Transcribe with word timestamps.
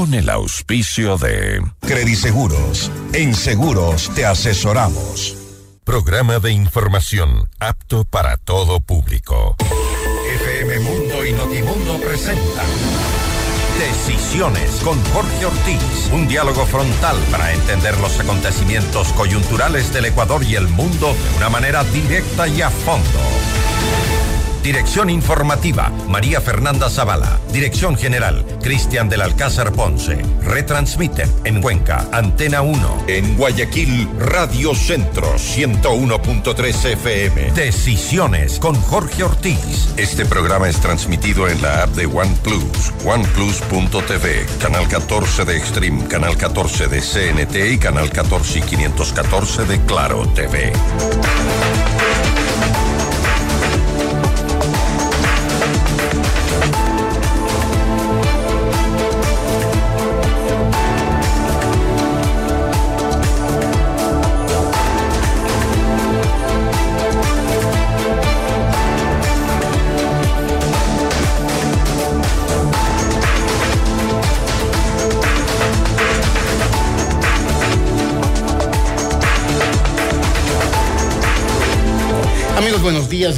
con 0.00 0.14
el 0.14 0.30
auspicio 0.30 1.18
de 1.18 1.62
Crediseguros. 1.80 2.90
En 3.12 3.34
seguros 3.34 4.10
te 4.14 4.24
asesoramos. 4.24 5.36
Programa 5.84 6.38
de 6.38 6.52
información 6.52 7.46
apto 7.58 8.04
para 8.06 8.38
todo 8.38 8.80
público. 8.80 9.56
FM 10.36 10.80
Mundo 10.80 11.26
y 11.26 11.32
Notimundo 11.34 11.98
presentan 11.98 12.64
Decisiones 13.78 14.70
con 14.82 14.98
Jorge 15.12 15.44
Ortiz. 15.44 16.10
Un 16.14 16.26
diálogo 16.26 16.64
frontal 16.64 17.18
para 17.30 17.52
entender 17.52 17.98
los 17.98 18.18
acontecimientos 18.18 19.12
coyunturales 19.12 19.92
del 19.92 20.06
Ecuador 20.06 20.42
y 20.44 20.54
el 20.54 20.68
mundo 20.68 21.08
de 21.12 21.36
una 21.36 21.50
manera 21.50 21.84
directa 21.84 22.48
y 22.48 22.62
a 22.62 22.70
fondo. 22.70 23.20
Dirección 24.62 25.08
informativa, 25.08 25.90
María 26.06 26.40
Fernanda 26.42 26.90
Zavala. 26.90 27.40
Dirección 27.50 27.96
general, 27.96 28.44
Cristian 28.62 29.08
del 29.08 29.22
Alcázar 29.22 29.72
Ponce. 29.72 30.22
Retransmite 30.42 31.26
en 31.44 31.62
Cuenca, 31.62 32.06
Antena 32.12 32.60
1. 32.60 33.04
En 33.06 33.36
Guayaquil, 33.38 34.06
Radio 34.18 34.74
Centro, 34.74 35.34
101.3 35.36 36.84
FM. 36.92 37.52
Decisiones 37.52 38.58
con 38.58 38.74
Jorge 38.74 39.24
Ortiz. 39.24 39.94
Este 39.96 40.26
programa 40.26 40.68
es 40.68 40.76
transmitido 40.76 41.48
en 41.48 41.62
la 41.62 41.84
app 41.84 41.90
de 41.90 42.04
OnePlus, 42.04 42.92
oneplus.tv, 43.06 44.46
canal 44.60 44.86
14 44.88 45.44
de 45.46 45.56
Extreme, 45.56 46.06
canal 46.06 46.36
14 46.36 46.86
de 46.86 47.00
CNT 47.00 47.72
y 47.72 47.78
canal 47.78 48.10
14 48.10 48.58
y 48.58 48.62
514 48.62 49.64
de 49.64 49.80
Claro 49.86 50.28
TV. 50.34 50.72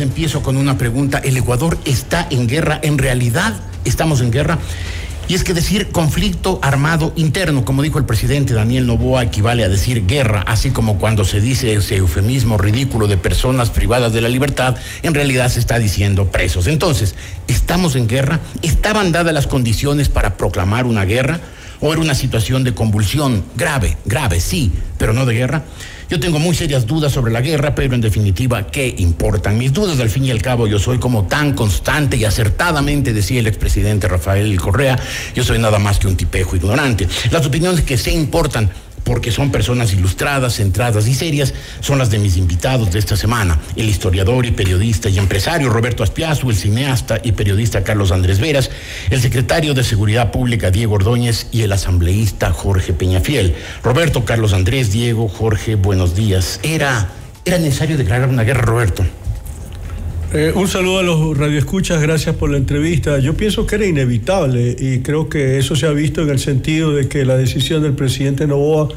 Empiezo 0.01 0.43
con 0.43 0.57
una 0.57 0.79
pregunta. 0.79 1.19
¿El 1.19 1.37
Ecuador 1.37 1.79
está 1.85 2.27
en 2.31 2.47
guerra? 2.47 2.81
¿En 2.83 2.99
realidad 2.99 3.61
estamos 3.85 4.21
en 4.21 4.31
guerra? 4.31 4.59
Y 5.29 5.35
es 5.35 5.45
que 5.45 5.55
decir 5.55 5.89
conflicto 5.91 6.59
armado 6.63 7.13
interno, 7.17 7.65
como 7.65 7.83
dijo 7.83 7.99
el 7.99 8.05
presidente 8.05 8.55
Daniel 8.55 8.87
Novoa, 8.87 9.23
equivale 9.23 9.65
a 9.65 9.69
decir 9.69 10.07
guerra, 10.07 10.43
así 10.47 10.71
como 10.71 10.99
cuando 10.99 11.25
se 11.25 11.41
dice 11.41 11.75
ese 11.75 11.97
eufemismo 11.97 12.59
ridículo 12.59 13.07
de 13.07 13.17
personas 13.17 13.71
privadas 13.71 14.13
de 14.13 14.21
la 14.21 14.29
libertad, 14.29 14.77
en 15.03 15.15
realidad 15.15 15.49
se 15.49 15.61
está 15.61 15.79
diciendo 15.79 16.27
presos. 16.27 16.67
Entonces, 16.67 17.15
¿estamos 17.47 17.95
en 17.95 18.09
guerra? 18.09 18.41
¿Estaban 18.63 19.13
dadas 19.13 19.33
las 19.33 19.47
condiciones 19.47 20.09
para 20.09 20.37
proclamar 20.37 20.87
una 20.87 21.05
guerra? 21.05 21.41
¿O 21.81 21.93
era 21.93 22.01
una 22.01 22.15
situación 22.15 22.65
de 22.65 22.75
convulsión 22.75 23.45
grave, 23.57 23.97
grave, 24.05 24.41
sí, 24.41 24.73
pero 24.99 25.13
no 25.13 25.27
de 25.27 25.35
guerra? 25.35 25.65
Yo 26.09 26.21
tengo 26.21 26.39
muy 26.39 26.55
serias 26.55 26.87
dudas 26.87 27.13
sobre 27.13 27.33
la 27.33 27.41
guerra, 27.41 27.75
pero 27.75 27.95
en 27.95 28.01
definitiva, 28.01 28.67
¿qué 28.67 28.95
importan? 28.99 29.59
Mis 29.59 29.73
dudas, 29.73 29.99
al 30.01 30.11
fin 30.11 30.25
y 30.25 30.31
al 30.31 30.43
cabo, 30.43 30.67
yo 30.67 30.79
soy 30.79 30.99
como 30.99 31.27
tan 31.27 31.55
constante 31.55 32.17
y 32.17 32.25
acertadamente 32.25 33.13
decía 33.13 33.41
el 33.41 33.47
expresidente 33.47 34.09
Rafael 34.09 34.61
Correa, 34.61 34.99
yo 35.35 35.45
soy 35.45 35.59
nada 35.59 35.79
más 35.79 35.99
que 35.99 36.07
un 36.07 36.17
tipejo 36.17 36.57
ignorante. 36.57 37.09
Las 37.31 37.47
opiniones 37.47 37.83
que 37.83 37.97
se 37.97 38.13
importan 38.13 38.71
porque 39.05 39.33
son 39.33 39.51
personas 39.51 39.93
ilustradas, 39.93 40.57
centradas 40.57 41.07
y 41.09 41.15
serias, 41.15 41.55
son 41.81 41.99
las 41.99 42.11
de 42.11 42.19
mis 42.19 42.37
invitados 42.37 42.93
de 42.93 42.99
esta 42.99 43.17
semana, 43.17 43.61
el 43.77 43.89
historiador 43.89 44.47
y 44.47 44.53
periodista 44.53 45.09
y 45.09 45.19
empresario 45.19 45.71
Roberto 45.71 46.03
Aspiazu, 46.03 46.51
el 46.51 46.57
cineasta 46.57 47.21
y 47.23 47.33
periodista 47.33 47.85
Carlos 47.85 48.13
Andrés 48.13 48.41
Veras, 48.41 48.71
el 49.11 49.21
secretario 49.21 49.75
de 49.75 49.85
Seguridad 49.85 50.31
Pública 50.31 50.71
Diego 50.71 50.95
Ordóñez 50.95 51.47
y 51.53 51.63
el 51.63 51.73
asambleísta 51.73 52.53
Jorge 52.53 52.93
Peñafiel. 52.93 53.55
Roberto, 53.83 54.25
Carlos 54.25 54.53
Andrés, 54.53 54.93
Diego, 54.93 55.29
Jorge, 55.29 55.75
buenos 55.75 56.15
días. 56.15 56.61
Era, 56.63 57.09
era 57.45 57.59
necesario 57.59 57.97
declarar 57.97 58.29
una 58.29 58.45
guerra, 58.45 58.63
Roberto. 58.63 59.05
Eh, 60.35 60.51
un 60.55 60.67
saludo 60.67 60.99
a 61.01 61.03
los 61.03 61.37
radioescuchas, 61.37 62.01
gracias 62.01 62.35
por 62.37 62.51
la 62.51 62.57
entrevista. 62.57 63.19
Yo 63.19 63.35
pienso 63.35 63.67
que 63.67 63.75
era 63.75 63.85
inevitable 63.85 64.75
y 64.79 65.01
creo 65.01 65.29
que 65.29 65.59
eso 65.59 65.77
se 65.77 65.87
ha 65.87 65.91
visto 65.91 66.23
en 66.23 66.31
el 66.31 66.39
sentido 66.39 66.95
de 66.95 67.07
que 67.07 67.27
la 67.27 67.37
decisión 67.37 67.83
del 67.83 67.93
presidente 67.93 68.47
Novoa 68.47 68.89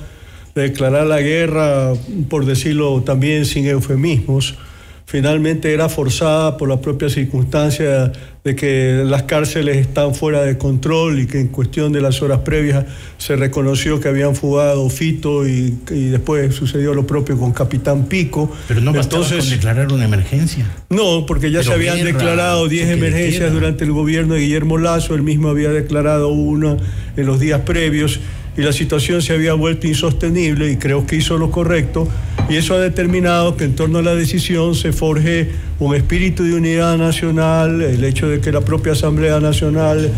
de 0.56 0.62
declarar 0.62 1.06
la 1.08 1.20
guerra, 1.20 1.92
por 2.30 2.46
decirlo 2.46 3.02
también 3.02 3.46
sin 3.46 3.66
eufemismos, 3.66 4.56
finalmente 5.06 5.72
era 5.74 5.88
forzada 5.88 6.58
por 6.58 6.68
la 6.68 6.82
propia 6.82 7.10
circunstancia 7.10 8.12
de 8.44 8.56
que 8.56 9.04
las 9.06 9.24
cárceles 9.24 9.78
están 9.78 10.14
fuera 10.14 10.42
de 10.42 10.58
control 10.58 11.20
y 11.20 11.28
que 11.28 11.40
en 11.40 11.48
cuestión 11.48 11.92
de 11.92 12.02
las 12.02 12.22
horas 12.22 12.40
previas 12.40 12.86
se 13.18 13.36
reconoció 13.36 14.00
que 14.00 14.08
habían 14.08 14.36
fugado 14.36 14.88
Fito 14.90 15.48
y, 15.48 15.78
después 15.90 16.54
sucedió 16.54 16.94
lo 16.94 17.08
propio 17.08 17.38
con 17.38 17.54
Capitán 17.54 18.06
Pico. 18.06 18.52
Pero 18.68 18.82
no 18.82 18.94
bastaba 18.94 19.28
con 19.28 19.50
declarar 19.50 19.92
una 19.92 20.06
emergencia. 20.06 20.70
No, 20.90 21.26
porque 21.26 21.50
ya 21.50 21.64
se 21.64 21.74
habían 21.74 22.04
declarado 22.04 22.68
10 22.68 22.90
emergencias 22.90 23.52
durante 23.52 23.84
el 23.84 23.92
gobierno 23.92 24.34
de 24.34 24.42
Guillermo 24.42 24.78
Lazo, 24.78 25.16
él 25.16 25.24
mismo 25.24 25.50
había 25.50 25.70
declarado 25.70 26.30
una 26.30 26.78
en 27.16 27.26
los 27.26 27.40
días 27.40 27.62
previos 27.62 28.20
y 28.58 28.62
la 28.62 28.74
situación 28.74 29.22
se 29.22 29.34
había 29.34 29.54
vuelto 29.54 29.88
insostenible 29.88 30.72
y 30.72 30.78
creo 30.78 31.06
que 31.06 31.16
hizo 31.18 31.38
lo 31.38 31.52
correcto 31.52 32.08
y 32.48 32.58
eso 32.58 32.76
ha 32.76 32.80
determinado 32.80 33.58
que 33.58 33.64
en 33.64 33.76
torno 33.76 34.00
a 34.00 34.02
la 34.04 34.14
decisión 34.14 34.76
se 34.76 34.92
forje 34.92 35.50
un 35.80 35.96
espíritu 35.96 36.44
de 36.44 36.54
unidad 36.54 36.98
nacional, 36.98 37.82
el 37.82 38.04
hecho 38.04 38.28
de 38.28 38.40
que 38.40 38.52
la 38.52 38.62
propia 38.62 38.92
Asamblea 38.92 39.40
Nacional, 39.40 40.12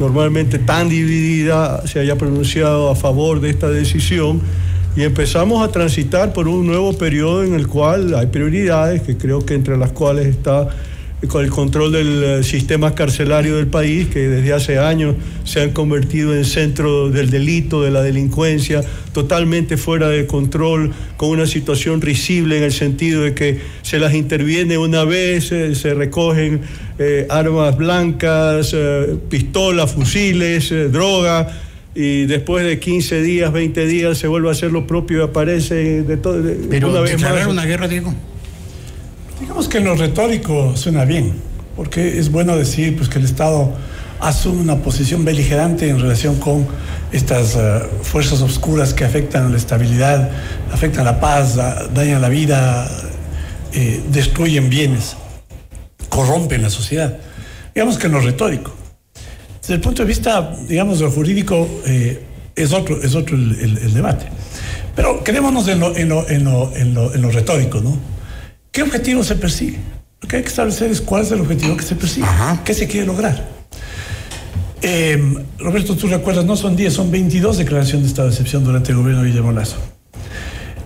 normalmente 0.00 0.58
tan 0.58 0.88
dividida, 0.88 1.86
se 1.86 2.00
haya 2.00 2.16
pronunciado 2.16 2.90
a 2.90 2.96
favor 2.96 3.40
de 3.40 3.50
esta 3.50 3.68
decisión. 3.68 4.40
Y 4.96 5.02
empezamos 5.02 5.62
a 5.62 5.72
transitar 5.72 6.32
por 6.32 6.48
un 6.48 6.66
nuevo 6.66 6.96
periodo 6.96 7.44
en 7.44 7.54
el 7.54 7.66
cual 7.66 8.14
hay 8.14 8.26
prioridades, 8.26 9.02
que 9.02 9.16
creo 9.16 9.44
que 9.44 9.54
entre 9.54 9.76
las 9.76 9.90
cuales 9.90 10.26
está 10.26 10.68
con 11.28 11.44
el 11.44 11.50
control 11.50 11.92
del 11.92 12.24
eh, 12.24 12.42
sistema 12.42 12.94
carcelario 12.94 13.56
del 13.56 13.66
país, 13.66 14.08
que 14.08 14.28
desde 14.28 14.52
hace 14.52 14.78
años 14.78 15.16
se 15.44 15.60
han 15.60 15.70
convertido 15.70 16.34
en 16.34 16.44
centro 16.44 17.10
del 17.10 17.30
delito, 17.30 17.82
de 17.82 17.90
la 17.90 18.02
delincuencia, 18.02 18.82
totalmente 19.12 19.76
fuera 19.76 20.08
de 20.08 20.26
control, 20.26 20.92
con 21.16 21.30
una 21.30 21.46
situación 21.46 22.00
risible 22.00 22.58
en 22.58 22.64
el 22.64 22.72
sentido 22.72 23.22
de 23.22 23.34
que 23.34 23.60
se 23.82 23.98
las 23.98 24.14
interviene 24.14 24.78
una 24.78 25.04
vez, 25.04 25.52
eh, 25.52 25.74
se 25.74 25.94
recogen 25.94 26.62
eh, 26.98 27.26
armas 27.30 27.76
blancas, 27.76 28.74
pistolas, 29.28 29.92
fusiles, 29.92 30.72
droga 30.92 31.48
y 31.94 32.26
después 32.26 32.64
de 32.64 32.80
15 32.80 33.22
días, 33.22 33.52
20 33.52 33.86
días 33.86 34.18
se 34.18 34.26
vuelve 34.26 34.48
a 34.48 34.52
hacer 34.52 34.72
lo 34.72 34.86
propio 34.86 35.20
y 35.20 35.22
aparece 35.22 36.02
de 36.02 36.16
todo. 36.16 36.42
Pero 36.68 36.90
una 36.90 37.00
vez 37.00 37.20
más. 37.20 37.46
una 37.46 37.64
guerra, 37.64 37.86
Diego? 37.86 38.14
Digamos 39.40 39.68
que 39.68 39.80
lo 39.80 39.96
retórico 39.96 40.76
suena 40.76 41.04
bien, 41.04 41.32
porque 41.74 42.18
es 42.18 42.30
bueno 42.30 42.56
decir 42.56 42.96
pues, 42.96 43.08
que 43.08 43.18
el 43.18 43.24
Estado 43.24 43.72
asume 44.20 44.60
una 44.60 44.76
posición 44.76 45.24
beligerante 45.24 45.88
en 45.88 46.00
relación 46.00 46.36
con 46.36 46.66
estas 47.12 47.56
eh, 47.56 47.80
fuerzas 48.02 48.40
oscuras 48.42 48.94
que 48.94 49.04
afectan 49.04 49.50
la 49.50 49.58
estabilidad, 49.58 50.30
afectan 50.72 51.04
la 51.04 51.20
paz, 51.20 51.56
dañan 51.56 52.22
la 52.22 52.28
vida, 52.28 52.88
eh, 53.72 54.02
destruyen 54.08 54.70
bienes, 54.70 55.16
corrompen 56.08 56.62
la 56.62 56.70
sociedad. 56.70 57.18
Digamos 57.74 57.98
que 57.98 58.08
lo 58.08 58.20
retórico. 58.20 58.72
Desde 59.60 59.74
el 59.74 59.80
punto 59.80 60.02
de 60.02 60.08
vista, 60.08 60.56
digamos, 60.68 61.00
lo 61.00 61.10
jurídico, 61.10 61.68
eh, 61.86 62.22
es 62.54 62.72
otro, 62.72 63.02
es 63.02 63.16
otro 63.16 63.36
el, 63.36 63.92
debate. 63.92 64.26
Pero 64.94 65.24
quedémonos 65.24 65.66
en 65.66 65.80
lo, 65.80 65.96
en 65.96 66.08
lo, 66.08 66.28
en 66.28 66.44
lo, 66.44 66.72
en 66.76 67.22
lo 67.22 67.30
retórico, 67.30 67.80
¿no? 67.80 68.13
¿Qué 68.74 68.82
objetivo 68.82 69.22
se 69.22 69.36
persigue? 69.36 69.78
Lo 70.20 70.28
que 70.28 70.34
hay 70.34 70.42
que 70.42 70.48
establecer 70.48 70.90
es 70.90 71.00
cuál 71.00 71.22
es 71.22 71.30
el 71.30 71.40
objetivo 71.40 71.76
que 71.76 71.84
se 71.84 71.94
persigue, 71.94 72.26
qué 72.64 72.74
se 72.74 72.88
quiere 72.88 73.06
lograr. 73.06 73.48
Em, 74.82 75.36
Roberto, 75.60 75.94
tú 75.94 76.08
recuerdas, 76.08 76.44
no 76.44 76.56
son 76.56 76.74
10, 76.74 76.92
son 76.92 77.08
22 77.08 77.58
declaraciones 77.58 78.02
de 78.02 78.08
estado 78.08 78.26
de 78.26 78.34
excepción 78.34 78.64
durante 78.64 78.90
el 78.90 78.98
gobierno 78.98 79.22
de 79.22 79.28
Guillermo 79.28 79.52
Lazo. 79.52 79.76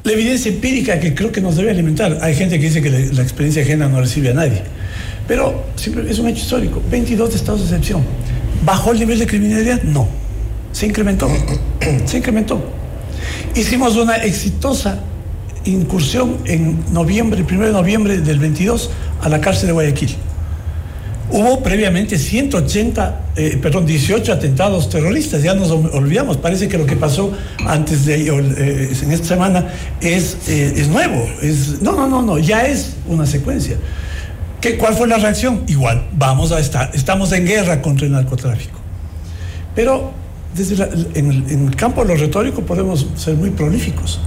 La 0.05 0.13
evidencia 0.13 0.53
empírica 0.53 1.01
que 1.01 1.15
creo 1.15 1.33
que 1.33 1.41
nos 1.41 1.57
debe 1.57 1.71
alimentar, 1.71 2.19
hay 2.21 2.35
gente 2.35 2.61
que 2.61 2.67
dice 2.67 2.83
que 2.83 2.91
la 2.91 3.23
experiencia 3.23 3.63
ajena 3.63 3.89
no 3.89 4.01
recibe 4.01 4.33
a 4.33 4.35
nadie, 4.35 4.63
pero 5.27 5.65
es 5.79 6.19
un 6.19 6.29
hecho 6.29 6.43
histórico, 6.43 6.83
22 6.91 7.31
de 7.31 7.37
estados 7.37 7.61
de 7.61 7.67
excepción. 7.69 8.03
¿Bajó 8.67 8.93
el 8.93 8.99
nivel 8.99 9.19
de 9.19 9.27
criminalidad? 9.27 9.83
No, 9.85 10.07
se 10.73 10.85
incrementó, 10.85 11.27
se 12.05 12.19
incrementó. 12.19 12.63
Hicimos 13.55 13.97
una 13.97 14.17
exitosa 14.17 15.01
incursión 15.69 16.39
en 16.45 16.79
noviembre, 16.93 17.45
1 17.49 17.67
de 17.67 17.73
noviembre 17.73 18.19
del 18.19 18.39
22, 18.39 18.91
a 19.23 19.29
la 19.29 19.41
cárcel 19.41 19.69
de 19.69 19.73
Guayaquil. 19.73 20.17
Hubo 21.31 21.63
previamente 21.63 22.17
180, 22.17 23.21
eh, 23.37 23.59
perdón, 23.61 23.85
18 23.85 24.33
atentados 24.33 24.89
terroristas, 24.89 25.43
ya 25.43 25.53
nos 25.53 25.71
olvidamos, 25.71 26.39
parece 26.39 26.69
que 26.69 26.79
lo 26.79 26.87
que 26.87 26.97
pasó 26.97 27.33
antes 27.67 28.07
de 28.07 28.29
eh, 28.29 28.91
en 29.03 29.13
esta 29.13 29.29
semana 29.29 29.69
es, 30.01 30.39
eh, 30.49 30.73
es 30.75 30.89
nuevo, 30.89 31.29
no, 31.83 31.93
no, 31.93 32.09
no, 32.09 32.23
no, 32.23 32.39
ya 32.39 32.67
es 32.67 32.95
una 33.07 33.27
secuencia. 33.27 33.77
¿Qué, 34.61 34.79
¿Cuál 34.79 34.95
fue 34.95 35.07
la 35.07 35.19
reacción? 35.19 35.65
Igual, 35.67 36.09
vamos 36.13 36.51
a 36.51 36.61
estar, 36.61 36.91
estamos 36.95 37.31
en 37.33 37.45
guerra 37.45 37.83
contra 37.83 38.07
el 38.07 38.13
narcotráfico. 38.13 38.79
Pero 39.75 40.13
desde 40.57 40.83
el, 40.83 41.09
en 41.15 41.67
el 41.69 41.77
campo 41.77 42.03
de 42.03 42.09
lo 42.09 42.17
retórico 42.17 42.63
podemos 42.63 43.07
ser 43.17 43.35
muy 43.35 43.51
prolíficos. 43.51 44.19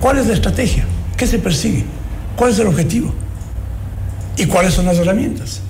¿Cuál 0.00 0.18
es 0.18 0.26
la 0.26 0.34
estrategia? 0.34 0.84
¿Qué 1.16 1.26
se 1.26 1.38
persigue? 1.38 1.84
¿Cuál 2.36 2.50
es 2.50 2.58
el 2.58 2.66
objetivo? 2.66 3.12
¿Y 4.36 4.46
cuáles 4.46 4.74
son 4.74 4.86
las 4.86 4.98
herramientas? 4.98 5.60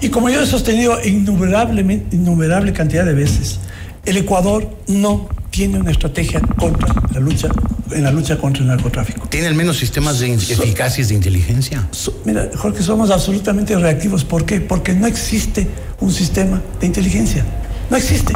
Y 0.00 0.08
como 0.08 0.30
yo 0.30 0.42
he 0.42 0.46
sostenido 0.46 0.98
innumerablemente, 1.04 2.16
innumerable 2.16 2.72
cantidad 2.72 3.04
de 3.04 3.14
veces, 3.14 3.60
el 4.04 4.16
Ecuador 4.16 4.76
no 4.86 5.28
tiene 5.50 5.78
una 5.78 5.90
estrategia 5.90 6.40
contra 6.40 6.88
la 7.12 7.20
lucha 7.20 7.48
en 7.92 8.04
la 8.04 8.12
lucha 8.12 8.38
contra 8.38 8.62
el 8.62 8.68
narcotráfico. 8.68 9.26
¿Tiene 9.28 9.48
al 9.48 9.54
menos 9.54 9.76
sistemas 9.76 10.20
de 10.20 10.32
eficaces 10.32 11.08
de 11.08 11.14
inteligencia? 11.14 11.88
mira, 12.24 12.48
Jorge, 12.56 12.82
somos 12.82 13.10
absolutamente 13.10 13.76
reactivos. 13.76 14.24
¿Por 14.24 14.44
qué? 14.44 14.60
Porque 14.60 14.94
no 14.94 15.06
existe 15.06 15.66
un 16.00 16.12
sistema 16.12 16.62
de 16.78 16.86
inteligencia. 16.86 17.44
No 17.90 17.96
existe. 17.96 18.32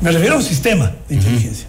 Me 0.00 0.12
refiero 0.12 0.34
a 0.34 0.38
un 0.38 0.44
sistema 0.44 0.92
de 1.08 1.14
inteligencia. 1.14 1.67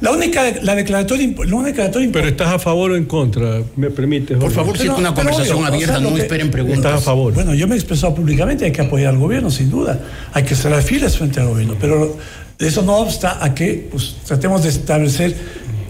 La 0.00 0.12
única, 0.12 0.44
la 0.62 0.76
declaratoria, 0.76 1.26
la 1.26 1.54
única 1.56 1.66
declaratoria 1.66 2.08
Pero 2.12 2.28
estás 2.28 2.48
a 2.48 2.58
favor 2.60 2.92
o 2.92 2.96
en 2.96 3.06
contra, 3.06 3.62
me 3.74 3.90
permite. 3.90 4.36
Por 4.36 4.52
favor, 4.52 4.78
si 4.78 4.86
es 4.86 4.90
una 4.90 5.12
conversación 5.12 5.64
abierta, 5.64 5.98
no 5.98 6.16
esperen 6.16 6.50
preguntas. 6.50 6.78
Estás 6.78 7.02
a 7.02 7.04
favor. 7.04 7.34
Bueno, 7.34 7.52
yo 7.54 7.66
me 7.66 7.74
he 7.74 7.78
expresado 7.78 8.14
públicamente, 8.14 8.64
hay 8.64 8.72
que 8.72 8.82
apoyar 8.82 9.12
al 9.14 9.18
gobierno, 9.18 9.50
sin 9.50 9.70
duda. 9.70 10.00
Hay 10.32 10.44
que 10.44 10.54
cerrar 10.54 10.82
filas 10.82 11.16
frente 11.16 11.40
al 11.40 11.48
gobierno. 11.48 11.74
Pero 11.80 12.16
eso 12.58 12.82
no 12.82 12.96
obsta 12.98 13.44
a 13.44 13.54
que 13.54 13.88
pues, 13.90 14.16
tratemos 14.24 14.62
de 14.62 14.68
establecer 14.68 15.34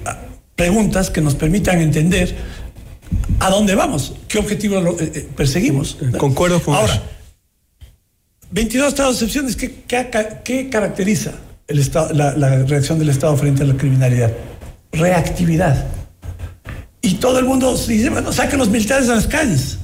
ah, 0.06 0.16
preguntas 0.56 1.10
que 1.10 1.20
nos 1.20 1.34
permitan 1.34 1.80
entender 1.80 2.34
a 3.40 3.50
dónde 3.50 3.74
vamos, 3.74 4.14
qué 4.26 4.38
objetivo 4.38 4.78
eh, 4.78 5.12
eh, 5.14 5.28
perseguimos. 5.36 5.98
Concuerdo 6.16 6.62
con 6.62 6.74
Ahora, 6.74 7.02
22 8.50 8.88
estados 8.88 9.20
de 9.20 9.26
excepciones, 9.26 9.56
¿qué, 9.56 9.84
qué 10.44 10.70
caracteriza? 10.70 11.34
El 11.68 11.78
estado, 11.78 12.12
la, 12.14 12.32
reacción 12.64 12.98
del 12.98 13.10
Estado 13.10 13.36
frente 13.36 13.62
a 13.62 13.66
la 13.66 13.76
criminalidad. 13.76 14.32
Reactividad. 14.90 15.86
Y 17.02 17.14
todo 17.14 17.38
el 17.38 17.44
mundo 17.44 17.76
dice, 17.76 18.08
bueno, 18.10 18.32
saquen 18.32 18.58
los 18.58 18.70
militares 18.70 19.08
a 19.08 19.14
las 19.14 19.26
calles. 19.26 19.78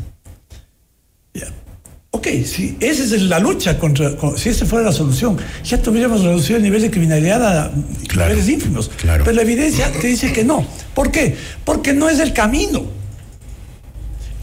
Ok, 2.11 2.29
si 2.47 2.77
esa 2.79 3.03
es 3.03 3.23
la 3.23 3.41
lucha 3.41 3.77
contra, 3.77 4.13
si 4.37 4.49
esa 4.49 4.65
fuera 4.65 4.87
la 4.87 4.93
solución, 4.93 5.37
ya 5.65 5.83
tuviéramos 5.83 6.23
reducido 6.23 6.57
el 6.57 6.63
nivel 6.63 6.81
de 6.83 6.91
criminalidad 6.91 7.43
a 7.43 7.73
niveles 7.73 8.49
ínfimos. 8.49 8.91
Pero 9.03 9.33
la 9.33 9.43
evidencia 9.43 9.91
te 9.91 10.07
dice 10.07 10.33
que 10.33 10.45
no. 10.45 10.65
¿Por 10.95 11.11
qué? 11.11 11.37
Porque 11.65 11.93
no 11.93 12.09
es 12.09 12.21
el 12.21 12.33
camino. 12.33 12.85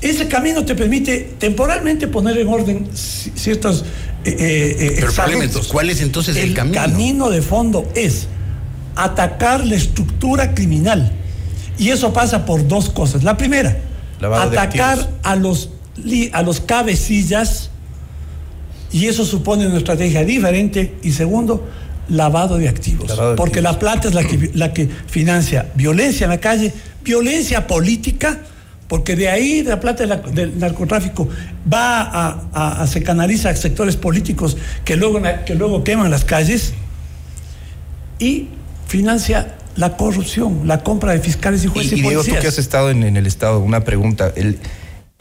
Ese 0.02 0.28
camino 0.28 0.66
te 0.66 0.74
permite 0.74 1.36
temporalmente 1.38 2.08
poner 2.08 2.38
en 2.40 2.48
orden 2.48 2.90
ciertos 2.94 3.86
eh, 4.24 4.36
eh, 4.38 5.00
eh 5.00 5.64
¿cuál 5.72 5.90
es 5.90 6.02
entonces 6.02 6.38
el, 6.38 6.54
camino? 6.54 6.84
El 6.84 6.92
camino 6.92 7.30
de 7.30 7.42
fondo 7.42 7.90
es 7.96 8.28
atacar 8.96 9.66
la 9.66 9.76
estructura 9.76 10.54
criminal. 10.54 11.12
Y 11.78 11.90
eso 11.90 12.14
pasa 12.14 12.46
por 12.46 12.68
dos 12.68 12.90
cosas. 12.90 13.24
La 13.24 13.38
primera, 13.38 13.78
atacar 14.22 15.10
a 15.24 15.36
los, 15.36 15.70
a 16.34 16.42
los 16.44 16.62
cabecillas, 16.62 17.70
y 18.92 19.08
eso 19.08 19.26
supone 19.26 19.66
una 19.66 19.78
estrategia 19.78 20.24
diferente. 20.24 20.96
Y 21.02 21.12
segundo, 21.14 21.68
lavado 22.10 22.58
de 22.58 22.70
activos. 22.70 23.12
porque 23.36 23.62
la 23.62 23.80
plata 23.80 24.10
es 24.10 24.14
la 24.14 24.24
que, 24.24 24.52
la 24.54 24.74
que 24.74 24.88
financia 25.08 25.72
violencia 25.74 26.26
en 26.26 26.32
la 26.32 26.40
calle, 26.40 26.72
violencia 27.04 27.66
política 27.66 28.42
porque 28.92 29.16
de 29.16 29.30
ahí, 29.30 29.64
la 29.64 29.80
plata 29.80 30.06
del 30.06 30.60
narcotráfico, 30.60 31.30
va 31.74 32.42
a, 32.52 32.86
se 32.88 33.02
canaliza 33.02 33.50
a 33.50 33.56
sectores 33.56 33.96
políticos 33.96 34.58
que 34.84 34.98
luego, 34.98 35.22
que 35.46 35.56
luego 35.56 35.86
queman 35.86 36.12
las 36.12 36.26
calles 36.26 36.74
y 38.20 38.50
financia 38.88 39.56
la 39.78 39.96
corrupción, 39.96 40.68
la 40.68 40.84
compra 40.84 41.14
de 41.14 41.22
fiscales 41.22 41.64
y 41.64 41.68
jueces 41.68 41.94
y, 41.94 42.00
y, 42.00 42.02
Diego, 42.02 42.22
tú 42.22 42.32
que 42.42 42.48
has 42.50 42.58
estado 42.58 42.90
en, 42.90 43.16
el 43.16 43.26
Estado, 43.28 43.60
una 43.60 43.86
pregunta. 43.86 44.34
El, 44.36 44.60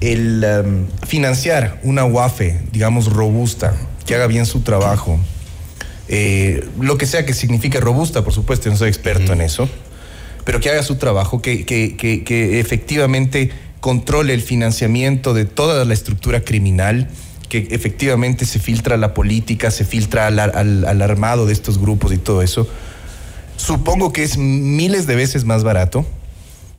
el 0.00 0.44
um, 0.44 0.88
financiar 1.06 1.78
una 1.84 2.05
UAFE, 2.05 2.62
digamos, 2.73 3.06
robusta, 3.06 3.76
que 4.05 4.16
haga 4.16 4.26
bien 4.26 4.46
su 4.46 4.62
trabajo, 4.62 5.16
eh, 6.08 6.69
lo 6.81 6.99
que 6.99 7.06
sea 7.06 7.25
que 7.25 7.34
signifique 7.34 7.78
robusta, 7.78 8.25
por 8.25 8.32
supuesto, 8.32 8.69
no 8.69 8.76
soy 8.76 8.88
experto 8.88 9.32
en 9.32 9.43
eso, 9.43 9.69
pero 10.50 10.58
que 10.58 10.69
haga 10.69 10.82
su 10.82 10.97
trabajo, 10.97 11.41
que, 11.41 11.64
que, 11.64 11.94
que, 11.94 12.58
efectivamente 12.58 13.52
controle 13.79 14.35
el 14.35 14.43
financiamiento 14.43 15.32
de 15.32 15.44
toda 15.44 15.85
la 15.85 15.94
estructura 15.94 16.41
criminal, 16.41 17.08
que 17.49 17.69
efectivamente 17.70 18.44
se 18.44 18.58
filtra 18.58 18.97
la 18.97 19.14
política, 19.14 19.70
se 19.70 19.85
filtra 19.85 20.26
al, 20.26 20.41
al, 20.41 21.02
armado 21.02 21.47
de 21.47 21.52
estos 21.52 21.79
grupos 21.79 22.12
y 22.12 22.19
todo 22.19 22.43
eso. 22.43 22.67
Supongo 23.58 24.12
que 24.12 24.25
es 24.25 24.38
miles 24.38 25.06
de 25.06 25.14
veces 25.14 25.44
más 25.44 25.62
barato 25.62 26.05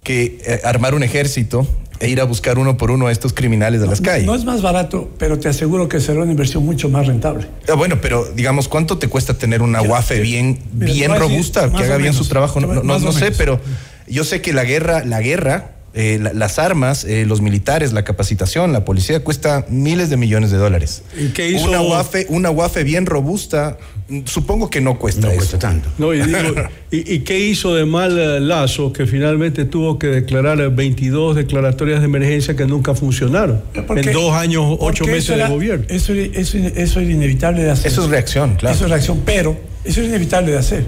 que 0.04 0.42
eh, 0.46 0.62
armar 0.64 0.96
un 0.96 1.04
ejército 1.04 1.68
e 2.00 2.10
ir 2.10 2.20
a 2.20 2.24
buscar 2.24 2.58
uno 2.58 2.78
por 2.78 2.90
uno 2.90 3.08
a 3.08 3.12
estos 3.12 3.32
criminales 3.32 3.80
de 3.80 3.88
las 3.88 4.02
calles. 4.02 4.26
No 4.26 4.34
es 4.34 4.44
más 4.44 4.64
barato, 4.64 5.12
pero 5.20 5.38
te 5.38 5.48
aseguro 5.48 5.88
que 5.88 6.00
será 6.00 6.22
una 6.22 6.32
inversión 6.32 6.66
mucho 6.66 6.90
más 6.90 7.06
rentable. 7.06 7.46
Ah, 7.70 7.76
bueno, 7.76 8.02
pero 8.02 8.26
digamos, 8.26 8.68
¿cuánto 8.68 8.98
te 8.98 9.08
cuesta 9.08 9.36
tener 9.36 9.62
una 9.62 9.84
UAFE 9.84 10.20
bien, 10.20 10.60
bien 10.74 11.16
robusta, 11.16 11.72
que 11.72 11.84
haga 11.84 11.98
bien 11.98 12.14
su 12.14 12.28
trabajo? 12.28 12.60
No, 12.60 12.82
no, 12.82 13.12
sé, 13.12 13.32
pero 13.32 13.60
yo 14.08 14.24
sé 14.24 14.42
que 14.42 14.52
la 14.52 14.64
guerra, 14.64 15.06
la 15.06 15.22
guerra, 15.22 15.71
eh, 15.94 16.20
las 16.34 16.58
armas, 16.58 17.04
eh, 17.04 17.26
los 17.26 17.42
militares, 17.42 17.92
la 17.92 18.06
capacitación, 18.06 18.72
la 18.72 18.86
policía 18.86 19.26
cuesta 19.26 19.66
miles 19.68 20.10
de 20.10 20.16
millones 20.16 20.50
de 20.50 20.58
dólares. 20.58 21.04
¿Y 21.20 21.30
qué 21.30 21.50
hizo? 21.50 21.68
Una 21.68 21.82
UAFE, 21.82 22.28
una 22.30 22.50
UAFE 22.50 22.86
bien 22.86 23.06
robusta, 23.06 23.78
supongo 24.24 24.70
que 24.70 24.80
no 24.80 24.98
cuesta 24.98 25.28
no 25.28 25.34
cuesta 25.34 25.60
tanto. 25.60 25.90
y, 26.92 27.20
qué 27.20 27.40
hizo 27.40 27.76
de 27.76 27.84
mal 27.84 28.18
eh, 28.18 28.40
Lazo 28.40 28.94
que 28.94 29.06
finalmente 29.06 29.66
tuvo 29.66 30.00
que 30.00 30.08
declarar 30.08 30.70
22 30.70 31.36
declaratorias 31.36 32.00
de 32.00 32.06
emergencia 32.06 32.56
que 32.56 32.66
nunca 32.66 32.96
funcionaron? 32.96 33.62
en 33.74 34.14
dos 34.14 34.34
años, 34.34 34.78
ocho 34.80 35.04
meses 35.04 35.36
de 35.36 35.46
gobierno. 35.46 35.86
Eso, 35.90 36.14
eso, 36.14 36.58
eso 36.58 37.00
es 37.02 37.10
inevitable 37.10 37.64
de 37.64 37.72
hacer. 37.72 37.92
Eso 37.92 38.06
es 38.06 38.10
reacción, 38.10 38.56
claro. 38.56 38.74
Eso 38.74 38.86
es 38.86 38.92
reacción, 38.92 39.22
pero 39.26 39.58
eso 39.84 40.00
es 40.00 40.08
inevitable 40.08 40.54
de 40.54 40.58
hacer. 40.58 40.86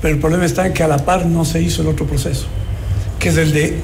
Pero 0.00 0.14
el 0.14 0.20
problema 0.20 0.46
está 0.46 0.66
en 0.66 0.72
que 0.72 0.82
a 0.82 0.88
la 0.88 1.04
par 1.04 1.26
no 1.26 1.44
se 1.44 1.60
hizo 1.60 1.82
el 1.82 1.88
otro 1.88 2.06
proceso, 2.06 2.46
que 3.18 3.28
es 3.28 3.36
el 3.36 3.52
de 3.52 3.74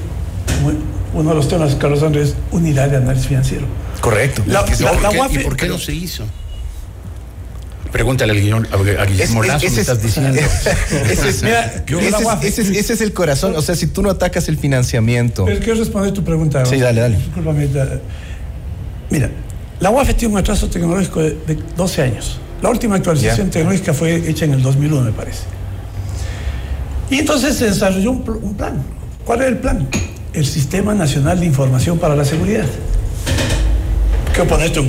uno 1.13 1.29
de 1.29 1.35
los 1.35 1.47
temas, 1.47 1.75
Carlos 1.75 2.03
Andrés, 2.03 2.29
es 2.29 2.35
unidad 2.51 2.89
de 2.89 2.97
análisis 2.97 3.27
financiero. 3.27 3.65
Correcto. 4.01 4.43
¿Y 5.31 5.39
por 5.39 5.55
qué 5.55 5.67
no 5.67 5.77
se 5.77 5.93
hizo? 5.93 6.25
Pregúntale 7.91 8.33
a 8.33 8.35
Guillermo, 8.35 8.67
a 8.99 9.05
Guillermo 9.05 9.41
Lazo, 9.41 9.65
ese, 9.65 9.79
estás 9.79 10.03
diciendo. 10.03 10.37
Ese 11.09 12.93
es, 12.93 13.01
el 13.01 13.13
corazón. 13.13 13.55
O 13.55 13.61
sea, 13.61 13.73
si 13.73 13.87
tú 13.87 14.01
no 14.01 14.09
atacas 14.09 14.49
el 14.49 14.57
financiamiento. 14.57 15.45
Pero 15.45 15.59
quiero 15.59 15.79
responder 15.79 16.11
tu 16.11 16.21
pregunta. 16.21 16.65
Sí, 16.65 16.77
dale, 16.77 16.99
dale. 16.99 17.17
Mira, 19.09 19.29
la 19.79 19.91
UAF 19.91 20.13
tiene 20.15 20.33
un 20.33 20.39
atraso 20.39 20.69
tecnológico 20.69 21.21
de, 21.21 21.57
12 21.77 22.01
años. 22.01 22.37
La 22.61 22.69
última 22.69 22.97
actualización 22.97 23.49
tecnológica 23.49 23.93
fue 23.93 24.29
hecha 24.29 24.43
en 24.43 24.53
el 24.53 24.61
2001, 24.61 25.01
me 25.01 25.11
parece. 25.13 25.43
Y 27.09 27.19
entonces 27.19 27.55
se 27.55 27.65
desarrolló 27.65 28.11
un, 28.11 28.39
un 28.41 28.55
plan. 28.55 28.83
¿Cuál 29.23 29.39
era 29.39 29.49
el 29.49 29.57
plan? 29.59 29.87
El 30.35 30.45
Sistema 30.45 30.93
Nacional 30.93 31.39
de 31.39 31.45
Información 31.45 31.97
para 31.97 32.15
la 32.15 32.25
Seguridad. 32.25 32.65
Quiero 34.33 34.47
ponerte 34.49 34.81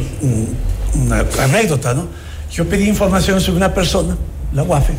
una 0.95 1.25
anécdota, 1.41 1.95
¿no? 1.95 2.09
Yo 2.53 2.69
pedí 2.69 2.89
información 2.89 3.41
sobre 3.41 3.59
una 3.59 3.73
persona, 3.73 4.17
la 4.53 4.63
UAFE, 4.63 4.93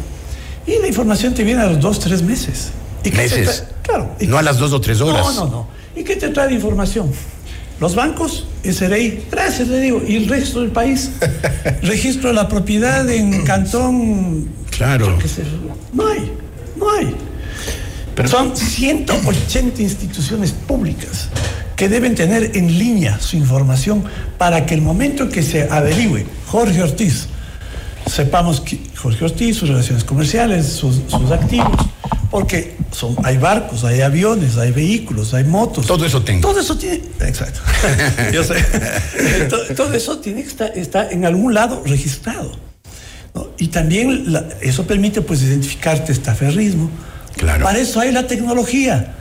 y 0.66 0.80
la 0.80 0.88
información 0.88 1.34
te 1.34 1.44
viene 1.44 1.62
a 1.62 1.66
los 1.68 1.80
dos, 1.80 2.00
tres 2.00 2.22
meses. 2.22 2.70
¿Y 3.04 3.12
¿Meses? 3.12 3.66
Claro. 3.84 4.10
no 4.22 4.38
a 4.38 4.42
las 4.42 4.58
dos 4.58 4.74
o 4.74 4.82
tres 4.82 5.00
horas. 5.02 5.36
No, 5.36 5.46
no, 5.46 5.50
no. 5.50 5.68
¿Y 5.96 6.04
qué 6.04 6.16
te 6.16 6.30
trae 6.30 6.48
de 6.48 6.56
información? 6.56 7.12
Los 7.80 7.96
bancos, 7.96 8.48
SRI, 8.64 9.26
gracias 9.32 9.68
le 9.68 9.80
digo, 9.80 10.02
y 10.06 10.16
el 10.16 10.28
resto 10.28 10.62
del 10.62 10.72
país. 10.72 11.12
Registro 11.84 12.30
de 12.30 12.36
la 12.36 12.48
propiedad 12.48 13.10
en 13.10 13.44
Cantón. 13.44 14.50
Claro. 14.72 15.18
No 15.94 16.08
hay, 16.08 16.32
no 16.76 16.92
hay. 16.92 17.16
Son 18.26 18.58
180 18.58 19.82
instituciones 19.82 20.52
públicas 20.52 21.30
que 21.76 21.88
deben 21.88 22.16
tener 22.16 22.58
en 22.58 22.80
línea 22.80 23.20
su 23.20 23.38
información 23.38 24.04
para 24.40 24.66
que 24.66 24.74
el 24.74 24.82
momento 24.82 25.24
en 25.24 25.30
que 25.30 25.44
se 25.44 25.70
averigüe 25.70 26.26
Jorge 26.48 26.82
Ortiz, 26.82 27.28
sepamos 28.08 28.62
que 28.62 28.80
Jorge 28.96 29.26
Ortiz, 29.26 29.58
sus 29.58 29.70
relaciones 29.70 30.04
comerciales, 30.04 30.66
sus, 30.66 31.02
activos, 31.32 31.72
Porque 32.32 32.76
son, 32.92 33.16
hay 33.24 33.38
barcos, 33.38 33.84
hay 33.84 34.02
aviones, 34.02 34.58
hay 34.58 34.72
vehículos, 34.72 35.34
hay 35.36 35.44
motos. 35.44 35.86
Todo 35.86 36.06
eso 36.06 36.24
tengo. 36.24 36.42
Todo 36.42 36.60
eso 36.60 36.76
tiene. 36.76 37.02
Exacto. 37.22 37.60
Yo 38.34 38.44
sé. 38.44 38.56
todo, 39.48 39.64
todo, 39.76 39.94
eso 39.94 40.18
tiene 40.18 40.42
que 40.42 40.50
estar 40.50 40.72
está 40.76 41.10
en 41.12 41.26
algún 41.26 41.54
lado 41.54 41.84
registrado. 41.86 42.52
¿no? 43.36 43.50
Y 43.58 43.68
también 43.68 44.34
la, 44.34 44.46
eso 44.62 44.86
permite 44.86 45.22
pues 45.22 45.44
identificar 45.44 46.04
testaferrismo. 46.04 46.90
Claro. 47.38 47.64
Para 47.64 47.80
eso 47.80 48.00
hay 48.00 48.12
la 48.12 48.28
tecnología. 48.28 49.14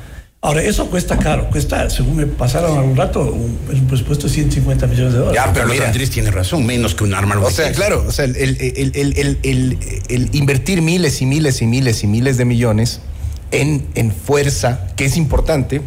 Ahora, 0.46 0.62
eso 0.62 0.88
cuesta 0.88 1.16
caro, 1.16 1.48
cuesta, 1.50 1.90
según 1.90 2.16
me 2.18 2.26
pasaron 2.26 2.78
algún 2.78 2.96
rato, 2.96 3.20
un, 3.20 3.58
un 3.68 3.86
presupuesto 3.88 4.28
de 4.28 4.32
150 4.34 4.86
millones 4.86 5.14
de 5.14 5.18
dólares. 5.18 5.42
Ya, 5.44 5.52
pero 5.52 5.66
mira, 5.66 5.86
Andrés 5.86 6.10
tiene 6.10 6.30
razón, 6.30 6.64
menos 6.64 6.94
que 6.94 7.02
un 7.02 7.14
arma 7.14 7.36
O 7.40 7.50
sea, 7.50 7.72
claro, 7.72 8.04
o 8.06 8.12
sea, 8.12 8.26
el, 8.26 8.36
el, 8.36 8.92
el, 8.94 9.78
el, 10.08 10.28
invertir 10.32 10.82
miles 10.82 11.20
y 11.20 11.26
miles 11.26 11.62
y 11.62 11.66
miles 11.66 12.04
y 12.04 12.06
miles 12.06 12.36
de 12.36 12.44
millones 12.44 13.00
en, 13.50 13.86
en 13.96 14.12
fuerza, 14.12 14.86
que 14.94 15.06
es 15.06 15.16
importante, 15.16 15.80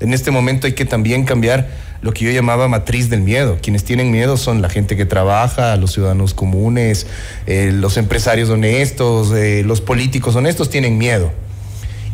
en 0.00 0.14
este 0.14 0.30
momento 0.30 0.66
hay 0.66 0.72
que 0.72 0.86
también 0.86 1.24
cambiar 1.24 1.68
lo 2.00 2.14
que 2.14 2.24
yo 2.24 2.30
llamaba 2.30 2.68
matriz 2.68 3.10
del 3.10 3.20
miedo. 3.20 3.58
Quienes 3.60 3.84
tienen 3.84 4.10
miedo 4.10 4.38
son 4.38 4.62
la 4.62 4.70
gente 4.70 4.96
que 4.96 5.04
trabaja, 5.04 5.76
los 5.76 5.92
ciudadanos 5.92 6.32
comunes, 6.32 7.06
eh, 7.46 7.70
los 7.70 7.98
empresarios 7.98 8.48
honestos, 8.48 9.32
eh, 9.34 9.62
los 9.66 9.82
políticos 9.82 10.36
honestos 10.36 10.70
tienen 10.70 10.96
miedo 10.96 11.32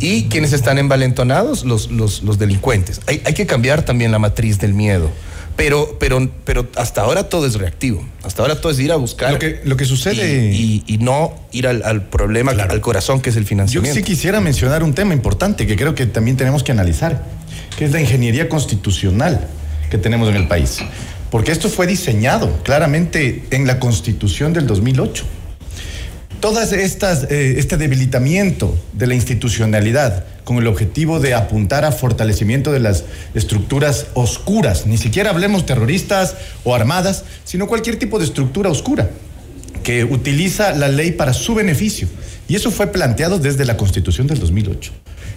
y 0.03 0.25
quienes 0.25 0.53
están 0.53 0.79
envalentonados, 0.79 1.65
los, 1.65 1.91
los, 1.91 2.25
los 2.25 2.37
delincuentes. 2.37 3.01
Hay, 3.07 3.23
hay, 3.25 3.35
que 3.35 3.47
cambiar 3.47 3.85
también 3.85 4.11
la 4.11 4.19
matriz 4.19 4.59
del 4.59 4.75
miedo. 4.75 5.11
Pero, 5.55 5.97
pero, 6.01 6.29
pero 6.45 6.67
hasta 6.77 7.03
ahora 7.03 7.29
todo 7.29 7.47
es 7.47 7.55
reactivo. 7.55 8.05
Hasta 8.25 8.43
ahora 8.43 8.61
todo 8.61 8.73
es 8.73 8.81
ir 8.81 8.91
a 8.91 8.97
buscar. 8.97 9.33
Lo 9.33 9.39
que, 9.39 9.61
lo 9.65 9.77
que 9.77 9.85
sucede. 9.85 10.51
Y, 10.53 10.83
y, 10.89 10.95
y 10.95 10.99
no 10.99 11.35
ir 11.53 11.69
al, 11.69 11.85
al 11.85 12.03
problema, 12.09 12.53
claro. 12.53 12.73
al 12.73 12.81
corazón, 12.81 13.21
que 13.21 13.31
es 13.31 13.37
el 13.37 13.45
financiamiento. 13.45 13.95
Yo 13.97 14.05
sí 14.05 14.05
quisiera 14.05 14.41
mencionar 14.41 14.83
un 14.83 14.93
tema 14.93 15.15
importante 15.15 15.69
que 15.69 15.77
creo 15.77 15.95
que 15.95 16.07
también 16.07 16.37
tenemos 16.37 16.65
que 16.65 16.73
analizar, 16.73 17.25
que 17.79 17.85
es 17.85 17.93
la 17.93 18.01
ingeniería 18.01 18.49
constitucional 18.49 19.47
que 19.89 19.99
tenemos 19.99 20.29
en 20.31 20.35
el 20.35 20.49
país. 20.49 20.79
Porque 21.31 21.53
esto 21.53 21.69
fue 21.69 21.87
diseñado 21.87 22.61
claramente 22.65 23.45
en 23.51 23.69
la 23.69 23.79
Constitución 23.79 24.53
del 24.53 24.67
2008 24.67 25.25
todas 26.43 26.73
estas, 26.73 27.23
eh, 27.31 27.55
este 27.59 27.77
debilitamiento 27.79 28.77
de 28.93 29.07
la 29.07 29.15
institucionalidad 29.15 30.25
con 30.43 30.59
el 30.59 30.67
objetivo 30.67 31.21
de 31.21 31.35
apuntar 31.35 31.85
a 31.85 31.93
fortalecimiento 31.93 32.73
de 32.73 32.81
las 32.81 33.05
estructuras 33.33 34.09
oscuras, 34.15 34.85
ni 34.85 34.99
siquiera 34.99 35.31
hablemos 35.31 35.65
terroristas 35.65 36.35
o 36.65 36.75
armadas, 36.75 37.25
sino 37.45 37.69
cualquier 37.69 37.97
tipo 37.97 38.19
de 38.19 38.25
estructura 38.25 38.71
oscura 38.71 39.09
que 39.85 40.03
utiliza 40.03 40.73
la 40.73 40.89
ley 40.89 41.13
para 41.13 41.33
su 41.33 41.55
beneficio. 41.55 42.09
Y 42.49 42.57
eso 42.57 42.73
fue 42.73 42.89
planteado 42.89 43.39
desde 43.39 43.65
la 43.65 43.77
Constitución 43.77 44.27
del 44.27 44.41
2008. 44.41 44.93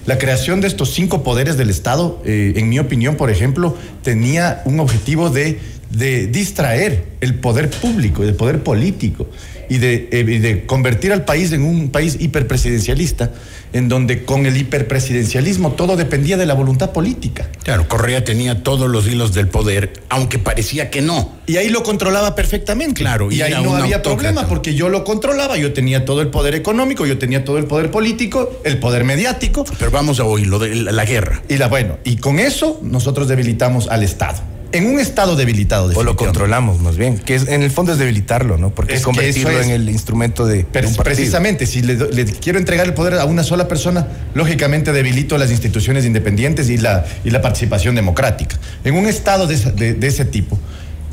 La 0.07 0.17
creación 0.17 0.59
de 0.59 0.67
estos 0.67 0.91
cinco 0.91 1.23
poderes 1.23 1.55
del 1.55 1.69
Estado, 1.69 2.19
eh, 2.25 2.53
en 2.55 2.67
mi 2.67 2.79
opinión, 2.79 3.15
por 3.15 3.29
ejemplo, 3.29 3.77
tenía 4.01 4.63
un 4.65 4.79
objetivo 4.79 5.29
de, 5.29 5.59
de 5.91 6.25
distraer 6.25 7.05
el 7.21 7.35
poder 7.35 7.69
público, 7.69 8.23
el 8.23 8.33
poder 8.33 8.63
político 8.63 9.27
y 9.69 9.77
de, 9.77 10.09
eh, 10.11 10.23
de, 10.23 10.65
convertir 10.65 11.11
al 11.11 11.25
país 11.25 11.51
en 11.51 11.63
un 11.63 11.89
país 11.89 12.17
hiperpresidencialista, 12.19 13.31
en 13.73 13.89
donde 13.89 14.23
con 14.23 14.45
el 14.45 14.57
hiperpresidencialismo 14.57 15.73
todo 15.73 15.95
dependía 15.95 16.37
de 16.37 16.45
la 16.45 16.53
voluntad 16.53 16.91
política. 16.91 17.49
Claro, 17.63 17.87
Correa 17.87 18.23
tenía 18.23 18.63
todos 18.63 18.89
los 18.89 19.07
hilos 19.07 19.33
del 19.33 19.47
poder, 19.47 19.93
aunque 20.09 20.39
parecía 20.39 20.89
que 20.89 21.01
no. 21.01 21.35
Y 21.45 21.57
ahí 21.57 21.69
lo 21.69 21.83
controlaba 21.83 22.35
perfectamente. 22.35 23.01
Claro, 23.01 23.31
y, 23.31 23.35
y 23.35 23.41
ahí 23.41 23.51
no 23.51 23.75
había 23.75 23.97
autócrata. 23.97 24.33
problema, 24.33 24.47
porque 24.47 24.75
yo 24.75 24.89
lo 24.89 25.03
controlaba, 25.03 25.57
yo 25.57 25.73
tenía 25.73 26.05
todo 26.05 26.21
el 26.21 26.29
poder 26.29 26.55
económico, 26.55 27.05
yo 27.05 27.17
tenía 27.17 27.43
todo 27.43 27.57
el 27.57 27.65
poder 27.65 27.91
político, 27.91 28.61
el 28.63 28.79
poder 28.79 29.03
mediático. 29.03 29.65
Pero 29.77 29.91
vamos 29.91 30.19
a 30.19 30.25
oír 30.25 30.47
lo 30.47 30.59
de 30.59 30.75
la, 30.75 30.91
la 30.91 31.05
guerra. 31.05 31.41
Y 31.49 31.57
la 31.57 31.67
bueno, 31.67 31.97
y 32.03 32.17
con 32.17 32.39
eso 32.39 32.79
nosotros 32.81 33.27
debilitamos 33.27 33.87
al 33.87 34.03
Estado 34.03 34.54
en 34.75 34.87
un 34.87 34.99
estado 34.99 35.35
debilitado. 35.35 35.91
O 35.95 36.03
lo 36.03 36.15
controlamos 36.15 36.81
más 36.81 36.97
bien, 36.97 37.17
que 37.17 37.35
es, 37.35 37.47
en 37.47 37.63
el 37.63 37.71
fondo 37.71 37.93
es 37.93 37.97
debilitarlo, 37.97 38.57
¿no? 38.57 38.71
Porque 38.71 38.93
es, 38.93 38.99
es 38.99 39.05
convertirlo 39.05 39.51
es, 39.51 39.65
en 39.65 39.71
el 39.71 39.89
instrumento 39.89 40.45
de, 40.45 40.65
pero, 40.69 40.89
de 40.89 40.97
un 40.97 41.03
Precisamente, 41.03 41.65
si 41.65 41.81
le, 41.81 41.95
le, 41.95 42.25
quiero 42.25 42.59
entregar 42.59 42.85
el 42.85 42.93
poder 42.93 43.15
a 43.15 43.25
una 43.25 43.43
sola 43.43 43.67
persona, 43.67 44.07
lógicamente 44.33 44.91
debilito 44.91 45.37
las 45.37 45.51
instituciones 45.51 46.05
independientes 46.05 46.69
y 46.69 46.77
la, 46.77 47.05
y 47.23 47.29
la 47.29 47.41
participación 47.41 47.95
democrática. 47.95 48.57
En 48.83 48.95
un 48.95 49.07
estado 49.07 49.47
de, 49.47 49.57
de, 49.57 49.93
de 49.93 50.07
ese 50.07 50.25
tipo, 50.25 50.59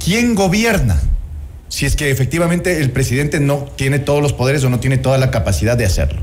¿quién 0.04 0.34
gobierna? 0.34 1.00
Si 1.68 1.86
es 1.86 1.96
que 1.96 2.10
efectivamente 2.10 2.80
el 2.80 2.90
presidente 2.90 3.40
no 3.40 3.68
tiene 3.76 3.98
todos 3.98 4.22
los 4.22 4.32
poderes 4.32 4.62
o 4.64 4.70
no 4.70 4.80
tiene 4.80 4.98
toda 4.98 5.18
la 5.18 5.30
capacidad 5.30 5.76
de 5.76 5.86
hacerlo. 5.86 6.20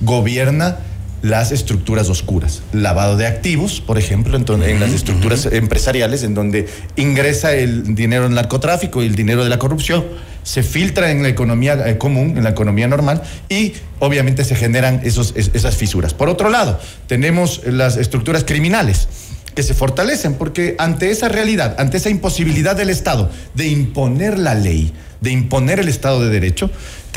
Gobierna 0.00 0.78
las 1.22 1.52
estructuras 1.52 2.08
oscuras. 2.08 2.62
Lavado 2.72 3.16
de 3.16 3.26
activos, 3.26 3.80
por 3.80 3.98
ejemplo, 3.98 4.36
en, 4.36 4.62
en 4.62 4.80
las 4.80 4.92
estructuras 4.92 5.46
uh 5.46 5.50
-huh. 5.50 5.56
empresariales, 5.56 6.22
en 6.22 6.34
donde 6.34 6.66
ingresa 6.96 7.54
el 7.54 7.94
dinero 7.94 8.24
del 8.24 8.34
narcotráfico 8.34 9.02
y 9.02 9.06
el 9.06 9.14
dinero 9.14 9.42
de 9.44 9.50
la 9.50 9.58
corrupción, 9.58 10.04
se 10.42 10.62
filtra 10.62 11.10
en 11.10 11.22
la 11.22 11.28
economía 11.28 11.74
eh, 11.86 11.98
común, 11.98 12.38
en 12.38 12.44
la 12.44 12.50
economía 12.50 12.88
normal, 12.88 13.22
y 13.48 13.74
obviamente 13.98 14.44
se 14.44 14.54
generan 14.54 15.00
esos, 15.04 15.34
es, 15.36 15.50
esas 15.52 15.76
fisuras. 15.76 16.14
Por 16.14 16.28
otro 16.28 16.48
lado, 16.48 16.80
tenemos 17.06 17.60
las 17.66 17.96
estructuras 17.96 18.44
criminales 18.44 19.08
que 19.54 19.62
se 19.62 19.74
fortalecen, 19.74 20.34
porque 20.34 20.76
ante 20.78 21.10
esa 21.10 21.28
realidad, 21.28 21.74
ante 21.78 21.96
esa 21.96 22.10
imposibilidad 22.10 22.76
del 22.76 22.90
Estado 22.90 23.28
de 23.54 23.66
imponer 23.66 24.38
la 24.38 24.54
ley, 24.54 24.92
de 25.20 25.32
imponer 25.32 25.80
el 25.80 25.88
Estado 25.88 26.22
de 26.22 26.30
Derecho, 26.30 26.70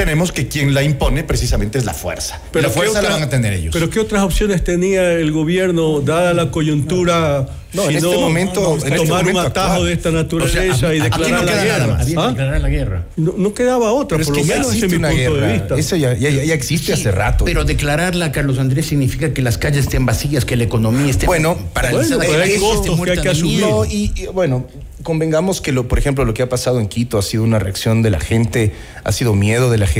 tenemos 0.05 0.31
que 0.31 0.47
quien 0.47 0.73
la 0.73 0.81
impone 0.81 1.23
precisamente 1.23 1.77
es 1.77 1.85
la 1.85 1.93
fuerza. 1.93 2.41
Pero 2.51 2.67
la 2.67 2.73
fuerza 2.73 2.97
otra, 2.99 3.09
la 3.09 3.15
van 3.17 3.23
a 3.23 3.29
tener 3.29 3.53
ellos. 3.53 3.71
Pero 3.71 3.87
¿qué 3.91 3.99
otras 3.99 4.23
opciones 4.23 4.63
tenía 4.63 5.11
el 5.11 5.31
gobierno, 5.31 6.01
dada 6.01 6.33
la 6.33 6.49
coyuntura? 6.49 7.47
No, 7.73 7.87
en 7.89 7.95
este 7.97 8.17
momento. 8.17 8.61
No, 8.79 8.85
en 8.85 8.95
tomar 8.95 9.21
este 9.21 9.31
un 9.31 9.45
atajo 9.45 9.67
actual. 9.73 9.85
de 9.85 9.93
esta 9.93 10.11
naturaleza 10.11 10.73
o 10.73 10.77
sea, 10.77 10.89
a, 10.89 10.95
y 10.95 10.99
declarar 11.01 11.45
no 11.45 11.51
la 11.51 11.63
guerra. 11.63 11.97
Había 12.01 12.19
¿Ah? 12.19 12.27
declarar 12.29 12.61
la 12.61 12.69
guerra. 12.69 13.05
No, 13.15 13.33
no 13.37 13.53
quedaba 13.53 13.91
otra, 13.93 14.17
pero 14.17 14.29
por 14.29 14.37
es 14.39 14.43
que 14.47 14.53
lo 14.53 14.59
menos 14.59 14.73
mi 14.73 14.81
punto 14.81 15.07
guerra. 15.15 15.47
de 15.47 15.53
vista. 15.53 15.75
Eso 15.77 15.95
ya, 15.95 16.13
ya, 16.15 16.29
ya 16.31 16.53
existe 16.53 16.87
Sí, 16.87 16.91
hace 16.93 17.11
rato. 17.11 17.45
Pero 17.45 17.63
declararla, 17.63 18.31
Carlos 18.31 18.57
Andrés, 18.57 18.87
significa 18.87 19.33
que 19.33 19.41
las 19.43 19.57
calles 19.59 19.85
estén 19.85 20.05
vacías, 20.05 20.43
que 20.45 20.55
la 20.57 20.63
economía 20.63 21.11
esté 21.11 21.27
Bueno, 21.27 21.57
paralizada. 21.73 22.17
bueno, 22.17 22.31
pero 22.31 22.43
hay 22.43 22.49
que 22.53 22.59
costos 22.59 22.99
hay 23.07 23.21
que 23.21 23.29
asumir. 23.29 23.57
miedo. 23.57 23.69
No, 23.69 23.85
y, 23.85 24.11
y, 24.15 24.25
bueno, 24.33 24.67
convengamos 25.03 25.61
que, 25.61 25.71
lo, 25.71 25.87
por 25.87 25.97
ejemplo, 25.97 26.25
lo 26.25 26.33
que 26.33 26.43
ha 26.43 26.49
pasado 26.49 26.79
en 26.79 26.87
Quito 26.87 27.17
ha 27.17 27.21
sido 27.21 27.43
una 27.43 27.59
reacción 27.59 28.01
de 28.01 28.09
la 28.09 28.19
gente, 28.19 28.73
ha 29.03 29.11
sido 29.11 29.33
miedo 29.33 29.69
de 29.71 29.77
la 29.77 29.87
gente. 29.87 29.90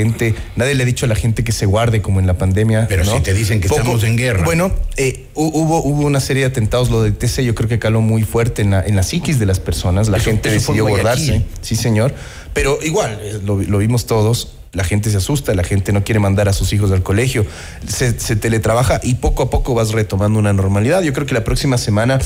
Nadie 0.56 0.74
le 0.74 0.82
ha 0.82 0.86
dicho 0.86 1.06
a 1.06 1.08
la 1.08 1.14
gente 1.14 1.44
que 1.44 1.52
se 1.52 1.66
guarde 1.66 2.00
como 2.02 2.20
en 2.20 2.26
la 2.26 2.38
pandemia. 2.38 2.86
Pero 2.88 3.04
¿no? 3.04 3.16
si 3.16 3.20
te 3.22 3.34
dicen 3.34 3.60
que 3.60 3.68
Poco- 3.68 3.80
estamos 3.80 4.04
en 4.04 4.16
guerra. 4.16 4.44
Bueno, 4.44 4.72
eh, 4.96 5.26
hu- 5.34 5.50
hubo, 5.52 5.82
hubo 5.82 6.02
una 6.06 6.20
serie 6.20 6.42
de 6.44 6.48
atentados, 6.48 6.90
lo 6.90 7.02
del 7.02 7.14
TC 7.14 7.44
yo 7.44 7.54
creo 7.54 7.68
que 7.68 7.78
caló 7.78 8.00
muy 8.00 8.22
fuerte 8.24 8.62
en 8.62 8.70
la, 8.72 8.82
en 8.84 8.96
la 8.96 9.02
psiquis 9.02 9.38
de 9.38 9.46
las 9.46 9.60
personas. 9.60 10.08
La 10.08 10.16
Eso- 10.18 10.26
gente 10.26 10.48
eso 10.48 10.58
decidió 10.72 10.86
guardarse. 10.86 11.42
Sí, 11.60 11.76
señor. 11.76 12.14
Pero 12.54 12.78
igual, 12.82 13.18
eh, 13.22 13.38
lo, 13.44 13.60
lo 13.62 13.78
vimos 13.78 14.06
todos. 14.06 14.54
La 14.72 14.84
gente 14.84 15.10
se 15.10 15.18
asusta, 15.18 15.54
la 15.54 15.64
gente 15.64 15.92
no 15.92 16.02
quiere 16.02 16.18
mandar 16.18 16.48
a 16.48 16.54
sus 16.54 16.72
hijos 16.72 16.90
al 16.92 17.02
colegio, 17.02 17.44
se, 17.86 18.18
se 18.18 18.36
teletrabaja 18.36 19.00
y 19.02 19.16
poco 19.16 19.42
a 19.42 19.50
poco 19.50 19.74
vas 19.74 19.90
retomando 19.92 20.38
una 20.38 20.54
normalidad. 20.54 21.02
Yo 21.02 21.12
creo 21.12 21.26
que 21.26 21.34
la 21.34 21.44
próxima 21.44 21.76
semana 21.76 22.18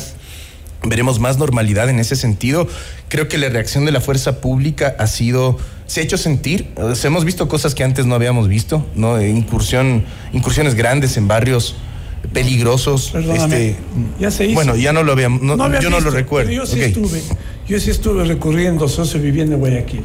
veremos 0.82 1.18
más 1.20 1.38
normalidad 1.38 1.88
en 1.88 1.98
ese 2.00 2.16
sentido. 2.16 2.68
Creo 3.08 3.28
que 3.28 3.38
la 3.38 3.48
reacción 3.48 3.84
de 3.84 3.92
la 3.92 4.00
fuerza 4.00 4.40
pública 4.40 4.94
ha 4.98 5.06
sido, 5.06 5.58
se 5.86 6.00
ha 6.00 6.04
hecho 6.04 6.18
sentir. 6.18 6.70
O 6.76 6.94
sea, 6.94 7.08
hemos 7.08 7.24
visto 7.24 7.48
cosas 7.48 7.74
que 7.74 7.84
antes 7.84 8.06
no 8.06 8.14
habíamos 8.14 8.48
visto, 8.48 8.86
¿no? 8.94 9.18
Eh, 9.18 9.28
Incursión, 9.30 10.04
incursiones 10.32 10.74
grandes 10.74 11.16
en 11.16 11.28
barrios 11.28 11.76
peligrosos. 12.32 13.10
Perdóname, 13.12 13.70
este, 13.70 13.76
ya 14.18 14.30
se 14.30 14.46
hizo. 14.46 14.54
Bueno, 14.54 14.76
ya 14.76 14.92
no 14.92 15.02
lo 15.02 15.12
habíamos, 15.12 15.42
no, 15.42 15.62
había 15.62 15.80
yo 15.80 15.90
no 15.90 15.98
lo 16.00 16.04
visto, 16.06 16.16
recuerdo. 16.16 16.50
Yo 16.50 16.66
sí 16.66 16.78
Ok. 16.80 16.86
estuve, 16.86 17.22
yo 17.68 17.80
sí 17.80 17.90
estuve 17.90 18.24
recorriendo 18.24 18.88
socio 18.88 19.20
vivienda 19.20 19.54
en 19.54 19.60
Guayaquil 19.60 20.02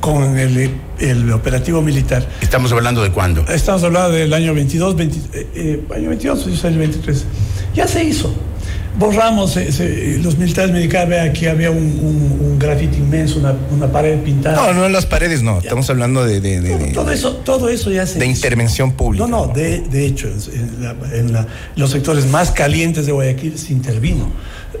con 0.00 0.38
el, 0.38 0.70
el 1.00 1.32
operativo 1.32 1.82
militar. 1.82 2.26
Estamos 2.40 2.70
hablando 2.70 3.02
de 3.02 3.10
cuándo. 3.10 3.44
Estamos 3.48 3.82
hablando 3.82 4.10
del 4.10 4.32
año 4.32 4.54
22, 4.54 4.94
20, 4.96 5.16
eh, 5.38 5.46
eh, 5.54 5.80
año 5.96 6.10
22, 6.10 6.46
yo 6.46 6.56
soy 6.56 6.72
el 6.72 6.78
23. 6.78 7.24
Ya 7.74 7.88
se 7.88 8.04
hizo. 8.04 8.32
Borramos, 8.98 9.56
eh, 9.58 9.70
se- 9.72 10.18
los 10.22 10.38
militares 10.38 10.70
me 10.72 10.78
indicaban, 10.80 11.10
vea, 11.10 11.24
aquí 11.24 11.46
había 11.46 11.70
un, 11.70 11.76
un, 11.78 12.38
un 12.52 12.58
grafiti 12.58 12.96
inmenso, 12.96 13.38
una, 13.38 13.54
una 13.70 13.88
pared 13.92 14.18
pintada. 14.22 14.56
No, 14.56 14.72
no 14.72 14.86
en 14.86 14.92
las 14.92 15.04
paredes, 15.04 15.42
no. 15.42 15.58
Estamos 15.58 15.88
hablando 15.90 16.24
de, 16.24 16.40
de, 16.40 16.60
de- 16.62 16.78
de- 16.78 16.92
todo, 16.92 17.10
eso, 17.10 17.32
todo 17.36 17.68
eso 17.68 17.90
ya 17.90 18.06
se 18.06 18.18
de 18.18 18.24
hizo. 18.26 18.34
intervención 18.36 18.92
pública. 18.92 19.26
No, 19.26 19.46
no, 19.48 19.52
de, 19.52 19.80
de 19.80 20.06
hecho, 20.06 20.28
en, 20.28 20.82
la- 20.82 20.96
en 21.12 21.32
la- 21.32 21.46
los 21.76 21.90
sectores 21.90 22.26
más 22.26 22.50
calientes 22.52 23.04
de 23.04 23.12
Guayaquil 23.12 23.58
se 23.58 23.72
intervino. 23.72 24.30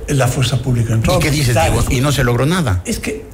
La 0.08 0.28
fuerza 0.28 0.62
pública 0.62 0.94
entró. 0.94 1.16
¿Y 1.16 1.18
qué 1.20 1.30
dices. 1.30 1.54
Diego? 1.54 1.84
Y 1.90 2.00
no 2.00 2.10
se 2.12 2.24
logró 2.24 2.46
nada. 2.46 2.82
Es 2.86 2.98
que 3.00 3.24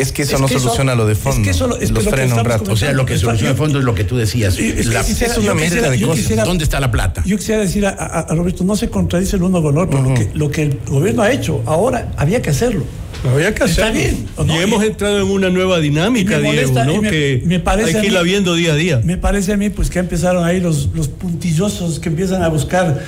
Es 0.00 0.12
que 0.12 0.22
eso 0.22 0.36
Es 0.36 0.40
no 0.40 0.46
que 0.46 0.54
eso- 0.54 0.64
soluciona 0.64 0.94
lo 0.94 1.06
de 1.06 1.12
es 1.12 1.18
fondo. 1.18 1.42
que 1.44 1.50
eso 1.50 1.66
lo- 1.66 1.74
es 1.76 1.88
que 1.88 1.94
Los 1.94 2.04
lo 2.04 2.10
que 2.10 2.16
frena 2.16 2.34
un 2.36 2.44
rato. 2.44 2.72
O 2.72 2.76
sea, 2.76 2.92
lo 2.92 3.04
que 3.06 3.14
Está- 3.14 3.26
soluciona 3.26 3.52
de 3.52 3.56
fondo 3.58 3.78
es 3.78 3.84
lo 3.84 3.94
que 3.94 4.04
tú 4.04 4.16
decías. 4.16 4.58
Es 4.58 4.86
que 4.88 4.94
La- 4.94 5.04
quisiera- 5.04 5.32
es 5.34 5.38
una 5.38 5.54
mezcla 5.54 5.90
de 5.90 6.00
cosas. 6.00 6.16
quisiera- 6.16 6.44
¿Dónde 6.44 6.64
está 6.64 6.80
la 6.80 6.90
plata? 6.90 7.22
Yo 7.26 7.36
quisiera 7.36 7.60
decir 7.60 7.84
a, 7.86 7.90
a- 7.90 8.20
a 8.20 8.34
Roberto, 8.34 8.64
no 8.64 8.76
se 8.76 8.88
contradice 8.88 9.36
el 9.36 9.42
uno 9.42 9.62
con 9.62 9.76
el 9.76 9.82
otro. 9.82 10.00
lo, 10.02 10.14
que, 10.14 10.30
lo 10.34 10.50
que 10.50 10.62
el 10.62 10.78
gobierno 10.86 11.22
ha 11.22 11.30
hecho 11.32 11.62
ahora 11.66 12.10
había 12.16 12.40
que 12.42 12.50
hacerlo. 12.50 12.84
No 13.22 13.30
había 13.32 13.54
que 13.54 13.64
Está 13.64 13.82
hacerlo. 13.88 14.00
bien, 14.00 14.26
¿o 14.36 14.44
no? 14.44 14.54
Y 14.54 14.58
hemos 14.62 14.82
entrado 14.82 15.18
en 15.18 15.28
una 15.28 15.50
nueva 15.50 15.78
dinámica, 15.80 16.38
Diego, 16.38 16.72
¿no? 16.84 17.02
me- 17.02 17.10
que 17.10 17.42
me 17.44 17.60
parece 17.60 17.90
hay 17.90 17.94
a 17.96 17.96
que 17.96 18.00
mí- 18.00 18.06
irla 18.06 18.22
viendo 18.22 18.54
día 18.54 18.72
a 18.72 18.76
día. 18.76 19.00
Me 19.04 19.18
parece 19.18 19.52
a 19.52 19.56
mí 19.58 19.68
pues 19.68 19.90
que 19.90 19.98
empezaron 19.98 20.42
ahí 20.44 20.60
los, 20.60 20.88
los 20.94 21.08
puntillosos 21.08 22.00
que 22.00 22.08
empiezan 22.08 22.42
a 22.42 22.48
buscar 22.48 23.04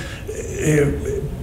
eh, 0.65 0.95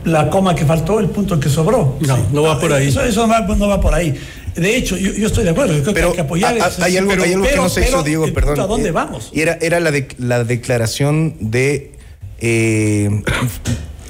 la 0.04 0.30
coma 0.30 0.54
que 0.54 0.64
faltó, 0.64 0.98
el 1.00 1.08
punto 1.08 1.38
que 1.38 1.48
sobró. 1.50 1.98
No, 2.00 2.18
no 2.32 2.42
va 2.42 2.58
por 2.58 2.72
ahí. 2.72 2.88
Eso, 2.88 3.02
eso 3.02 3.26
no, 3.26 3.32
va, 3.32 3.40
no 3.56 3.68
va 3.68 3.80
por 3.80 3.92
ahí. 3.94 4.14
De 4.56 4.76
hecho, 4.76 4.96
yo, 4.96 5.12
yo 5.12 5.26
estoy 5.26 5.44
de 5.44 5.50
acuerdo. 5.50 5.72
Yo 5.74 5.82
creo 5.82 5.94
que 5.94 6.00
Pero 6.00 6.08
hay 6.10 6.14
que 6.14 6.20
apoyar. 6.20 6.58
a- 6.60 6.64
a- 6.64 6.68
eso, 6.68 6.82
hay 6.84 6.96
algo, 6.96 7.10
pero- 7.10 7.22
hay 7.24 7.32
algo 7.32 7.44
que 7.44 7.50
pero- 7.50 7.62
no 7.62 7.68
se 7.68 7.82
hizo, 7.82 8.02
Diego, 8.02 8.24
el 8.24 8.32
perdón. 8.32 8.60
¿A 8.60 8.66
dónde 8.66 8.88
Eh, 8.88 8.92
vamos? 8.92 9.30
Y 9.32 9.40
era, 9.40 9.58
era 9.60 9.80
la, 9.80 9.90
de- 9.90 10.08
la 10.18 10.44
declaración 10.44 11.36
de 11.40 11.92
eh, 12.40 13.22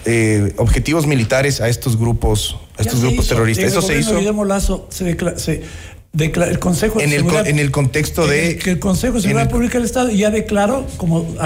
eh, 0.04 0.52
objetivos 0.56 1.06
militares 1.06 1.60
a 1.60 1.68
estos 1.68 1.98
grupos, 1.98 2.56
a 2.78 2.82
estos 2.82 3.00
Ya 3.00 3.06
grupos 3.08 3.24
hizo. 3.26 3.34
terroristas. 3.34 3.66
Eso 3.66 3.82
se 3.82 3.98
hizo 3.98 4.44
Lazo 4.44 4.86
se 4.90 5.04
se 5.38 5.62
el 6.18 6.58
Consejo 6.58 6.98
de 6.98 7.04
en 7.04 7.12
el, 7.12 7.18
Seguridad- 7.18 7.46
en 7.46 7.58
el 7.60 7.70
contexto 7.70 8.26
de... 8.26 8.52
el 8.52 8.58
que 8.58 8.70
el 8.72 8.78
Consejo 8.80 9.14
de 9.14 9.20
Seguridad 9.22 9.44
el- 9.44 9.48
Pública 9.52 9.74
del 9.74 9.84
Estado 9.84 10.10
ya 10.10 10.30
declaró 10.30 10.84
como, 10.96 11.36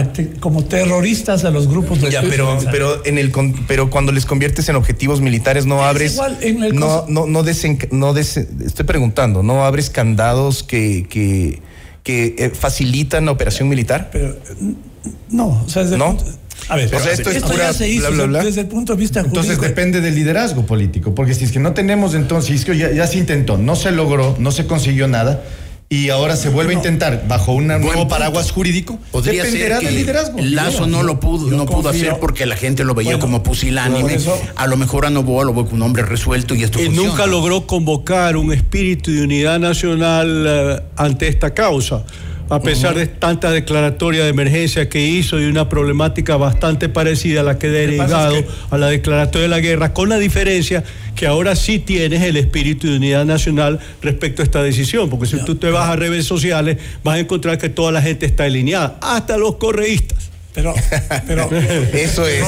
como 0.40 0.64
terroristas 0.64 1.44
a 1.44 1.50
los 1.50 1.68
grupos 1.68 2.00
de 2.00 2.10
Ya, 2.10 2.22
pero, 2.22 2.58
pero 2.70 3.04
en 3.04 3.18
el 3.18 3.30
pero 3.68 3.90
cuando 3.90 4.10
les 4.10 4.24
conviertes 4.24 4.68
en 4.70 4.76
objetivos 4.76 5.20
militares 5.20 5.66
no 5.66 5.76
Es 5.80 5.82
abres 5.84 6.12
igual, 6.14 6.38
no 6.72 7.04
no 7.08 7.26
no, 7.26 7.44
desen- 7.44 7.88
no 7.90 8.14
desen- 8.14 8.48
estoy 8.64 8.86
preguntando 8.86 9.42
no 9.42 9.64
abres 9.64 9.90
candados 9.90 10.62
que 10.62 11.06
que, 11.10 11.60
que 12.02 12.34
eh, 12.38 12.50
facilitan 12.50 13.26
la 13.26 13.32
operación 13.32 13.68
militar 13.68 14.08
Pero 14.12 14.28
eh, 14.30 14.74
no, 15.28 15.62
o 15.64 15.68
sea, 15.68 15.82
desde 15.82 15.96
el 15.96 15.98
¿No? 15.98 16.16
punto- 16.16 16.24
a 16.68 16.76
ver, 16.76 16.94
O 16.94 17.00
sea, 17.00 17.12
esto 17.12 17.30
es 17.30 17.42
pura 17.42 17.56
ya 17.56 17.72
se 17.72 17.88
hizo 17.88 18.08
bla, 18.08 18.10
bla, 18.10 18.26
bla. 18.26 18.44
desde 18.44 18.62
el 18.62 18.66
punto 18.68 18.94
de 18.94 19.00
vista 19.00 19.20
Entonces 19.20 19.56
jurídico. 19.56 19.66
depende 19.68 20.00
del 20.00 20.14
liderazgo 20.14 20.64
político, 20.66 21.14
porque 21.14 21.34
si 21.34 21.44
es 21.44 21.52
que 21.52 21.58
no 21.60 21.72
tenemos 21.74 22.14
entonces, 22.14 22.48
si 22.48 22.54
es 22.56 22.64
que 22.64 22.76
ya, 22.76 22.90
ya 22.92 23.06
se 23.06 23.18
intentó, 23.18 23.58
no 23.58 23.76
se 23.76 23.90
logró, 23.92 24.36
no 24.38 24.50
se 24.52 24.66
consiguió 24.66 25.06
nada, 25.08 25.42
y 25.90 26.08
ahora 26.08 26.34
se 26.34 26.48
vuelve 26.48 26.72
a 26.72 26.76
intentar 26.76 27.24
bajo 27.28 27.52
un 27.52 27.66
nuevo 27.68 27.86
punto. 27.92 28.08
paraguas 28.08 28.50
jurídico, 28.50 28.98
Podría 29.12 29.44
dependerá 29.44 29.76
ser 29.78 29.84
del 29.86 29.94
que 29.94 30.00
liderazgo. 30.00 30.38
Lazo 30.40 30.86
no 30.86 31.02
lo 31.02 31.20
pudo, 31.20 31.50
yo 31.50 31.56
no 31.56 31.66
pudo 31.66 31.90
hacer 31.90 32.16
porque 32.18 32.46
la 32.46 32.56
gente 32.56 32.82
lo 32.84 32.94
veía 32.94 33.10
Bueno, 33.12 33.20
como 33.20 33.42
pusilánime. 33.42 34.16
A 34.56 34.66
lo 34.66 34.76
mejor 34.78 35.04
a 35.06 35.10
Novoa 35.10 35.44
lo 35.44 35.52
ve 35.52 35.62
como 35.64 35.76
un 35.76 35.82
hombre 35.82 36.02
resuelto 36.02 36.54
y 36.54 36.64
esto 36.64 36.78
funciona. 36.78 37.08
nunca 37.10 37.26
logró 37.26 37.66
convocar 37.66 38.36
un 38.38 38.52
espíritu 38.52 39.12
de 39.12 39.22
unidad 39.22 39.60
nacional 39.60 40.44
eh, 40.48 40.82
ante 40.96 41.28
esta 41.28 41.52
causa, 41.52 42.02
a 42.50 42.60
pesar 42.60 42.94
de 42.94 43.06
tantas 43.06 43.52
declaratorias 43.52 44.24
de 44.24 44.30
emergencia 44.30 44.88
que 44.88 45.04
hizo 45.04 45.40
y 45.40 45.44
una 45.46 45.68
problemática 45.68 46.36
bastante 46.36 46.88
parecida 46.88 47.40
a 47.40 47.42
la 47.44 47.58
que 47.58 47.68
es 47.68 47.72
derivado 47.72 48.34
que- 48.34 48.46
a 48.70 48.78
la 48.78 48.88
declaratoria 48.88 49.42
de 49.42 49.48
la 49.48 49.60
guerra, 49.60 49.92
con 49.92 50.08
la 50.08 50.18
diferencia 50.18 50.84
que 51.16 51.26
ahora 51.26 51.56
sí 51.56 51.78
tienes 51.78 52.22
el 52.22 52.36
espíritu 52.36 52.86
de 52.88 52.96
unidad 52.96 53.24
nacional 53.24 53.78
respecto 54.02 54.42
a 54.42 54.44
esta 54.44 54.62
decisión, 54.62 55.08
porque 55.08 55.26
si 55.26 55.44
tú 55.44 55.54
te 55.56 55.70
vas 55.70 55.88
a 55.88 55.96
redes 55.96 56.26
sociales 56.26 56.76
vas 57.02 57.16
a 57.16 57.20
encontrar 57.20 57.56
que 57.58 57.68
toda 57.68 57.92
la 57.92 58.02
gente 58.02 58.26
está 58.26 58.44
alineada, 58.44 58.98
hasta 59.00 59.36
los 59.38 59.56
correístas. 59.56 60.30
Pero, 60.54 60.72
pero 61.26 61.50
eso 61.92 62.26
es 62.28 62.44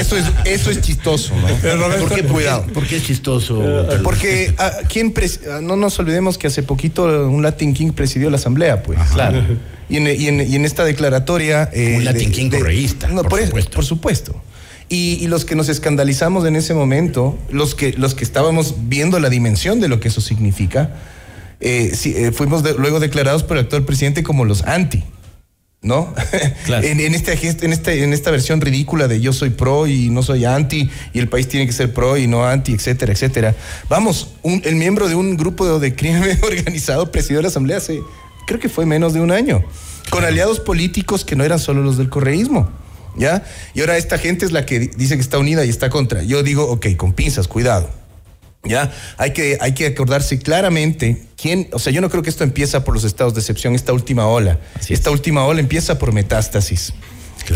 eso 0.00 0.16
es 0.16 0.24
eso 0.46 0.70
es 0.70 0.80
chistoso 0.80 1.34
¿no? 1.36 1.46
Pero, 1.60 1.76
Roberto, 1.76 2.06
porque 2.08 2.22
cuidado 2.24 2.66
¿Por 2.72 2.86
qué 2.86 2.96
es 2.96 3.04
chistoso? 3.04 3.62
Eh, 3.92 3.98
porque 4.02 4.54
ah, 4.58 4.72
quién 4.88 5.12
pres- 5.12 5.40
ah, 5.50 5.60
no 5.62 5.76
nos 5.76 5.98
olvidemos 5.98 6.38
que 6.38 6.46
hace 6.46 6.62
poquito 6.62 7.04
un 7.28 7.42
Latin 7.42 7.74
King 7.74 7.92
presidió 7.92 8.30
la 8.30 8.36
asamblea 8.36 8.82
pues. 8.82 8.98
Claro. 9.12 9.42
Y 9.88 9.98
en, 9.98 10.06
y 10.08 10.26
en- 10.26 10.40
y 10.50 10.56
en 10.56 10.64
esta 10.64 10.84
declaratoria 10.84 11.70
eh, 11.72 11.94
Un 11.98 12.04
Latin 12.04 12.32
King 12.32 12.50
correísta, 12.50 13.06
no, 13.06 13.22
por 13.22 13.28
por, 13.30 13.40
supuesto. 13.44 13.70
por 13.76 13.84
supuesto. 13.84 14.42
Y, 14.88 15.18
y 15.20 15.28
los 15.28 15.44
que 15.44 15.54
nos 15.54 15.68
escandalizamos 15.68 16.44
en 16.44 16.56
ese 16.56 16.74
momento 16.74 17.38
los 17.50 17.76
que 17.76 17.92
los 17.92 18.14
que 18.16 18.24
estábamos 18.24 18.74
viendo 18.88 19.20
la 19.20 19.28
dimensión 19.30 19.78
de 19.78 19.86
lo 19.88 20.00
que 20.00 20.08
eso 20.08 20.20
significa 20.20 20.90
eh, 21.60 21.92
sí, 21.94 22.14
eh, 22.16 22.32
fuimos 22.32 22.62
de- 22.64 22.74
luego 22.74 22.98
declarados 22.98 23.42
por 23.44 23.58
el 23.58 23.64
actual 23.64 23.84
presidente 23.84 24.22
como 24.24 24.44
los 24.44 24.62
anti 24.64 25.04
¿no? 25.86 26.12
en, 26.84 27.00
en, 27.00 27.14
este, 27.14 27.32
en, 27.64 27.72
este, 27.72 28.02
en 28.02 28.12
esta 28.12 28.30
versión 28.30 28.60
ridícula 28.60 29.06
de 29.08 29.20
yo 29.20 29.32
soy 29.32 29.50
pro 29.50 29.86
y 29.86 30.10
no 30.10 30.22
soy 30.22 30.44
anti 30.44 30.90
y 31.14 31.18
el 31.18 31.28
país 31.28 31.48
tiene 31.48 31.64
que 31.66 31.72
ser 31.72 31.94
pro 31.94 32.16
y 32.16 32.26
no 32.26 32.44
anti, 32.44 32.72
etcétera, 32.74 33.12
etcétera. 33.12 33.54
Vamos, 33.88 34.30
un- 34.42 34.60
el 34.64 34.74
miembro 34.74 35.08
de 35.08 35.14
un 35.14 35.36
grupo 35.36 35.64
de, 35.78 35.78
de 35.90 35.94
crimen 35.96 36.38
organizado 36.42 37.10
presidió 37.12 37.40
la 37.40 37.48
asamblea 37.48 37.76
hace, 37.78 38.00
creo 38.46 38.58
que 38.60 38.68
fue 38.68 38.84
menos 38.84 39.14
de 39.14 39.20
un 39.20 39.30
año, 39.30 39.64
con 40.10 40.24
aliados 40.24 40.60
políticos 40.60 41.24
que 41.24 41.36
no 41.36 41.44
eran 41.44 41.58
solo 41.58 41.82
los 41.82 41.96
del 41.96 42.08
correísmo. 42.10 42.68
¿Ya? 43.18 43.44
Y 43.72 43.80
ahora 43.80 43.96
esta 43.96 44.18
gente 44.18 44.44
es 44.44 44.52
la 44.52 44.66
que 44.66 44.78
di- 44.78 44.90
dice 44.94 45.14
que 45.14 45.22
está 45.22 45.38
unida 45.38 45.64
y 45.64 45.70
está 45.70 45.88
contra. 45.88 46.22
Yo 46.22 46.42
digo, 46.42 46.64
ok, 46.70 46.88
con 46.98 47.14
pinzas, 47.14 47.48
cuidado. 47.48 47.88
¿Ya? 48.64 48.92
Hay 49.16 49.32
que, 49.32 49.58
hay 49.60 49.74
que 49.74 49.86
acordarse 49.86 50.38
claramente 50.40 51.22
quién, 51.40 51.68
o 51.72 51.78
sea, 51.78 51.92
yo 51.92 52.00
no 52.00 52.10
creo 52.10 52.22
que 52.24 52.30
esto 52.30 52.42
empieza 52.42 52.82
por 52.82 52.94
los 52.94 53.04
estados 53.04 53.34
de 53.34 53.40
excepción, 53.40 53.74
esta 53.76 53.92
última 53.92 54.26
ola. 54.26 54.58
esta 54.88 55.10
última 55.10 55.44
ola 55.44 55.60
empieza 55.60 55.98
por 55.98 56.12
metástasis. 56.12 56.92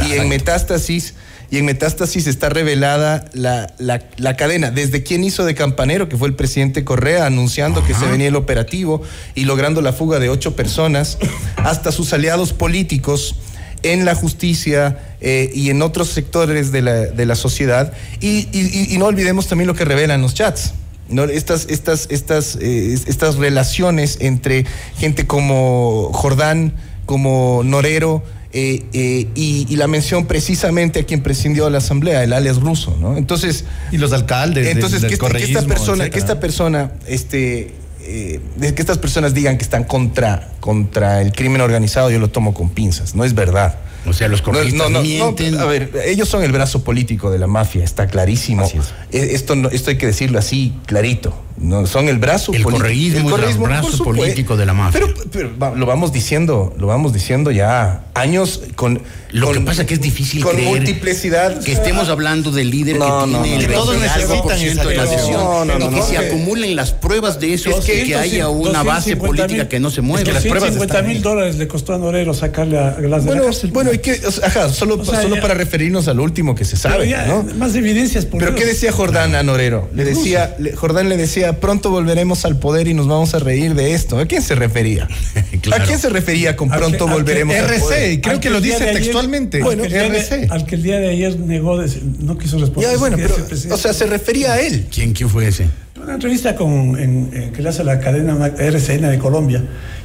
Y 0.08 0.12
en 0.12 0.28
metástasis, 0.28 1.14
y 1.50 1.58
en 1.58 1.64
metástasis 1.64 2.28
está 2.28 2.48
revelada 2.48 3.24
la, 3.32 3.74
la- 3.78 4.04
la 4.18 4.36
cadena, 4.36 4.70
desde 4.70 5.02
quién 5.02 5.24
hizo 5.24 5.44
de 5.44 5.56
campanero, 5.56 6.08
que 6.08 6.16
fue 6.16 6.28
el 6.28 6.34
presidente 6.36 6.84
Correa, 6.84 7.26
anunciando 7.26 7.84
que 7.84 7.92
se 7.94 8.06
venía 8.06 8.28
el 8.28 8.36
operativo 8.36 9.02
y 9.34 9.46
logrando 9.46 9.82
la 9.82 9.92
fuga 9.92 10.20
de 10.20 10.28
ocho 10.28 10.54
personas, 10.54 11.18
hasta 11.56 11.90
sus 11.90 12.12
aliados 12.12 12.52
políticos 12.52 13.34
en 13.82 14.04
la 14.04 14.14
justicia 14.14 15.16
eh, 15.20 15.50
y 15.52 15.70
en 15.70 15.82
otros 15.82 16.10
sectores 16.10 16.70
de 16.70 16.82
la, 16.82 16.94
de 16.94 17.26
la 17.26 17.34
sociedad. 17.34 17.92
Y, 18.20 18.46
y- 18.52 18.70
y- 18.90 18.94
y 18.94 18.98
no 18.98 19.06
olvidemos 19.06 19.48
también 19.48 19.66
lo 19.66 19.74
que 19.74 19.84
revelan 19.84 20.22
los 20.22 20.34
chats. 20.34 20.74
¿No? 21.10 21.24
Estas, 21.24 21.66
estas, 21.68 22.06
estas, 22.10 22.56
eh, 22.60 22.92
es- 22.94 23.06
estas 23.06 23.36
relaciones 23.36 24.18
entre 24.20 24.64
gente 24.98 25.26
como 25.26 26.10
Jordán, 26.12 26.72
como 27.06 27.62
Norero, 27.64 28.22
eh, 28.52 28.84
eh, 28.92 29.28
y, 29.34 29.66
y 29.68 29.76
la 29.76 29.86
mención 29.86 30.26
precisamente 30.26 31.00
a 31.00 31.04
quien 31.04 31.22
prescindió 31.22 31.66
de 31.66 31.70
la 31.70 31.78
asamblea, 31.78 32.24
el 32.24 32.32
alias 32.32 32.56
ruso, 32.60 32.96
¿no? 33.00 33.16
Entonces, 33.16 33.64
Y 33.92 33.98
los 33.98 34.12
alcaldes 34.12 34.66
entonces 34.66 35.02
del 35.02 35.10
que, 35.10 35.14
esta- 35.14 35.26
que 35.28 35.36
esta 35.44 35.50
correísmo, 35.60 35.68
persona, 35.68 36.04
etcétera, 36.04 36.10
que 36.10 36.18
esta 36.18 36.40
persona, 36.40 36.92
este, 37.06 37.74
eh, 38.02 38.40
que 38.60 38.80
estas 38.82 38.98
personas 38.98 39.34
digan 39.34 39.56
que 39.56 39.62
están 39.62 39.84
contra, 39.84 40.48
contra 40.58 41.20
el 41.22 41.30
crimen 41.32 41.60
organizado, 41.60 42.10
yo 42.10 42.18
lo 42.18 42.28
tomo 42.28 42.52
con 42.54 42.70
pinzas, 42.70 43.14
no 43.14 43.24
es 43.24 43.34
verdad. 43.34 43.76
O 44.06 44.12
sea, 44.12 44.28
los 44.28 44.40
correístas 44.42 44.90
mienten. 44.90 45.58
a 45.58 45.64
ver, 45.66 45.90
ellos 46.06 46.28
son 46.28 46.42
el 46.42 46.52
brazo 46.52 46.82
político 46.84 47.30
de 47.30 47.38
la 47.38 47.46
mafia, 47.46 47.84
está 47.84 48.06
clarísimo. 48.06 48.64
Es. 48.64 48.74
Eh, 49.12 49.30
Esto, 49.32 49.56
no- 49.56 49.68
esto 49.68 49.90
hay 49.90 49.98
que 49.98 50.06
decirlo 50.06 50.38
así, 50.38 50.72
clarito. 50.86 51.34
No, 51.60 51.86
son 51.86 52.08
el 52.08 52.18
brazo 52.18 52.52
El 52.54 52.62
correísmo 52.62 53.36
el 53.36 53.54
brazo 53.58 53.58
por 53.82 53.92
supuesto. 53.92 54.22
político 54.22 54.56
de 54.56 54.66
la 54.66 54.72
mafia. 54.72 55.02
Pero, 55.30 55.50
lo 55.76 55.86
vamos 55.86 56.12
diciendo, 56.12 56.74
lo 56.78 56.86
vamos 56.86 57.12
diciendo 57.12 57.50
ya 57.50 58.04
años 58.14 58.62
con. 58.76 59.02
Lo 59.32 59.46
con- 59.46 59.54
que 59.56 59.60
pasa 59.60 59.82
es 59.82 59.88
que 59.88 59.94
es 59.94 60.00
difícil 60.00 60.42
con 60.42 60.54
creer 60.54 60.68
multiplicidad. 60.68 61.62
que 61.62 61.72
estemos 61.72 62.08
hablando 62.08 62.50
del 62.50 62.68
líder 62.70 62.96
No, 62.98 63.24
que 63.26 63.30
no, 63.30 63.42
tiene 63.42 63.58
no, 63.58 63.68
el 63.68 63.72
todos 63.72 63.90
20 63.90 64.08
algo 64.08 64.42
por 64.42 64.52
necesitan 64.52 64.68
esa 64.84 64.88
de 64.88 64.96
la 64.96 65.02
presión. 65.04 65.20
adhesión 65.20 65.40
No, 65.44 65.64
no, 65.64 65.72
y 65.76 65.78
no, 65.78 65.90
que 65.90 65.96
no, 65.96 66.02
se 66.06 66.10
que- 66.12 66.18
acumulen 66.18 66.76
las 66.76 66.90
pruebas 66.92 67.38
de 67.38 67.54
eso 67.54 67.70
Es 67.70 67.84
que, 67.84 68.14
haya 68.16 68.48
una 68.48 68.82
base 68.82 69.14
250 69.14 69.26
política 69.26 69.62
mil- 69.64 69.68
que 69.68 69.80
no 69.80 69.90
se 69.90 70.00
mueve. 70.00 70.22
Es 70.22 70.28
que 70.28 70.34
las 70.34 70.42
pruebas 70.42 70.62
150 70.70 70.94
están 70.98 71.06
mil 71.12 71.22
dólares 71.22 71.56
le 71.56 71.68
costó 71.68 71.94
a 71.94 71.98
Norero 71.98 72.34
sacarle 72.34 72.78
a 72.78 72.90
Glass 72.92 73.22
de 73.22 73.26
Bueno, 73.28 73.42
la 73.42 73.46
cárcel. 73.50 73.70
bueno, 73.70 73.92
y 73.92 73.98
que, 73.98 74.12
o 74.26 74.30
sea, 74.32 74.48
ajá, 74.48 74.68
solo, 74.70 74.96
O 74.96 75.04
sea, 75.04 75.22
solo 75.22 75.36
ya- 75.36 75.42
para 75.42 75.54
referirnos 75.54 76.08
al 76.08 76.18
último 76.18 76.54
que 76.56 76.64
se 76.64 76.76
sabe, 76.76 77.08
ya, 77.08 77.26
¿no? 77.26 77.44
Más 77.56 77.74
evidencias 77.76 78.24
por 78.26 78.40
Pero. 78.40 78.54
¿qué 78.56 78.64
decía 78.66 78.90
Jordán 78.90 79.34
a 79.36 79.42
Norero? 79.42 79.88
Le 79.94 80.04
decía, 80.04 80.56
Jordán 80.74 81.08
le 81.08 81.16
decía, 81.16 81.49
pronto 81.54 81.90
volveremos 81.90 82.44
al 82.44 82.58
poder 82.58 82.86
y 82.88 82.94
nos 82.94 83.08
vamos 83.08 83.34
a 83.34 83.38
reír 83.38 83.74
de 83.74 83.94
esto. 83.94 84.18
¿A 84.18 84.26
quién 84.26 84.42
se 84.42 84.54
refería? 84.54 85.08
Claro. 85.62 85.82
¿A 85.82 85.86
quién 85.86 85.98
se 85.98 86.08
refería 86.08 86.56
con 86.56 86.72
Al 86.72 86.78
que- 86.78 86.86
pronto 86.86 87.04
al 87.04 87.10
que- 87.10 87.16
volveremos 87.16 87.54
al 87.56 87.64
RC, 87.64 87.80
poder? 87.80 88.20
creo 88.22 88.34
Al 88.34 88.40
que 88.40 88.50
lo 88.50 88.60
dice 88.60 88.78
de 88.78 88.90
ayer- 88.90 89.02
textualmente. 89.02 89.62
Bueno, 89.62 89.84
RC. 89.84 90.46
al 90.50 90.64
que 90.64 90.74
el 90.76 90.82
día 90.82 90.98
de 91.00 91.08
ayer 91.10 91.38
negó, 91.38 91.76
de- 91.76 92.00
no 92.20 92.38
quiso 92.38 92.58
responder. 92.58 92.90
Ya, 92.92 92.98
bueno, 92.98 93.16
que 93.18 93.24
pero, 93.24 93.74
o 93.74 93.76
sea, 93.76 93.92
se 93.92 94.06
refería 94.06 94.54
a 94.54 94.60
él. 94.60 94.86
¿Quién, 94.92 95.12
quién 95.12 95.28
fue 95.28 95.48
ese? 95.48 95.66
Una 96.02 96.14
entrevista 96.14 96.54
con, 96.56 96.98
en- 96.98 97.30
en- 97.34 97.52
que 97.52 97.60
le 97.62 97.68
hace 97.68 97.84
la 97.84 98.00
cadena 98.00 98.46
RCN 98.56 99.10
de 99.10 99.18
Colombia. 99.18 99.62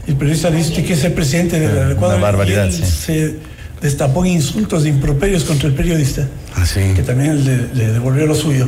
Y 0.07 0.11
el 0.11 0.17
periodista 0.17 0.49
le 0.49 0.57
dice 0.57 0.83
que 0.83 0.93
es 0.93 1.03
el 1.05 1.13
presidente 1.13 1.57
del 1.59 1.91
Ecuador. 1.93 2.15
Una 2.17 2.23
barbaridad, 2.23 2.65
y 2.65 2.67
él 2.67 2.73
sí. 2.73 2.83
se 2.85 3.35
destapó 3.81 4.25
en 4.25 4.33
insultos 4.33 4.83
e 4.85 4.89
improperios 4.89 5.45
contra 5.45 5.67
el 5.69 5.73
periodista. 5.73 6.27
Ah, 6.55 6.65
sí. 6.65 6.81
Que 6.95 7.01
también 7.03 7.45
le, 7.45 7.73
le 7.73 7.91
devolvió 7.93 8.25
lo 8.25 8.35
suyo. 8.35 8.67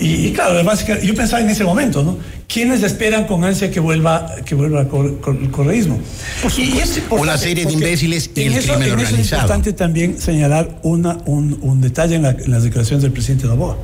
Y, 0.00 0.26
y 0.26 0.32
claro, 0.32 0.54
además, 0.54 0.84
yo 1.02 1.14
pensaba 1.14 1.40
en 1.42 1.50
ese 1.50 1.62
momento, 1.64 2.02
¿no? 2.02 2.18
¿Quiénes 2.48 2.82
esperan 2.82 3.26
con 3.26 3.44
ansia 3.44 3.70
que 3.70 3.80
vuelva, 3.80 4.34
que 4.44 4.54
vuelva 4.54 4.80
el 4.82 4.88
cor- 4.88 5.20
cor- 5.20 5.38
el 5.40 5.50
correísmo? 5.50 5.98
Y- 6.56 6.78
es 6.78 6.96
importante, 6.96 7.14
Una 7.22 7.38
serie 7.38 7.64
de 7.64 7.72
imbéciles 7.72 8.30
y 8.34 8.42
en 8.42 8.52
el 8.52 8.58
eso- 8.58 8.72
crimen 8.74 8.82
en 8.82 8.94
eso 8.94 8.98
es 9.02 9.08
organizado. 9.10 9.42
importante 9.42 9.72
también 9.72 10.20
señalar 10.20 10.78
una, 10.82 11.18
un, 11.26 11.58
un 11.62 11.80
detalle 11.80 12.16
en, 12.16 12.22
la- 12.22 12.30
en 12.30 12.50
las 12.50 12.64
declaraciones 12.64 13.02
del 13.02 13.12
presidente 13.12 13.46
Novoa. 13.46 13.76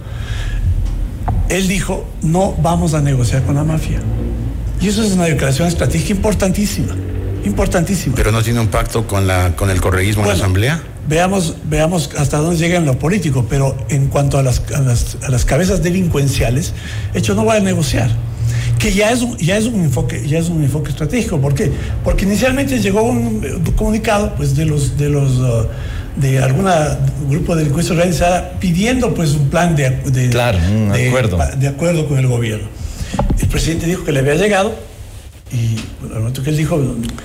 Él 1.49 1.67
dijo, 1.69 2.07
no 2.23 2.55
vamos 2.63 2.95
a 2.95 3.01
negociar 3.01 3.43
con 3.43 3.55
la 3.57 3.65
mafia. 3.65 4.01
Y 4.81 4.89
eso 4.89 5.03
es 5.03 5.13
una 5.13 5.25
declaración 5.25 5.69
estratégica 5.69 6.13
importantísima, 6.15 6.95
importantísima. 7.45 8.15
Pero 8.17 8.33
no 8.33 8.43
tiene 8.43 8.61
un 8.61 8.69
pacto 8.69 9.07
con, 9.07 9.27
la, 9.27 9.55
con 9.57 9.69
el 9.71 9.81
correísmo 9.81 10.23
en 10.23 10.29
la 10.29 10.35
asamblea. 10.35 10.83
Veamos, 11.11 11.57
veamos 11.65 12.09
hasta 12.17 12.37
dónde 12.39 12.57
llega 12.57 12.79
en 12.79 12.87
lo 12.87 12.97
político, 12.99 13.45
pero 13.51 13.77
en 13.89 14.07
cuanto 14.07 14.39
a 14.39 14.45
las, 14.45 14.63
a 14.73 14.81
las, 14.81 15.17
a 15.27 15.29
las 15.29 15.45
cabezas 15.45 15.83
delincuenciales, 15.83 16.73
hecho 17.15 17.35
no 17.35 17.45
va 17.45 17.57
a 17.57 17.61
negociar. 17.61 18.11
que 18.79 18.93
ya 18.93 19.11
es 19.11 19.21
un, 19.23 19.37
ya 19.39 19.59
es 19.59 19.67
un 19.67 19.83
enfoque 19.85 20.27
ya 20.27 20.39
es 20.39 20.49
un 20.49 20.63
enfoque 20.65 20.91
estratégico 20.91 21.39
¿por 21.39 21.53
qué? 21.55 21.71
porque 22.03 22.25
inicialmente 22.25 22.79
llegó 22.81 23.03
un, 23.03 23.45
un 23.45 23.65
comunicado 23.77 24.35
pues 24.37 24.57
de 24.57 24.65
los 24.65 24.97
de 24.97 25.09
los 25.11 25.33
uh, 25.37 25.67
de 26.17 26.39
alguna 26.43 26.99
grupo 27.29 27.55
de 27.55 27.59
delincuencia 27.61 27.93
organizada 27.95 28.53
pidiendo 28.59 29.13
pues 29.13 29.33
un 29.33 29.51
plan 29.51 29.77
de, 29.77 29.91
de 30.11 30.31
Claro, 30.31 30.59
de- 30.95 31.09
acuerdo. 31.09 31.39
de 31.59 31.69
acuerdo 31.69 32.09
con 32.09 32.19
el 32.19 32.27
gobierno 32.27 32.69
el 33.43 33.49
presidente 33.49 33.85
dijo 33.87 34.03
que 34.05 34.13
le 34.13 34.21
había 34.21 34.37
llegado 34.37 34.73
y 35.53 35.77
bueno, 36.01 36.15
al 36.15 36.21
momento 36.21 36.43
que 36.43 36.51
él 36.51 36.57
dijo, 36.57 36.79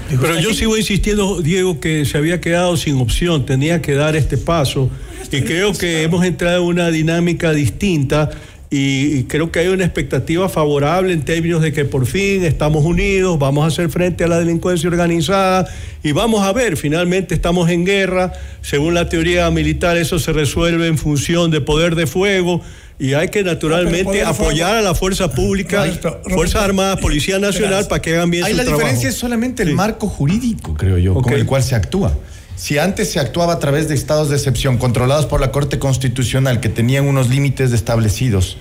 dijo 0.10 0.22
Pero 0.22 0.34
"Está 0.34 0.42
yo 0.42 0.50
aquí". 0.50 0.58
sigo 0.58 0.78
insistiendo, 0.78 1.42
Diego, 1.42 1.80
que 1.80 2.06
se 2.06 2.18
había 2.18 2.42
quedado 2.42 2.76
sin 2.78 2.96
opción, 3.00 3.46
tenía 3.46 3.82
que 3.82 3.94
dar 3.94 4.16
este 4.16 4.38
paso. 4.38 4.90
Y 5.32 5.42
creo 5.42 5.74
que 5.74 6.04
hemos 6.04 6.24
entrado 6.26 6.62
en 6.64 6.68
una 6.68 6.92
dinámica 6.92 7.52
distinta 7.52 8.30
y 8.72 9.24
creo 9.24 9.52
que 9.52 9.60
hay 9.60 9.68
una 9.68 9.86
expectativa 9.86 10.50
favorable 10.50 11.14
en 11.14 11.24
términos 11.24 11.62
de 11.62 11.72
que 11.72 11.86
por 11.86 12.06
fin 12.06 12.44
estamos 12.44 12.84
unidos, 12.84 13.38
vamos 13.40 13.64
a 13.64 13.68
hacer 13.68 13.90
frente 13.90 14.24
a 14.24 14.28
la 14.28 14.40
delincuencia 14.40 14.90
organizada 14.90 15.68
y 16.04 16.12
vamos 16.12 16.44
a 16.44 16.52
ver, 16.52 16.76
finalmente 16.76 17.36
estamos 17.36 17.70
en 17.70 17.86
guerra, 17.86 18.34
según 18.62 18.94
la 18.94 19.08
teoría 19.08 19.50
militar 19.52 19.98
eso 19.98 20.20
se 20.20 20.34
resuelve 20.34 20.88
en 20.88 20.98
función 20.98 21.52
de 21.52 21.62
poder 21.62 21.96
de 21.96 22.08
fuego. 22.08 22.62
Y 22.98 23.14
hay 23.14 23.28
que 23.28 23.44
naturalmente 23.44 24.24
apoyar 24.24 24.78
a 24.78 24.82
la 24.82 24.96
fuerza 24.96 25.30
pública, 25.30 25.84
Roberto, 25.86 26.22
Fuerzas 26.30 26.64
Armadas, 26.64 27.00
Policía 27.02 27.40
Nacional, 27.40 27.72
verás, 27.72 27.88
para 27.88 28.02
que 28.02 28.14
hagan 28.16 28.32
bien 28.32 28.46
su 28.46 28.52
la 28.52 28.64
trabajo. 28.64 28.78
diferencia 28.80 29.10
es 29.10 29.16
solamente 29.16 29.64
el 29.64 29.70
Sí. 29.70 29.76
marco 29.76 30.08
jurídico, 30.08 30.74
creo 30.76 30.98
yo, 30.98 31.14
con 31.16 31.34
el 31.34 31.46
cual 31.46 31.62
se 31.62 31.76
actúa. 31.76 32.18
Si 32.56 32.78
antes 32.78 33.12
se 33.12 33.20
actuaba 33.20 33.52
a 33.54 33.60
través 33.60 33.90
de 33.90 33.96
estados 33.96 34.30
de 34.30 34.38
excepción 34.38 34.78
controlados 34.78 35.26
por 35.26 35.42
la 35.42 35.52
Corte 35.52 35.78
Constitucional 35.78 36.62
que 36.62 36.70
tenían 36.70 37.06
unos 37.06 37.28
límites 37.30 37.74
establecidos 37.74 38.56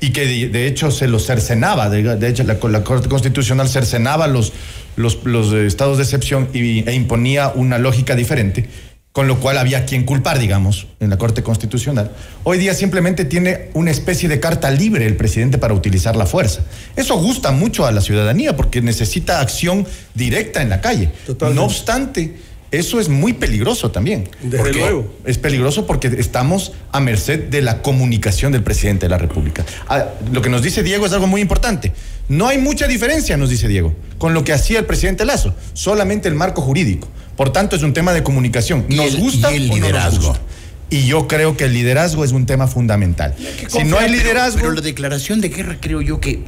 y 0.00 0.10
que 0.10 0.24
de, 0.24 0.48
de 0.50 0.68
hecho 0.68 0.92
se 0.92 1.08
los 1.08 1.26
cercenaba, 1.26 1.90
de, 1.90 2.16
de 2.16 2.28
hecho 2.28 2.44
la, 2.44 2.58
la 2.70 2.84
Corte 2.84 3.08
Constitucional 3.08 3.68
cercenaba 3.68 4.28
los, 4.28 4.52
los, 4.94 5.18
los, 5.24 5.52
eh, 5.52 5.66
estados 5.66 5.96
de 5.96 6.04
excepción 6.04 6.48
y, 6.54 6.88
e 6.88 6.94
imponía 6.94 7.48
una 7.52 7.78
lógica 7.78 8.14
diferente, 8.14 8.68
con 9.12 9.26
lo 9.26 9.40
cual 9.40 9.58
había 9.58 9.86
quien 9.86 10.04
culpar, 10.04 10.38
digamos, 10.38 10.86
en 11.00 11.10
la 11.10 11.18
Corte 11.18 11.42
Constitucional. 11.42 12.12
Hoy 12.44 12.58
día 12.58 12.74
simplemente 12.74 13.24
tiene 13.24 13.70
una 13.74 13.90
especie 13.90 14.28
de 14.28 14.38
carta 14.38 14.70
libre 14.70 15.04
el 15.04 15.16
presidente 15.16 15.58
para 15.58 15.74
utilizar 15.74 16.14
la 16.14 16.26
fuerza. 16.26 16.62
Eso 16.94 17.16
gusta 17.18 17.50
mucho 17.50 17.86
a 17.86 17.92
la 17.92 18.00
ciudadanía 18.00 18.56
porque 18.56 18.80
necesita 18.80 19.40
acción 19.40 19.86
directa 20.14 20.62
en 20.62 20.68
la 20.68 20.80
calle. 20.80 21.10
Totalmente. 21.26 21.60
No 21.60 21.66
obstante, 21.66 22.36
eso 22.70 23.00
es 23.00 23.08
muy 23.08 23.32
peligroso 23.32 23.90
también. 23.90 24.28
Desde 24.42 24.72
luego. 24.72 25.12
Es 25.24 25.38
peligroso 25.38 25.86
porque 25.86 26.06
estamos 26.18 26.72
a 26.92 27.00
merced 27.00 27.48
de 27.48 27.62
la 27.62 27.82
comunicación 27.82 28.52
del 28.52 28.62
presidente 28.62 29.06
de 29.06 29.10
la 29.10 29.18
República. 29.18 29.64
Ah, 29.88 30.06
lo 30.30 30.40
que 30.40 30.50
nos 30.50 30.62
dice 30.62 30.84
Diego 30.84 31.04
es 31.04 31.12
algo 31.12 31.26
muy 31.26 31.40
importante. 31.40 31.92
No 32.28 32.46
hay 32.46 32.58
mucha 32.58 32.86
diferencia, 32.86 33.36
nos 33.36 33.50
dice 33.50 33.66
Diego, 33.66 33.92
con 34.18 34.34
lo 34.34 34.44
que 34.44 34.52
hacía 34.52 34.78
el 34.78 34.86
presidente 34.86 35.24
Lazo, 35.24 35.52
solamente 35.72 36.28
el 36.28 36.36
marco 36.36 36.62
jurídico. 36.62 37.08
Por 37.40 37.52
tanto, 37.54 37.74
es 37.74 37.82
un 37.82 37.94
tema 37.94 38.12
de 38.12 38.22
comunicación. 38.22 38.84
¿Nos 38.90 39.14
el- 39.14 39.20
gusta 39.20 39.50
y 39.50 39.56
el 39.56 39.68
no 39.68 39.74
liderazgo. 39.76 40.26
gusta? 40.26 40.42
Y 40.90 41.06
yo 41.06 41.26
creo 41.26 41.56
que 41.56 41.64
el 41.64 41.72
liderazgo 41.72 42.22
es 42.22 42.32
un 42.32 42.44
tema 42.44 42.66
fundamental. 42.66 43.34
Si 43.66 43.82
no 43.84 43.98
hay 43.98 44.10
liderazgo, 44.10 44.58
Pero 44.60 44.72
la 44.72 44.82
declaración 44.82 45.40
de 45.40 45.48
guerra 45.48 45.78
creo 45.80 46.02
yo 46.02 46.20
que, 46.20 46.40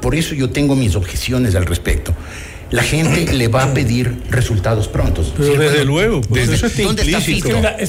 por 0.00 0.14
eso 0.14 0.34
yo 0.34 0.48
tengo 0.48 0.74
mis 0.74 0.96
objeciones 0.96 1.54
al 1.54 1.66
respecto. 1.66 2.14
La 2.70 2.82
gente 2.82 3.32
le 3.32 3.48
va 3.48 3.64
a 3.64 3.74
pedir 3.74 4.22
resultados 4.30 4.88
prontos. 4.88 5.32
Pero 5.36 5.52
Sí, 5.52 5.58
desde 5.58 5.76
bueno, 5.76 5.84
luego, 5.84 6.20
pues 6.20 6.48
eso 6.50 6.66
está 6.66 6.82
¿Dónde 6.82 7.02
está 7.02 7.18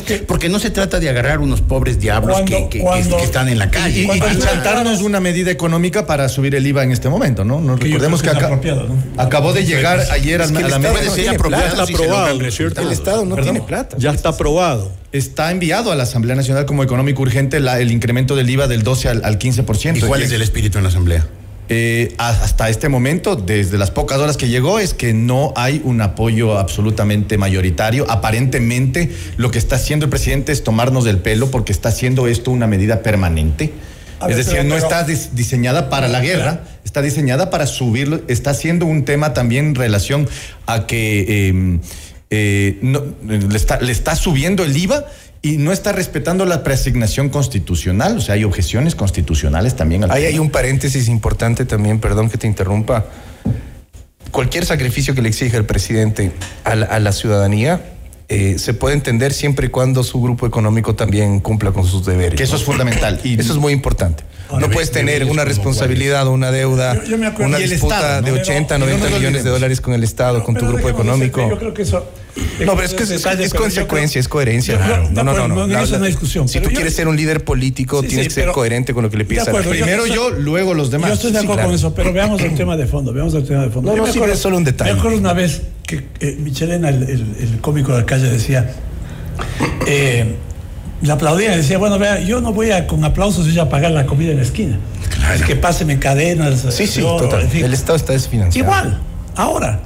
que- 0.05 0.19
Porque 0.19 0.47
no 0.47 0.57
se 0.59 0.69
trata 0.69 0.99
de 0.99 1.09
agarrar 1.09 1.39
unos 1.39 1.61
pobres 1.61 1.99
diablos 1.99 2.31
Cuando- 2.37 2.49
que, 2.49 2.63
que- 2.63 2.69
que- 2.77 2.79
cuando- 2.79 3.17
que 3.17 3.23
están 3.23 3.49
en 3.49 3.57
la 3.59 3.69
calle. 3.69 4.01
y, 4.03 4.03
inventarnos 4.05 5.01
una 5.01 5.19
medida 5.19 5.51
económica 5.51 6.05
para 6.05 6.29
subir 6.29 6.55
el 6.55 6.65
IVA 6.65 6.83
en 6.83 6.91
este 6.91 7.09
momento, 7.09 7.43
¿no? 7.43 7.59
Nos 7.59 7.79
recordemos 7.79 8.21
que, 8.21 8.29
acabó 9.17 9.53
de 9.53 9.65
llegar 9.65 9.99
ayer 10.11 10.41
Es 10.41 10.51
que 10.51 10.57
al- 10.59 10.65
a 10.65 10.69
la 10.69 10.75
Estado 10.77 10.93
mesa. 10.93 11.05
no 11.09 11.13
tiene 11.15 11.39
plata, 11.39 11.85
si 11.85 11.93
aprobado. 11.93 12.39
El 12.39 12.91
Estado 12.91 13.25
no 13.25 13.35
Perdón. 13.35 13.51
tiene 13.53 13.67
plata. 13.67 13.97
Ya 13.99 14.11
está 14.11 14.29
aprobado. 14.29 14.91
Está 15.11 15.51
enviado 15.51 15.91
a 15.91 15.95
la 15.95 16.03
Asamblea 16.03 16.35
Nacional 16.35 16.65
como 16.65 16.83
económico 16.83 17.21
urgente 17.21 17.59
la- 17.59 17.79
el 17.79 17.91
incremento 17.91 18.35
del 18.35 18.49
IVA 18.49 18.67
del 18.67 18.83
12 18.83 19.09
al, 19.09 19.25
al 19.25 19.37
15%. 19.39 19.97
¿Y 20.05 20.07
cuál 20.07 20.21
es 20.21 20.31
el 20.31 20.41
espíritu 20.41 20.77
en 20.77 20.83
la 20.83 20.89
Asamblea? 20.89 21.25
Eh, 21.71 22.15
hasta 22.17 22.67
este 22.69 22.89
momento, 22.89 23.36
desde 23.36 23.77
las 23.77 23.91
pocas 23.91 24.17
horas 24.17 24.38
que 24.38 24.47
llegó, 24.49 24.79
es 24.79 24.95
que 24.95 25.13
no 25.13 25.53
hay 25.55 25.82
un 25.84 26.01
apoyo 26.01 26.58
absolutamente 26.58 27.38
mayoritario. 27.38 28.10
Aparentemente, 28.10 29.12
lo 29.38 29.51
que 29.51 29.60
está 29.60 29.75
haciendo 29.75 30.05
el 30.05 30.10
presidente 30.10 30.51
es 30.51 30.63
tomarnos 30.63 31.03
del 31.03 31.19
pelo 31.19 31.51
porque 31.51 31.71
está 31.71 31.89
haciendo 31.89 32.27
esto 32.27 32.49
una 32.49 32.65
medida 32.65 33.03
permanente. 33.03 33.71
Es 34.27 34.36
decir, 34.36 34.53
pero- 34.58 34.63
no 34.69 34.75
está 34.77 35.05
dis- 35.08 35.29
diseñada 35.34 35.89
para 35.89 36.08
la 36.08 36.19
guerra, 36.21 36.63
está 36.84 37.01
diseñada 37.03 37.49
para 37.51 37.67
subirlo. 37.67 38.21
Está 38.27 38.49
haciendo 38.49 38.86
un 38.88 39.05
tema 39.05 39.34
también 39.34 39.67
en 39.67 39.75
relación 39.75 40.27
a 40.65 40.88
que 40.88 41.49
eh, 41.49 41.79
eh, 42.32 42.79
no- 42.82 43.03
le, 43.27 43.55
está, 43.55 43.79
le 43.79 43.91
está 43.91 44.15
subiendo 44.15 44.63
el 44.63 44.75
IVA 44.75 45.05
y 45.41 45.58
no 45.58 45.71
está 45.71 45.91
respetando 45.93 46.45
la 46.45 46.63
preasignación 46.63 47.30
constitucional. 47.30 48.17
O 48.17 48.21
sea, 48.21 48.36
hay 48.36 48.43
objeciones 48.43 48.95
constitucionales 48.95 49.75
también. 49.75 50.04
al 50.04 50.12
Ahí 50.12 50.25
hay 50.25 50.39
un 50.39 50.49
paréntesis 50.49 51.08
importante 51.08 51.65
también, 51.65 51.99
perdón 51.99 52.30
que 52.30 52.38
te 52.38 52.47
interrumpa. 52.47 53.06
Cualquier 54.32 54.65
sacrificio 54.65 55.15
que 55.15 55.21
le 55.21 55.30
exija 55.30 55.58
el 55.58 55.65
presidente 55.65 56.32
a 56.63 56.75
la, 56.75 56.86
a 56.86 56.99
la 56.99 57.12
ciudadanía 57.13 57.82
eh, 58.28 58.60
se 58.60 58.75
puede 58.75 58.93
entender 58.93 59.34
siempre 59.34 59.67
y 59.67 59.69
cuando 59.69 60.04
su 60.04 60.21
grupo 60.21 60.45
económico 60.45 60.93
también 60.93 61.39
cumpla 61.39 61.71
con 61.71 61.84
sus 61.86 62.06
deberes. 62.06 62.38
Que 62.38 62.43
eso 62.43 62.54
¿no? 62.54 62.60
es 62.60 62.63
fundamental. 62.63 63.19
Y 63.23 63.34
Eso 63.39 63.54
es 63.54 63.60
muy 63.60 63.73
importante. 63.73 64.23
Ahora, 64.49 64.67
no 64.67 64.73
puedes 64.73 64.91
tener 64.91 65.23
una 65.25 65.45
responsabilidad 65.45 66.28
o 66.28 66.32
una 66.32 66.52
deuda, 66.52 66.93
Yo- 66.95 67.04
yo 67.12 67.17
me 67.17 67.25
acuerdo- 67.28 67.47
una 67.49 67.58
disputa 67.58 67.95
Estado, 67.95 68.21
¿no? 68.21 68.25
de 68.28 68.32
Pero- 68.34 68.43
80, 68.43 68.67
pero 68.67 68.80
no 68.80 68.86
90 68.86 69.10
nos 69.10 69.19
millones 69.19 69.43
de 69.43 69.49
dólares 69.49 69.82
con 69.82 69.93
el 69.95 70.04
Estado, 70.04 70.43
con 70.43 70.54
tu 70.56 70.62
Pero 70.62 70.73
grupo 70.73 70.89
económico. 70.89 71.49
Yo 71.49 71.58
creo 71.58 71.73
que 71.73 71.82
eso. 71.84 72.06
No, 72.65 72.75
pero 72.75 72.84
es 72.88 72.93
que 72.93 73.04
es, 73.04 73.10
yo 73.10 73.58
consecuencia, 73.60 74.13
creo- 74.13 74.21
es 74.21 74.28
coherencia. 74.28 74.73
yo 74.75 74.80
claro. 74.86 75.10
No, 75.12 75.23
no, 75.23 75.47
no. 75.47 75.67
no. 75.67 75.80
es 75.82 75.91
una 75.91 76.06
discusión, 76.08 76.47
Si 76.47 76.60
tú 76.60 76.69
yo- 76.69 76.75
quieres 76.75 76.95
ser 76.95 77.08
un 77.08 77.15
líder 77.15 77.43
político, 77.43 78.02
Sí, 78.02 78.08
tienes 78.10 78.25
sí, 78.25 78.30
que 78.30 78.34
ser 78.36 78.43
pero- 78.43 78.54
coherente 78.54 78.93
con 78.93 79.04
lo 79.04 79.10
que 79.10 79.17
le 79.17 79.25
pides 79.25 79.45
De 79.45 79.52
a 79.52 79.54
la 79.54 79.60
acuerdo, 79.60 79.73
gente. 79.75 79.86
primero 79.95 80.13
yo, 80.13 80.30
luego 80.32 80.73
los 80.73 80.91
demás. 80.91 81.10
Yo 81.10 81.13
estoy 81.15 81.32
de 81.32 81.39
Sí, 81.39 81.45
acuerdo 81.45 81.56
claro. 81.56 81.69
con 81.69 81.75
eso, 81.75 81.93
pero 81.93 82.13
veamos 82.13 82.41
el 82.41 82.56
tema 82.56 82.75
de 82.78 82.86
fondo, 82.88 83.13
veamos 83.13 83.34
el 83.34 83.43
tema 83.45 83.63
de 83.63 83.69
fondo. 83.69 83.91
No, 83.91 83.95
Yo 83.97 84.02
no, 84.04 84.08
me 84.08 84.13
sí, 84.13 84.19
es 84.32 84.39
solo 84.39 84.58
un 84.58 84.63
detalle. 84.63 84.93
Me 84.93 84.99
acuerdo 84.99 85.17
una 85.17 85.34
vez 85.34 85.62
que 85.88 86.04
eh, 86.19 86.38
Michelena, 86.39 86.89
el, 86.89 87.04
el- 87.04 87.36
el 87.39 87.58
cómico 87.62 87.91
de 87.93 87.99
la 87.99 88.06
calle, 88.06 88.30
decía, 88.30 88.73
eh, 89.88 90.36
le 91.02 91.12
aplaudían 91.12 91.54
y 91.54 91.58
decía, 91.58 91.78
bueno, 91.78 91.97
vea, 91.97 92.19
yo 92.19 92.41
no 92.41 92.52
voy 92.54 92.71
a 92.71 92.86
con 92.88 93.04
aplausos 93.06 93.47
ir 93.47 93.60
a 93.60 93.69
pagar 93.69 93.91
la 93.91 94.06
comida 94.06 94.32
en 94.32 94.38
la 94.38 94.43
esquina. 94.43 94.78
Es 95.34 95.43
que 95.43 95.56
pásenme 95.56 95.97
cadenas. 95.99 96.65
Sí, 96.71 96.88
sí, 96.88 97.02
oro, 97.02 97.25
total. 97.25 97.41
en 97.43 97.49
fin. 97.49 97.65
El 97.65 97.73
Estado 97.73 97.95
está 97.95 98.13
desfinanciado. 98.13 98.65
Igual, 98.67 98.99
ahora. 99.36 99.80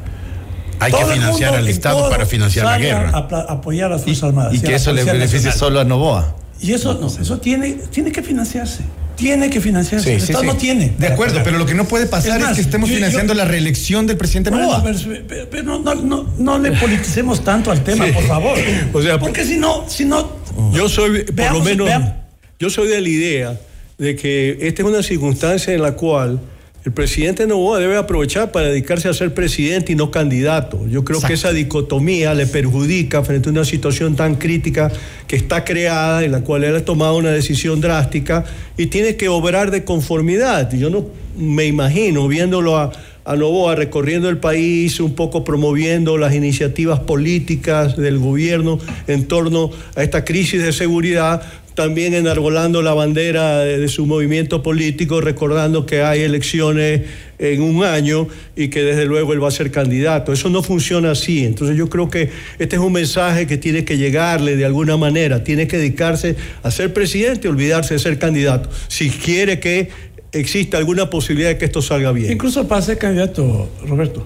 Hay 0.79 0.91
que 0.91 0.97
Todo 0.99 1.11
financiar 1.13 1.55
al 1.55 1.67
Estado 1.67 2.09
para 2.09 2.25
financiar 2.25 2.65
la 2.65 2.77
guerra. 2.77 3.11
A, 3.13 3.51
apoyar 3.53 3.91
a 3.91 3.95
las 3.95 4.01
Y, 4.01 4.05
Fuerzas 4.05 4.23
Armadas. 4.29 4.53
y 4.53 4.59
que 4.59 4.75
eso 4.75 4.91
le 4.93 5.03
beneficie 5.03 5.51
solo 5.51 5.79
a 5.79 5.83
Novoa. 5.83 6.35
Y 6.61 6.71
eso 6.73 6.93
no, 6.95 7.07
eso 7.07 7.39
tiene, 7.39 7.73
tiene 7.91 8.11
que 8.11 8.21
financiarse. 8.23 8.83
Tiene 9.15 9.49
que 9.49 9.61
financiarse. 9.61 10.05
Sí, 10.09 10.13
el 10.15 10.21
sí, 10.21 10.25
Estado 10.31 10.41
sí. 10.41 10.47
no 10.47 10.55
tiene. 10.57 10.93
De 10.97 11.07
acuerdo, 11.07 11.41
pero 11.43 11.57
lo 11.59 11.65
que 11.67 11.75
no 11.75 11.85
puede 11.85 12.07
pasar 12.07 12.41
Es 12.41 12.55
que 12.55 12.61
estemos 12.61 12.89
yo- 12.89 12.93
yo- 12.95 12.99
financiando 12.99 13.33
la 13.35 13.45
reelección 13.45 14.07
del 14.07 14.17
presidente 14.17 14.49
Bueno, 14.49 14.65
Novoa. 14.65 14.83
pero, 14.83 14.99
pero- 15.27 15.49
pero 15.51 15.63
no, 15.63 15.79
no, 15.79 15.93
no, 15.95 16.33
no 16.37 16.57
le 16.59 16.71
politicemos 16.71 17.43
tanto 17.43 17.69
al 17.69 17.83
tema, 17.83 18.05
por 18.13 18.23
favor. 18.23 18.57
O 18.93 19.01
sea, 19.01 19.19
porque 19.19 19.45
si 19.45 19.57
no, 19.57 19.85
si 19.87 20.05
no, 20.05 20.27
Yo 20.71 20.87
soy, 20.89 21.23
por 21.25 21.35
Veamos, 21.35 21.59
lo 21.59 21.63
menos, 21.65 21.87
veamos. 21.87 22.11
yo 22.59 22.69
soy 22.69 22.87
de 22.87 23.01
la 23.01 23.09
idea 23.09 23.59
de 23.97 24.15
que 24.15 24.57
esta 24.61 24.81
es 24.83 24.87
una 24.87 25.03
circunstancia 25.03 25.73
en 25.73 25.81
la 25.81 25.91
cual 25.93 26.39
el 26.85 26.91
presidente 26.91 27.47
Novoa 27.47 27.79
debe 27.79 27.95
aprovechar 27.95 28.51
para 28.51 28.67
dedicarse 28.67 29.07
a 29.07 29.13
ser 29.13 29.33
presidente 29.33 29.93
y 29.93 29.95
no 29.95 30.11
candidato. 30.11 30.85
Yo 30.87 31.05
creo 31.05 31.21
que 31.21 31.33
esa 31.33 31.53
dicotomía 31.53 32.33
le 32.33 32.45
perjudica 32.45 33.23
frente 33.23 33.47
a 33.47 33.53
una 33.53 33.63
situación 33.63 34.17
tan 34.17 34.35
crítica 34.35 34.91
que 35.25 35.37
está 35.37 35.63
creada, 35.63 36.25
en 36.25 36.33
la 36.33 36.41
cual 36.41 36.65
él 36.65 36.75
ha 36.75 36.83
tomado 36.83 37.15
una 37.15 37.31
decisión 37.31 37.79
drástica 37.79 38.43
y 38.77 38.87
tiene 38.87 39.15
que 39.15 39.29
obrar 39.29 39.71
de 39.71 39.85
conformidad. 39.85 40.73
Yo 40.73 40.89
no 40.89 41.05
me 41.37 41.65
imagino 41.65 42.27
viéndolo 42.27 42.77
a, 42.77 42.91
a 43.23 43.35
Novoa 43.37 43.75
recorriendo 43.75 44.27
el 44.27 44.37
país, 44.37 44.99
un 44.99 45.15
poco 45.15 45.45
promoviendo 45.45 46.17
las 46.17 46.33
iniciativas 46.33 46.99
políticas 46.99 47.95
del 47.95 48.19
gobierno 48.19 48.79
en 49.07 49.25
torno 49.27 49.71
a 49.95 50.03
esta 50.03 50.25
crisis 50.25 50.61
de 50.61 50.73
seguridad, 50.73 51.41
también 51.75 52.13
enarbolando 52.13 52.81
la 52.81 52.93
bandera 52.93 53.59
de, 53.59 53.87
su 53.87 54.05
movimiento 54.05 54.61
político, 54.61 55.21
recordando 55.21 55.85
que 55.85 56.03
hay 56.03 56.21
elecciones 56.21 57.01
en 57.39 57.61
un 57.61 57.83
año 57.83 58.27
y 58.55 58.69
que 58.69 58.83
desde 58.83 59.05
luego 59.05 59.33
él 59.33 59.43
va 59.43 59.47
a 59.47 59.51
ser 59.51 59.71
candidato. 59.71 60.31
Eso 60.31 60.49
no 60.49 60.63
funciona 60.63 61.11
así. 61.11 61.43
Entonces 61.43 61.75
yo 61.75 61.89
creo 61.89 62.09
que 62.09 62.29
este 62.59 62.75
es 62.75 62.81
un 62.81 62.93
mensaje 62.93 63.47
que 63.47 63.57
tiene 63.57 63.85
que 63.85 63.97
llegarle 63.97 64.55
de 64.55 64.65
alguna 64.65 64.97
manera. 64.97 65.43
Tiene 65.43 65.67
que 65.67 65.77
dedicarse 65.77 66.35
a 66.61 66.71
ser 66.71 66.93
presidente 66.93 67.47
olvidarse 67.47 67.95
de 67.95 67.99
ser 67.99 68.19
candidato. 68.19 68.69
Si 68.87 69.09
quiere 69.09 69.59
que 69.59 69.89
exista 70.31 70.77
alguna 70.77 71.09
posibilidad 71.09 71.49
de 71.49 71.57
que 71.57 71.65
esto 71.65 71.81
salga 71.81 72.11
bien. 72.11 72.31
incluso 72.31 72.67
para 72.67 72.81
ser 72.81 72.97
candidato, 72.97 73.69
Roberto, 73.85 74.25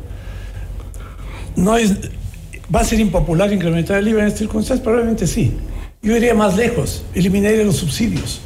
no 1.56 1.76
es, 1.76 1.94
va 2.74 2.82
a 2.82 2.84
ser 2.84 3.00
impopular 3.00 3.52
incrementar 3.52 4.00
el 4.00 4.08
IVA 4.08 4.22
en 4.22 4.28
estas 4.28 4.40
circunstancias, 4.40 4.84
probablemente 4.84 5.28
sí. 5.28 5.52
Yo 6.08 6.16
iría 6.16 6.34
más 6.34 6.56
lejos, 6.56 7.04
eliminaría 7.14 7.66
los 7.66 7.76
subsidios. 7.76 8.40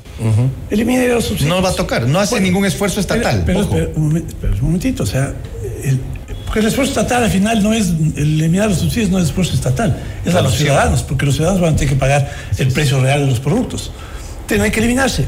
Elimine 0.71 1.08
los 1.10 1.26
subsidios. 1.26 1.56
No 1.56 1.62
va 1.62 1.69
a 1.69 1.74
tocar, 1.74 2.08
no 2.08 2.19
hace 2.19 2.41
ningún 2.41 2.65
esfuerzo 2.65 3.00
estatal. 3.00 3.43
Pero, 3.45 3.60
un, 3.95 4.26
momentito, 4.62 5.04
o 5.04 5.06
sea, 5.06 5.36
el, 5.84 6.00
porque 6.45 6.62
el 6.62 6.65
esfuerzo 6.65 6.93
estatal 6.93 7.24
al 7.24 7.30
final 7.30 7.62
no 7.62 7.71
es, 7.71 7.89
eliminar 8.17 8.67
los 8.67 8.80
subsidios 8.80 9.12
no 9.12 9.19
es 9.19 9.26
esfuerzo 9.26 9.54
estatal, 9.54 9.95
es 10.26 10.34
a 10.34 10.41
los 10.41 10.56
ciudadanos, 10.56 11.04
porque 11.04 11.28
los 11.28 11.36
ciudadanos 11.36 11.62
van 11.62 11.76
a 11.76 11.78
tener 11.78 11.93
que 11.93 12.00
pagar 12.00 12.32
el 12.58 12.69
precio 12.69 13.00
real 13.00 13.19
de 13.19 13.28
los 13.28 13.39
productos. 13.39 13.91
Tiene 14.47 14.71
que 14.71 14.80
eliminarse. 14.80 15.26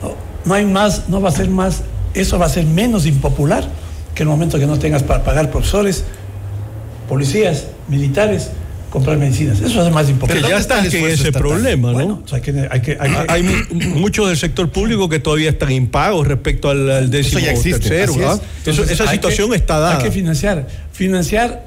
No, 0.00 0.14
no 0.44 0.54
hay 0.54 0.66
más, 0.66 1.08
no 1.08 1.20
va 1.20 1.30
a 1.30 1.32
ser 1.32 1.48
más, 1.48 1.82
eso 2.14 2.38
va 2.38 2.46
a 2.46 2.48
ser 2.48 2.64
menos 2.64 3.06
impopular 3.06 3.64
que 4.14 4.22
el 4.22 4.28
momento 4.28 4.56
que 4.60 4.66
no 4.66 4.78
tengas 4.78 5.02
para 5.02 5.24
pagar 5.24 5.50
profesores, 5.50 6.04
policías, 7.08 7.66
militares, 7.88 8.50
comprar 8.90 9.16
medicinas. 9.18 9.60
Eso 9.60 9.82
ser 9.82 9.92
más 9.92 10.08
impopular. 10.08 10.36
Pero 10.36 10.48
ya 10.48 10.54
¿dónde 10.54 10.60
está 10.62 10.80
el 10.80 10.86
están 10.86 11.00
en 11.00 11.06
ese 11.06 11.14
estatal? 11.28 11.42
problema, 11.42 11.88
¿no? 11.88 11.94
Bueno, 11.94 12.22
o 12.24 12.28
sea, 12.28 12.36
hay 12.36 12.42
que, 12.42 12.50
hay 12.70 12.80
que- 12.80 12.96
hay 13.00 13.10
que- 13.10 13.32
Hay 13.32 13.42
mu- 13.42 13.98
muchos 14.00 14.28
del 14.28 14.36
sector 14.36 14.68
público 14.70 15.08
que 15.08 15.18
todavía 15.20 15.50
están 15.50 15.70
impagos 15.72 16.26
respecto 16.26 16.68
al, 16.70 16.90
al 16.90 17.10
décimo 17.10 17.38
ya 17.40 17.52
existe, 17.52 17.78
tercero. 17.88 18.12
así 18.12 18.20
es. 18.20 18.26
¿ah? 18.26 18.40
Entonces, 18.58 18.90
esa 18.90 19.10
situación 19.10 19.50
que- 19.50 19.56
está 19.56 19.78
dada. 19.78 19.96
Hay 19.98 20.02
que 20.04 20.10
financiar. 20.10 20.66
Financiar, 20.92 21.66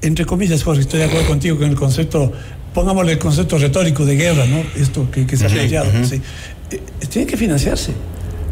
entre 0.00 0.24
comillas, 0.24 0.62
Jorge, 0.62 0.80
estoy 0.82 1.00
de 1.00 1.06
acuerdo 1.06 1.26
contigo 1.26 1.58
con 1.58 1.68
el 1.68 1.74
concepto, 1.76 2.32
pongámosle 2.74 3.12
el 3.12 3.18
concepto 3.18 3.58
retórico 3.58 4.04
de 4.06 4.16
guerra, 4.16 4.46
¿no? 4.46 4.62
Esto 4.80 5.10
que, 5.10 5.26
que 5.26 5.36
se 5.36 5.46
ha 5.46 5.48
planteado. 5.48 5.90
sí. 6.08 6.20
Eh, 6.70 6.80
tiene 7.10 7.26
que 7.26 7.36
financiarse. 7.36 7.92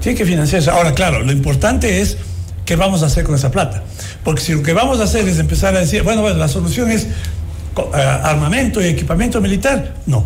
Tiene 0.03 0.19
que 0.19 0.27
financiarse. 0.27 0.69
Ahora, 0.71 0.95
claro, 0.95 1.23
lo 1.25 1.33
importante 1.33 2.01
es 2.03 2.17
qué 2.67 2.77
vamos 2.77 3.03
a 3.03 3.07
hacer 3.07 3.25
con 3.25 3.35
esa 3.35 3.51
plata. 3.51 3.83
Porque 4.25 4.43
si 4.43 4.53
lo 4.53 4.63
que 4.63 4.73
vamos 4.75 5.01
a 5.01 5.05
hacer 5.05 5.27
es 5.27 5.39
empezar 5.39 5.75
a 5.75 5.81
decir, 5.81 6.03
bueno, 6.03 6.21
bueno, 6.23 6.37
la 6.39 6.49
solución 6.49 6.91
es 6.91 7.07
armamento 7.93 8.81
y 8.81 8.87
equipamiento 8.87 9.41
militar, 9.41 9.95
no. 10.07 10.25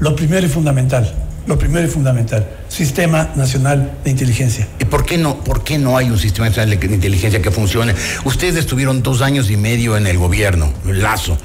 Lo 0.00 0.14
primero 0.14 0.46
y 0.46 0.48
fundamental, 0.48 1.12
lo 1.46 1.58
primero 1.58 1.86
y 1.86 1.90
fundamental, 1.90 2.46
Sistema 2.68 3.30
Nacional 3.34 3.92
de 4.04 4.10
Inteligencia. 4.10 4.68
¿Y 4.78 4.84
por 4.84 5.04
qué 5.04 5.18
no, 5.18 5.42
por 5.42 5.64
qué 5.64 5.78
no 5.78 5.96
hay 5.96 6.08
un 6.10 6.18
sistema 6.18 6.48
nacional 6.48 6.78
de 6.78 6.86
inteligencia 6.94 7.42
que 7.42 7.50
funcione? 7.50 7.94
Ustedes 8.24 8.56
estuvieron 8.56 9.02
dos 9.02 9.22
años 9.22 9.50
y 9.50 9.56
medio 9.56 9.96
en 9.96 10.06
el 10.06 10.18
gobierno, 10.18 10.72
Lazo. 10.84 11.36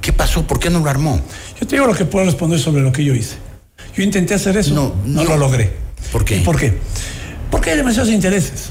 ¿Qué 0.00 0.12
pasó? 0.14 0.46
¿Por 0.46 0.58
qué 0.58 0.70
no 0.70 0.78
lo 0.80 0.88
armó? 0.88 1.20
Yo 1.60 1.66
te 1.66 1.76
digo 1.76 1.86
lo 1.86 1.94
que 1.94 2.06
puedo 2.06 2.24
responder 2.24 2.58
sobre 2.58 2.80
lo 2.82 2.90
que 2.90 3.04
yo 3.04 3.14
hice. 3.14 3.36
Yo 3.94 4.02
intenté 4.02 4.32
hacer 4.34 4.56
eso, 4.56 4.72
No, 4.74 4.94
no, 5.04 5.24
no. 5.24 5.30
lo 5.30 5.36
logré. 5.36 5.70
¿Por 6.10 6.24
qué? 6.24 6.36
¿Y 6.38 6.40
¿Por 6.40 6.58
qué? 6.58 6.78
Porque 7.50 7.70
hay 7.70 7.76
demasiados 7.76 8.10
intereses. 8.10 8.70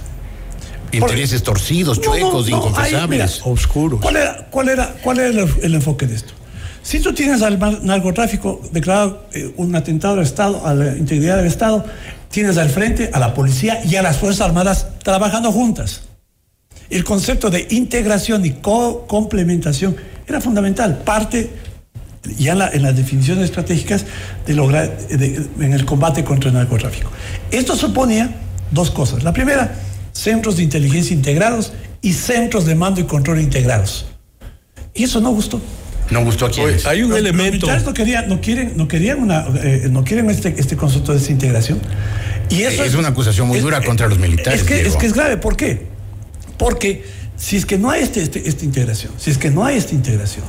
Intereses 0.92 1.44
torcidos, 1.44 1.98
No, 2.00 2.04
no, 2.06 2.12
chuecos, 2.12 2.50
no, 2.50 2.58
inconfesables. 2.58 3.42
Oscuros. 3.46 4.00
¿Cuál 4.02 4.16
era, 4.18 4.48
cuál 4.50 4.70
era, 4.70 4.96
cuál 5.02 5.20
era 5.20 5.28
el, 5.44 5.50
el 5.64 5.76
enfoque 5.76 6.08
de 6.08 6.16
esto? 6.16 6.34
Si 6.82 7.00
tú 7.00 7.14
tienes 7.14 7.42
al 7.42 7.60
narcotráfico 7.86 8.62
declarado 8.72 9.26
eh, 9.34 9.54
un 9.58 9.76
atentado 9.76 10.16
al 10.16 10.22
Estado, 10.22 10.66
a 10.66 10.74
la 10.74 10.96
integridad 10.98 11.38
del 11.38 11.46
Estado, 11.48 11.86
tienes 12.30 12.58
al 12.58 12.70
frente 12.70 13.10
a 13.14 13.20
la 13.20 13.34
policía 13.34 13.82
y 13.86 13.96
a 13.96 14.02
las 14.02 14.18
Fuerzas 14.18 14.42
Armadas 14.48 14.88
trabajando 15.04 15.52
juntas. 15.52 16.02
El 16.90 17.04
concepto 17.04 17.50
de 17.52 17.68
integración 17.70 18.44
y 18.46 18.52
co- 18.54 19.06
complementación 19.08 19.96
era 20.28 20.42
fundamental, 20.42 21.00
parte 21.04 21.52
ya 22.38 22.54
en, 22.54 22.60
la- 22.60 22.70
en 22.70 22.82
las 22.82 22.96
definiciones 22.96 23.44
estratégicas 23.46 24.06
de 24.48 24.54
lograr 24.56 24.98
de- 25.08 25.46
en 25.60 25.74
el 25.74 25.86
combate 25.86 26.24
contra 26.24 26.50
el 26.50 26.56
narcotráfico. 26.56 27.12
Esto 27.52 27.76
suponía 27.76 28.32
dos 28.72 28.90
cosas. 28.90 29.24
La 29.24 29.34
primera, 29.34 29.76
centros 30.14 30.58
de 30.58 30.64
inteligencia 30.64 31.14
integrados 31.14 31.74
y 32.02 32.14
centros 32.14 32.66
de 32.66 32.76
mando 32.76 33.02
y 33.02 33.06
control 33.06 33.40
integrados. 33.42 34.06
Y 34.94 35.04
eso 35.04 35.22
no 35.22 35.32
gustó. 35.32 35.62
No 36.10 36.24
gustó 36.24 36.48
a 36.48 36.52
quienes. 36.52 36.86
Hay 36.88 37.04
un 37.04 37.10
Los- 37.12 37.20
los 37.22 37.30
elemento. 37.30 37.52
militares 37.68 37.84
no 37.86 37.94
querían, 37.94 38.28
no 38.30 38.42
quieren, 38.42 38.74
no 38.76 38.88
querían 38.88 39.20
una, 39.22 39.46
eh, 39.64 39.88
no 39.92 40.04
quieren 40.04 40.30
este, 40.30 40.56
este 40.58 40.76
concepto 40.76 41.14
de 41.14 41.20
desintegración. 41.20 41.80
Y 42.50 42.64
eso 42.64 42.84
Es 42.84 42.96
una 42.96 43.10
acusación 43.10 43.48
muy 43.48 43.60
dura 43.60 43.82
contra 43.84 44.08
los 44.08 44.18
militares, 44.18 44.62
Es 44.62 44.68
que, 44.68 44.76
Diego. 44.76 44.90
es 44.90 44.96
que 44.96 45.06
es 45.06 45.14
grave. 45.14 45.38
¿Por 45.38 45.56
qué? 45.56 45.86
Porque 46.58 47.06
si 47.38 47.58
es 47.58 47.66
que 47.68 47.78
no 47.78 47.92
hay 47.92 48.02
este, 48.02 48.24
este- 48.24 48.50
esta 48.50 48.66
integración, 48.66 49.12
si 49.18 49.30
es 49.30 49.38
que 49.38 49.52
no 49.52 49.64
hay 49.66 49.78
esta 49.78 49.94
integración, 49.94 50.44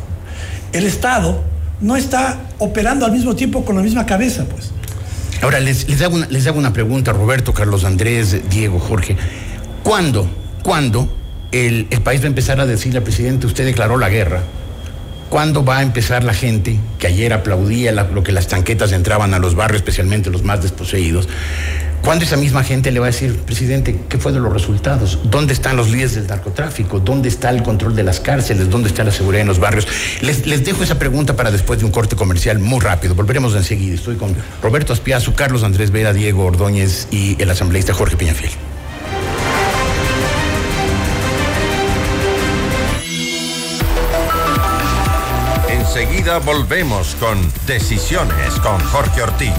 el 0.73 0.87
Estado 0.87 1.45
no 1.83 1.95
está 1.97 2.41
operando 2.59 3.05
al 3.05 3.13
mismo 3.13 3.37
tiempo 3.37 3.65
con 3.65 3.77
la 3.77 3.83
misma 3.83 4.07
cabeza, 4.07 4.47
pues. 4.47 4.71
Ahora, 5.43 5.61
les, 5.61 5.89
les, 5.89 6.01
hago 6.03 6.17
una, 6.17 6.27
les 6.29 6.47
hago 6.47 6.59
una 6.59 6.73
pregunta, 6.73 7.13
Roberto, 7.13 7.53
Carlos 7.53 7.85
Andrés, 7.85 8.49
Diego, 8.51 8.79
Jorge. 8.79 9.17
¿Cuándo, 9.83 10.29
cuándo 10.63 11.09
el, 11.53 11.87
país 12.05 12.21
va 12.21 12.25
a 12.25 12.29
empezar 12.29 12.61
a 12.61 12.67
decirle 12.67 12.99
al 12.99 13.05
presidente, 13.05 13.47
usted 13.47 13.65
declaró 13.65 13.97
la 13.99 14.09
guerra? 14.09 14.43
¿Cuándo 15.31 15.65
va 15.65 15.79
a 15.79 15.83
empezar 15.83 16.25
la 16.25 16.35
gente 16.35 16.79
que 16.99 17.07
ayer 17.07 17.33
aplaudía 17.33 17.93
la- 17.93 18.05
lo 18.05 18.23
que 18.25 18.33
las 18.33 18.49
tanquetas 18.49 18.91
entraban 18.93 19.33
a 19.33 19.39
los 19.39 19.55
barrios, 19.55 19.79
especialmente 19.83 20.29
los 20.31 20.43
más 20.43 20.61
desposeídos? 20.63 21.29
¿Cuándo 22.03 22.25
esa 22.25 22.37
misma 22.37 22.65
gente 22.65 22.91
le 22.91 22.99
va 22.99 23.07
a 23.07 23.11
decir, 23.11 23.37
presidente, 23.41 24.01
qué 24.09 24.19
fue 24.19 24.33
de 24.33 24.41
los 24.41 24.53
resultados? 24.53 25.19
¿Dónde 25.25 25.53
están 25.53 25.77
los 25.77 25.91
líderes 25.91 26.15
del 26.15 26.27
narcotráfico? 26.27 26.99
¿Dónde 26.99 27.29
está 27.29 27.51
el 27.51 27.63
control 27.63 27.95
de 27.95 28.03
las 28.03 28.21
cárceles? 28.21 28.71
¿Dónde 28.71 28.89
está 28.89 29.05
la 29.05 29.13
seguridad 29.13 29.43
en 29.43 29.49
los 29.49 29.61
barrios? 29.61 29.87
Les, 30.23 30.47
les 30.47 30.65
dejo 30.65 30.83
esa 30.83 30.99
pregunta 30.99 31.37
para 31.37 31.51
después 31.51 31.79
de 31.79 31.85
un 31.85 31.93
corte 31.93 32.17
comercial 32.17 32.59
muy 32.59 32.81
rápido. 32.81 33.15
Volveremos 33.15 33.55
enseguida. 33.55 33.95
Estoy 33.95 34.17
con 34.17 34.35
Roberto 34.63 34.95
Aspiazu, 34.95 35.35
Carlos 35.35 35.63
Andrés 35.63 35.91
Vera, 35.91 36.13
Diego 36.15 36.47
Ordóñez 36.47 37.07
y 37.11 37.41
el 37.41 37.51
asambleísta 37.51 37.93
Jorge 37.93 38.17
Peñafiel. 38.17 38.51
Enseguida 46.01 46.39
volvemos 46.39 47.15
con 47.17 47.39
Decisiones 47.67 48.55
con 48.61 48.81
Jorge 48.87 49.23
Ortiz. 49.23 49.53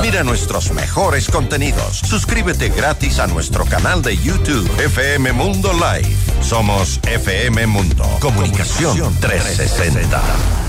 Mira 0.00 0.24
nuestros 0.24 0.72
mejores 0.72 1.28
contenidos. 1.28 1.98
Suscríbete 1.98 2.70
gratis 2.70 3.18
a 3.18 3.26
nuestro 3.26 3.66
canal 3.66 4.00
de 4.00 4.16
YouTube 4.16 4.66
FM 4.82 5.34
Mundo 5.34 5.72
Live. 5.74 6.16
Somos 6.40 6.98
FM 7.06 7.66
Mundo. 7.66 8.04
Comunicación 8.20 9.14
360. 9.20 10.22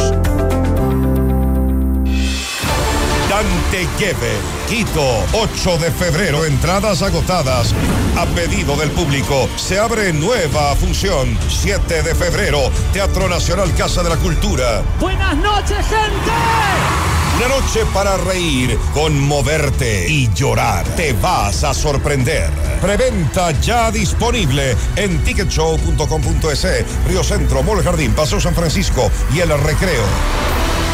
Dante 3.30 3.88
Gebel, 3.98 4.38
Quito, 4.68 5.24
8 5.34 5.78
de 5.78 5.90
febrero, 5.92 6.44
entradas 6.46 7.02
agotadas. 7.02 7.74
A 8.18 8.26
pedido 8.26 8.76
del 8.76 8.92
público, 8.92 9.48
se 9.56 9.80
abre 9.80 10.12
nueva 10.12 10.76
función. 10.76 11.40
7 11.48 12.04
de 12.04 12.14
febrero, 12.14 12.70
Teatro 12.94 13.30
Nacional 13.30 13.74
Casa 13.74 14.04
de 14.04 14.10
la 14.10 14.18
Cultura. 14.18 14.84
Buenas 15.00 15.38
noches, 15.38 15.78
gente. 15.78 17.11
Una 17.38 17.48
noche 17.48 17.86
para 17.94 18.18
reír, 18.18 18.78
conmoverte 18.94 20.08
y 20.08 20.32
llorar. 20.34 20.86
Te 20.96 21.14
vas 21.14 21.64
a 21.64 21.74
sorprender. 21.74 22.50
Preventa 22.82 23.52
ya 23.62 23.90
disponible 23.92 24.76
en 24.96 25.18
ticketshow.com.es, 25.24 26.86
Río 27.08 27.24
Centro, 27.24 27.64
Mall 27.64 27.84
Jardín, 27.84 28.14
Paseo 28.14 28.40
San 28.40 28.54
Francisco 28.54 29.10
y 29.34 29.40
El 29.40 29.50
Recreo. 29.50 30.04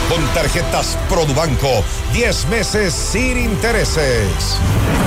Con 0.10 0.26
tarjetas 0.34 0.98
Produbanco, 1.10 1.84
10 2.14 2.48
meses 2.48 2.94
sin 2.94 3.38
intereses. 3.38 4.58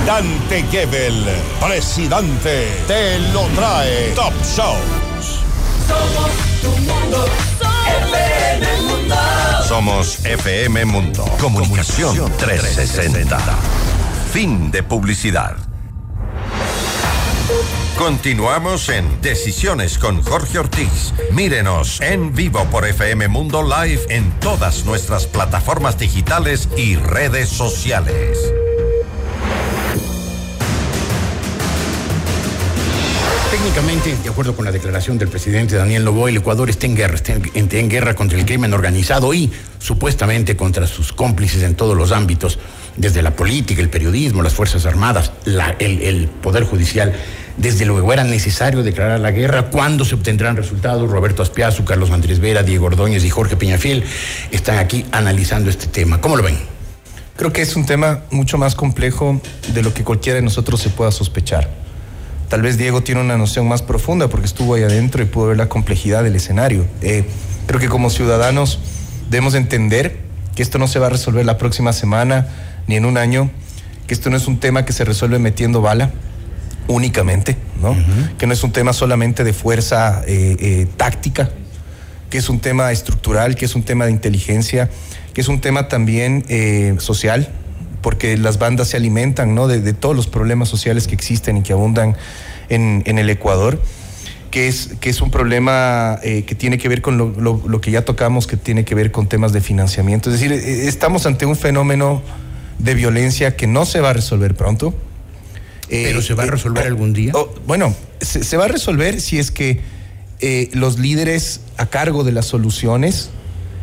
Dante 0.05 0.63
Gebel, 0.71 1.27
presidente, 1.59 2.69
te 2.87 3.19
lo 3.33 3.47
trae 3.55 4.13
Top 4.15 4.35
Shows. 4.45 5.41
Somos 9.71 10.25
FM 10.25 10.85
Mundo. 10.85 11.25
Comunicación 11.41 12.29
360. 12.39 13.39
Fin 14.33 14.69
de 14.73 14.83
publicidad. 14.83 15.57
Continuamos 17.97 18.89
en 18.89 19.23
Decisiones 19.23 19.97
con 19.97 20.25
Jorge 20.25 20.59
Ortiz. 20.59 21.15
Mírenos 21.31 22.01
en 22.01 22.35
vivo 22.35 22.65
por 22.65 22.85
FM 22.85 23.29
Mundo 23.29 23.63
Live 23.63 24.07
en 24.09 24.33
todas 24.41 24.85
nuestras 24.87 25.27
plataformas 25.27 25.97
digitales 25.97 26.69
y 26.77 26.97
redes 26.97 27.49
sociales. 27.49 28.60
Técnicamente, 33.51 34.17
de 34.23 34.29
acuerdo 34.31 34.55
con 34.55 34.65
la 34.65 34.71
declaración 34.71 35.19
del 35.19 35.29
presidente 35.29 35.75
Daniel 35.75 36.05
Novoa, 36.05 36.31
el 36.31 36.37
Ecuador 36.37 36.71
está 36.71 36.87
en 36.87 36.95
guerra, 36.95 37.17
está 37.17 37.33
en, 37.35 37.89
guerra 37.89 38.15
contra 38.15 38.39
el 38.39 38.47
crimen 38.47 38.73
organizado 38.73 39.35
y 39.35 39.51
supuestamente 39.81 40.57
contra 40.57 40.87
sus 40.87 41.13
cómplices 41.13 41.65
en 41.65 41.75
todos 41.75 41.97
los 41.97 42.13
ámbitos, 42.13 42.61
desde 42.97 43.23
la 43.23 43.35
política, 43.35 43.83
el 43.83 43.91
periodismo, 43.91 44.43
las 44.43 44.55
Fuerzas 44.55 44.87
Armadas, 44.87 45.33
el 45.81 46.29
Poder 46.41 46.63
Judicial. 46.63 47.13
Desde 47.57 47.87
luego 47.87 48.13
era 48.13 48.23
necesario 48.23 48.85
declarar 48.85 49.19
la 49.19 49.33
guerra. 49.33 49.69
¿Cuándo 49.69 50.05
se 50.05 50.15
obtendrán 50.15 50.57
resultados? 50.57 51.11
Roberto 51.11 51.43
Aspiazu, 51.43 51.85
Carlos 51.85 52.13
Andrés 52.13 52.39
Vera, 52.39 52.63
Diego 52.63 52.87
Ordóñez 52.87 53.25
y 53.25 53.31
Jorge 53.31 53.57
Peñafiel 53.57 54.05
están 54.53 54.79
aquí 54.79 55.05
analizando 55.11 55.71
este 55.71 55.89
tema. 55.89 56.21
¿Cómo 56.21 56.37
lo 56.37 56.45
ven? 56.45 56.57
Creo 57.37 57.53
que 57.53 57.63
es 57.63 57.75
un 57.75 57.85
tema 57.85 58.21
mucho 58.31 58.59
más 58.59 58.77
complejo 58.77 59.41
de 59.75 59.83
lo 59.83 59.93
que 59.93 60.05
cualquiera 60.05 60.37
de 60.37 60.43
nosotros 60.43 60.81
se 60.81 60.91
pueda 60.91 61.11
sospechar. 61.11 61.80
Tal 62.51 62.63
vez 62.63 62.77
Diego 62.77 63.03
tiene 63.03 63.21
una 63.21 63.39
noción 63.39 63.67
más 63.69 63.81
profunda 63.81 64.29
porque 64.29 64.47
estuvo 64.47 64.75
ahí 64.75 64.83
adentro 64.83 65.23
y 65.23 65.27
pudo 65.27 65.47
ver 65.47 65.57
la 65.57 65.69
complejidad 65.69 66.25
del 66.25 66.35
escenario. 66.35 66.85
Eh, 67.01 67.25
creo 67.67 67.81
que 67.81 67.89
como 67.89 68.11
ciudadanos 68.11 68.81
debemos 69.31 69.55
entender 69.55 70.19
que 70.57 70.63
esto 70.63 70.79
no 70.79 70.89
se 70.89 70.99
va 70.99 71.07
a 71.07 71.11
resolver 71.11 71.47
la 71.47 71.57
próxima 71.57 71.93
semana 71.93 72.49
ni 72.89 72.97
en 72.97 73.05
un 73.05 73.17
año, 73.17 73.51
que 74.09 74.15
esto 74.15 74.31
no 74.31 74.37
es 74.37 74.49
un 74.49 74.59
tema 74.59 74.85
que 74.85 74.93
se 74.93 75.05
resuelve 75.05 75.39
metiendo 75.39 75.81
bala 75.81 76.11
únicamente, 76.89 77.57
¿no? 77.81 77.97
Que 78.37 78.49
no 78.49 78.53
es 78.53 78.65
un 78.65 78.73
tema 78.73 78.93
solamente 78.93 79.45
de 79.45 79.53
fuerza 79.53 80.23
eh, 80.27 80.57
eh, 80.59 80.87
táctica, 80.97 81.51
que 82.29 82.39
es 82.39 82.49
un 82.49 82.59
tema 82.59 82.91
estructural, 82.91 83.55
que 83.55 83.65
es 83.65 83.77
un 83.77 83.85
tema 83.85 84.07
de 84.07 84.11
inteligencia, 84.11 84.91
que 85.33 85.41
es 85.41 85.49
un 85.49 85.61
tema 85.61 85.87
también 85.87 86.45
eh, 86.49 86.97
social, 86.99 87.49
porque 88.03 88.37
las 88.37 88.59
bandas 88.59 88.89
se 88.89 88.97
alimentan 88.97 89.55
¿no? 89.55 89.69
de, 89.69 89.81
de 89.81 89.93
todos 89.93 90.17
los 90.17 90.27
problemas 90.27 90.69
sociales 90.69 91.07
que 91.07 91.15
existen 91.15 91.59
y 91.59 91.63
que 91.63 91.73
abundan 91.73 92.17
en, 92.69 93.03
en 93.07 93.19
el 93.19 93.29
Ecuador, 93.31 93.81
que 94.51 94.69
es, 94.69 94.91
que 95.01 95.11
es 95.11 95.21
un 95.21 95.31
problema 95.31 96.19
eh, 96.23 96.45
que 96.45 96.55
tiene 96.55 96.79
que 96.79 96.89
ver 96.89 97.03
con 97.03 97.19
lo, 97.19 97.29
lo- 97.39 97.63
lo 97.67 97.81
que 97.81 97.91
ya 97.91 98.05
tocamos, 98.05 98.47
que 98.47 98.57
tiene 98.57 98.85
que 98.85 98.95
ver 98.95 99.11
con 99.13 99.29
temas 99.29 99.53
de 99.53 99.61
financiamiento. 99.61 100.31
Es 100.31 100.41
decir, 100.41 100.53
eh, 100.53 100.89
estamos 100.89 101.27
ante 101.27 101.47
un 101.47 101.57
fenómeno 101.57 102.23
de 102.79 102.95
violencia 102.95 103.55
que 103.57 103.67
no 103.67 103.85
se 103.87 104.01
va 104.01 104.11
a 104.11 104.13
resolver 104.13 104.55
pronto. 104.57 104.95
Eh, 105.89 106.05
¿Pero 106.07 106.23
se 106.23 106.35
va 106.35 106.45
a 106.45 106.47
resolver 106.47 106.87
algún 106.87 107.13
día? 107.13 107.33
oh, 107.35 107.53
bueno, 107.67 107.95
se, 108.21 108.43
se 108.45 108.57
va 108.57 108.65
a 108.65 108.69
resolver 108.69 109.21
si 109.21 109.39
es 109.39 109.51
que 109.51 109.81
los 110.73 110.99
líderes 110.99 111.61
a 111.77 111.85
cargo 111.87 112.25
de 112.25 112.33
las 112.33 112.47
soluciones 112.47 113.29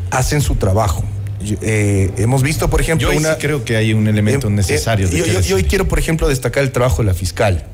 hacen 0.09 0.41
su 0.41 0.55
trabajo. 0.55 1.03
Eh, 1.61 2.11
hemos 2.17 2.41
visto, 2.41 2.69
por 2.69 2.81
ejemplo, 2.81 3.11
Yo 3.11 3.17
una. 3.17 3.33
sí 3.33 3.39
creo 3.41 3.63
que 3.63 3.75
hay 3.77 3.93
un 3.93 4.07
elemento 4.07 4.47
Eh, 4.47 4.51
necesario. 4.51 5.07
eh, 5.07 5.09
de 5.11 5.17
yo, 5.19 5.23
que 5.25 5.33
yo- 5.33 5.39
yo 5.41 5.55
hoy 5.57 5.63
quiero, 5.63 5.87
por 5.87 5.99
ejemplo, 5.99 6.27
destacar 6.27 6.63
el 6.63 6.71
trabajo 6.71 7.01
de 7.03 7.07
la 7.07 7.13
fiscal. 7.13 7.65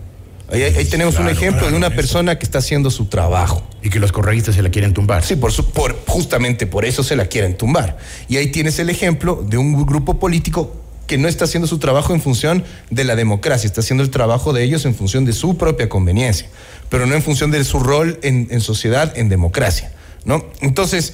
Ahí, 0.51 0.61
ahí 0.61 0.85
tenemos 0.85 1.17
un 1.17 1.29
ejemplo 1.29 1.61
claro, 1.61 1.71
de 1.71 1.77
una 1.77 1.89
persona 1.89 2.37
que 2.37 2.43
está 2.45 2.59
haciendo 2.59 2.91
su 2.91 3.05
trabajo. 3.05 3.65
Y 3.81 3.89
que 3.89 3.99
los 3.99 4.11
correístas 4.11 4.55
se 4.55 4.61
la 4.61 4.69
quieren 4.69 4.93
tumbar. 4.93 5.23
Sí, 5.23 5.35
por, 5.35 5.51
su- 5.51 5.71
por- 5.71 5.97
justamente 6.05 6.67
por 6.67 6.85
eso 6.85 7.01
se 7.03 7.15
la 7.15 7.25
quieren 7.25 7.57
tumbar. 7.57 7.97
Y 8.27 8.37
ahí 8.37 8.47
tienes 8.51 8.77
el 8.79 8.89
ejemplo 8.89 9.43
de 9.47 9.57
un 9.57 9.85
grupo 9.85 10.19
político 10.19 10.75
que 11.07 11.17
no 11.17 11.27
está 11.27 11.45
haciendo 11.45 11.67
su 11.67 11.79
trabajo 11.79 12.13
en 12.13 12.21
función 12.21 12.63
de 12.89 13.03
la 13.03 13.15
democracia, 13.15 13.67
está 13.67 13.81
haciendo 13.81 14.03
el 14.03 14.09
trabajo 14.09 14.53
de 14.53 14.63
ellos 14.63 14.85
en 14.85 14.93
función 14.95 15.25
de 15.25 15.33
su 15.33 15.57
propia 15.57 15.89
conveniencia, 15.89 16.47
pero 16.89 17.05
no 17.05 17.15
en 17.15 17.21
función 17.23 17.49
de 17.51 17.63
su 17.63 17.79
rol 17.79 18.19
en, 18.23 18.47
en 18.51 18.61
sociedad, 18.61 19.11
en 19.17 19.27
democracia, 19.29 19.91
¿no? 20.23 20.45
Entonces, 20.61 21.13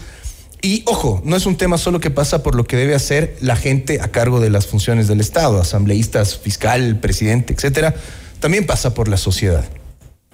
y 0.61 0.83
ojo, 0.85 1.21
no 1.23 1.35
es 1.35 1.45
un 1.45 1.55
tema 1.55 1.77
solo 1.77 1.99
que 1.99 2.09
pasa 2.11 2.43
por 2.43 2.55
lo 2.55 2.65
que 2.65 2.75
debe 2.75 2.95
hacer 2.95 3.37
la 3.41 3.55
gente 3.55 4.01
a 4.01 4.09
cargo 4.09 4.39
de 4.39 4.49
las 4.49 4.67
funciones 4.67 5.07
del 5.07 5.21
Estado, 5.21 5.59
asambleístas, 5.61 6.37
fiscal, 6.37 6.99
presidente, 6.99 7.53
etcétera, 7.53 7.95
también 8.39 8.65
pasa 8.65 8.93
por 8.93 9.07
la 9.07 9.17
sociedad. 9.17 9.65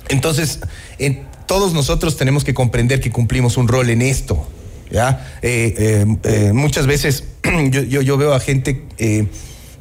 Entonces, 0.09 0.59
en- 0.99 1.25
todos 1.45 1.73
nosotros 1.73 2.17
tenemos 2.17 2.43
que 2.43 2.53
comprender 2.53 2.99
que 2.99 3.11
cumplimos 3.11 3.57
un 3.57 3.67
rol 3.67 3.89
en 3.89 4.01
esto. 4.01 4.47
¿ya? 4.91 5.38
Eh, 5.41 5.73
eh, 5.77 6.17
eh, 6.23 6.53
muchas 6.53 6.88
veces 6.88 7.25
yo, 7.71 8.17
veo 8.17 8.33
a 8.33 8.39
gente 8.39 8.83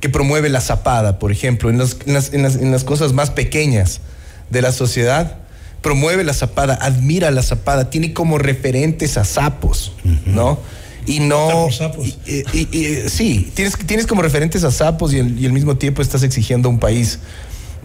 que 0.01 0.09
promueve 0.11 0.49
la 0.51 0.61
zapada, 0.61 1.19
por 1.19 1.33
ejemplo, 1.33 1.71
en 1.71 1.79
las 1.79 2.85
cosas 2.85 3.13
más 3.13 3.31
pequeñas 3.31 4.01
de 4.51 4.63
la 4.63 4.73
sociedad. 4.73 5.39
Promueve 5.85 6.25
la 6.25 6.33
zapada, 6.35 6.75
admira 6.81 7.31
la 7.31 7.43
zapada, 7.43 7.91
tiene 7.91 8.13
como 8.13 8.39
referentes 8.39 9.17
a 9.19 9.25
sapos, 9.25 9.93
¿no? 10.27 10.59
Y 11.07 11.21
no. 11.21 11.69
Sapos. 11.71 12.07
y- 12.27 12.33
y- 12.33 12.45
y- 12.73 12.79
y- 13.05 13.09
sí, 13.11 13.53
tienes, 13.55 13.77
tienes 13.87 14.07
como 14.07 14.23
referentes 14.23 14.65
a 14.65 14.71
sapos 14.73 15.13
y, 15.13 15.21
al- 15.21 15.39
y 15.39 15.45
al 15.45 15.53
mismo 15.53 15.77
tiempo 15.77 16.01
estás 16.01 16.23
exigiendo 16.23 16.69
a 16.69 16.73
un 16.73 16.79
país 16.81 17.19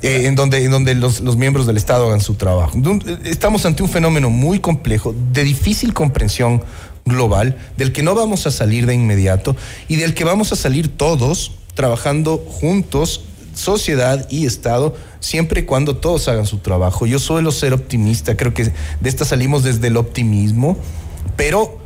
eh, 0.02 0.28
en 0.28 0.36
donde, 0.36 0.64
en 0.64 0.72
donde 0.72 0.96
los, 0.96 1.20
los 1.20 1.36
miembros 1.36 1.68
del 1.68 1.76
Estado 1.76 2.08
hagan 2.08 2.22
su 2.22 2.36
trabajo. 2.36 2.80
Estamos 3.26 3.66
ante 3.66 3.84
un 3.84 3.90
fenómeno 3.90 4.30
muy 4.30 4.60
complejo, 4.60 5.14
de 5.34 5.44
difícil 5.44 5.94
comprensión 5.94 6.64
global, 7.04 7.58
del 7.76 7.92
que 7.92 8.02
no 8.02 8.16
vamos 8.16 8.48
a 8.48 8.52
salir 8.52 8.86
de 8.86 8.94
inmediato 8.96 9.58
y 9.90 9.98
del 9.98 10.14
que 10.14 10.24
vamos 10.24 10.54
a 10.54 10.56
salir 10.56 10.88
todos 10.88 11.52
trabajando 11.74 12.38
juntos, 12.38 13.26
sociedad 13.54 14.28
y 14.30 14.46
Estado, 14.46 14.96
siempre 15.20 15.62
y 15.62 15.64
cuando 15.64 15.98
todos 15.98 16.28
hagan 16.28 16.46
su 16.46 16.60
trabajo. 16.60 17.06
Yo 17.06 17.20
suelo 17.20 17.52
ser 17.52 17.74
optimista, 17.74 18.36
creo 18.38 18.54
que 18.54 18.66
de 18.66 19.10
esta 19.10 19.26
salimos 19.26 19.64
desde 19.64 19.88
el 19.88 19.98
optimismo, 19.98 20.78
pero 21.36 21.78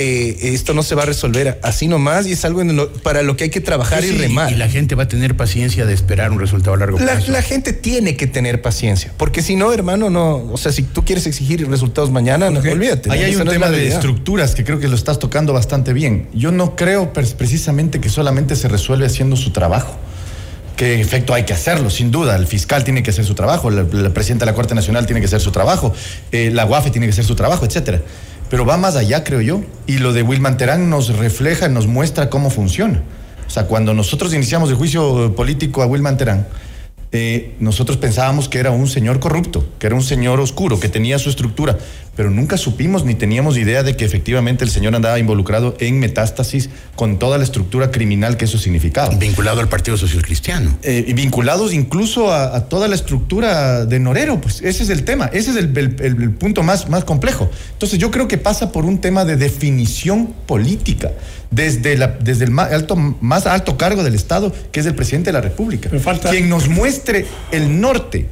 eh, 0.00 0.52
esto 0.54 0.74
no 0.74 0.84
se 0.84 0.94
va 0.94 1.02
a 1.02 1.06
resolver 1.06 1.58
así 1.64 1.88
nomás 1.88 2.24
y 2.28 2.32
es 2.32 2.44
algo 2.44 2.60
en 2.60 2.76
lo- 2.76 2.92
para 2.92 3.22
lo 3.22 3.36
que 3.36 3.44
hay 3.44 3.50
que 3.50 3.60
trabajar 3.60 4.04
Sí, 4.04 4.10
y 4.14 4.18
remar. 4.18 4.52
Y 4.52 4.54
la 4.54 4.68
gente 4.68 4.94
va 4.94 5.04
a 5.04 5.08
tener 5.08 5.36
paciencia 5.36 5.86
de 5.86 5.92
esperar 5.92 6.30
un 6.30 6.38
resultado 6.38 6.74
a 6.74 6.76
largo 6.78 7.00
La, 7.00 7.14
plazo. 7.14 7.32
la 7.32 7.42
gente 7.42 7.72
tiene 7.72 8.16
que 8.16 8.28
tener 8.28 8.62
paciencia, 8.62 9.12
porque 9.16 9.42
si 9.42 9.56
no, 9.56 9.72
hermano, 9.72 10.08
no, 10.08 10.36
o 10.52 10.56
sea, 10.56 10.70
si 10.70 10.84
tú 10.84 11.04
quieres 11.04 11.26
exigir 11.26 11.66
resultados 11.68 12.12
mañana, 12.12 12.48
no, 12.48 12.60
olvídate. 12.60 13.10
Ahí 13.10 13.18
¿no? 13.20 13.24
hay 13.24 13.30
Esa 13.32 13.40
un 13.40 13.46
no 13.46 13.52
tema 13.52 13.70
de 13.70 13.88
estructuras 13.88 14.54
que 14.54 14.62
creo 14.62 14.78
que 14.78 14.86
lo 14.86 14.94
estás 14.94 15.18
tocando 15.18 15.52
bastante 15.52 15.92
bien. 15.92 16.28
Yo 16.32 16.52
no 16.52 16.76
creo 16.76 17.12
precisamente 17.12 18.00
que 18.00 18.08
solamente 18.08 18.54
se 18.54 18.68
resuelve 18.68 19.06
haciendo 19.06 19.34
su 19.34 19.50
trabajo. 19.50 19.96
Que 20.78 21.00
efecto 21.00 21.34
hay 21.34 21.42
que 21.42 21.52
hacerlo, 21.52 21.90
sin 21.90 22.12
duda. 22.12 22.36
El 22.36 22.46
fiscal 22.46 22.84
tiene 22.84 23.02
que 23.02 23.10
hacer 23.10 23.24
su 23.24 23.34
trabajo, 23.34 23.68
la 23.68 24.10
presidenta 24.10 24.44
de 24.44 24.52
la 24.52 24.54
Corte 24.54 24.76
Nacional 24.76 25.06
tiene 25.06 25.20
que 25.20 25.26
hacer 25.26 25.40
su 25.40 25.50
trabajo, 25.50 25.92
eh, 26.30 26.50
la 26.52 26.66
UAFE 26.66 26.90
tiene 26.90 27.06
que 27.06 27.10
hacer 27.10 27.24
su 27.24 27.34
trabajo, 27.34 27.66
etcétera. 27.66 28.00
Pero 28.48 28.64
va 28.64 28.76
más 28.76 28.94
allá, 28.94 29.24
creo 29.24 29.40
yo. 29.40 29.60
Y 29.88 29.98
lo 29.98 30.12
de 30.12 30.22
Wilman 30.22 30.56
Terán 30.56 30.88
nos 30.88 31.08
refleja, 31.16 31.68
nos 31.68 31.88
muestra 31.88 32.30
cómo 32.30 32.48
funciona. 32.48 33.02
O 33.44 33.50
sea, 33.50 33.64
cuando 33.64 33.92
nosotros 33.92 34.32
iniciamos 34.32 34.70
el 34.70 34.76
juicio 34.76 35.34
político 35.34 35.82
a 35.82 35.86
Wilman 35.86 36.16
Terán, 36.16 36.46
eh, 37.10 37.56
nosotros 37.58 37.96
pensábamos 37.96 38.48
que 38.48 38.58
era 38.58 38.70
un 38.70 38.86
señor 38.86 39.18
corrupto, 39.18 39.66
que 39.78 39.86
era 39.88 39.96
un 39.96 40.02
señor 40.02 40.38
oscuro, 40.38 40.78
que 40.78 40.88
tenía 40.88 41.18
su 41.18 41.28
estructura, 41.28 41.76
pero 42.18 42.30
nunca 42.32 42.56
supimos 42.56 43.04
ni 43.04 43.14
teníamos 43.14 43.56
idea 43.56 43.84
de 43.84 43.94
que 43.96 44.04
efectivamente 44.04 44.64
el 44.64 44.70
señor 44.70 44.92
andaba 44.96 45.20
involucrado 45.20 45.76
en 45.78 46.00
metástasis 46.00 46.68
con 46.96 47.20
toda 47.20 47.38
la 47.38 47.44
estructura 47.44 47.92
criminal 47.92 48.36
que 48.36 48.46
eso 48.46 48.58
significaba. 48.58 49.14
Vinculado 49.14 49.60
al 49.60 49.68
Partido 49.68 49.96
Social 49.96 50.22
Cristiano. 50.24 50.76
Eh, 50.82 51.04
y 51.06 51.12
vinculados 51.12 51.72
incluso 51.72 52.32
a, 52.32 52.56
a 52.56 52.64
toda 52.68 52.88
la 52.88 52.96
estructura 52.96 53.86
de 53.86 54.00
Norero, 54.00 54.40
pues 54.40 54.62
ese 54.62 54.82
es 54.82 54.90
el 54.90 55.04
tema, 55.04 55.26
ese 55.32 55.50
es 55.52 55.56
el, 55.58 55.66
el- 55.78 55.94
el- 56.00 56.20
el 56.22 56.30
punto 56.32 56.64
más, 56.64 56.88
más 56.88 57.04
complejo. 57.04 57.48
Entonces 57.74 58.00
yo 58.00 58.10
creo 58.10 58.26
que 58.26 58.36
pasa 58.36 58.72
por 58.72 58.84
un 58.84 59.00
tema 59.00 59.24
de 59.24 59.36
definición 59.36 60.26
política, 60.44 61.12
desde, 61.52 61.96
la, 61.96 62.08
desde 62.08 62.46
el 62.46 62.50
más 62.50 62.72
alto, 62.72 62.96
más 62.96 63.46
alto 63.46 63.76
cargo 63.78 64.02
del 64.02 64.16
Estado, 64.16 64.52
que 64.72 64.80
es 64.80 64.86
el 64.86 64.96
presidente 64.96 65.28
de 65.28 65.34
la 65.34 65.40
República, 65.40 65.88
falta- 66.00 66.30
quien 66.30 66.48
nos 66.48 66.68
muestre 66.68 67.26
el 67.52 67.80
norte 67.80 68.26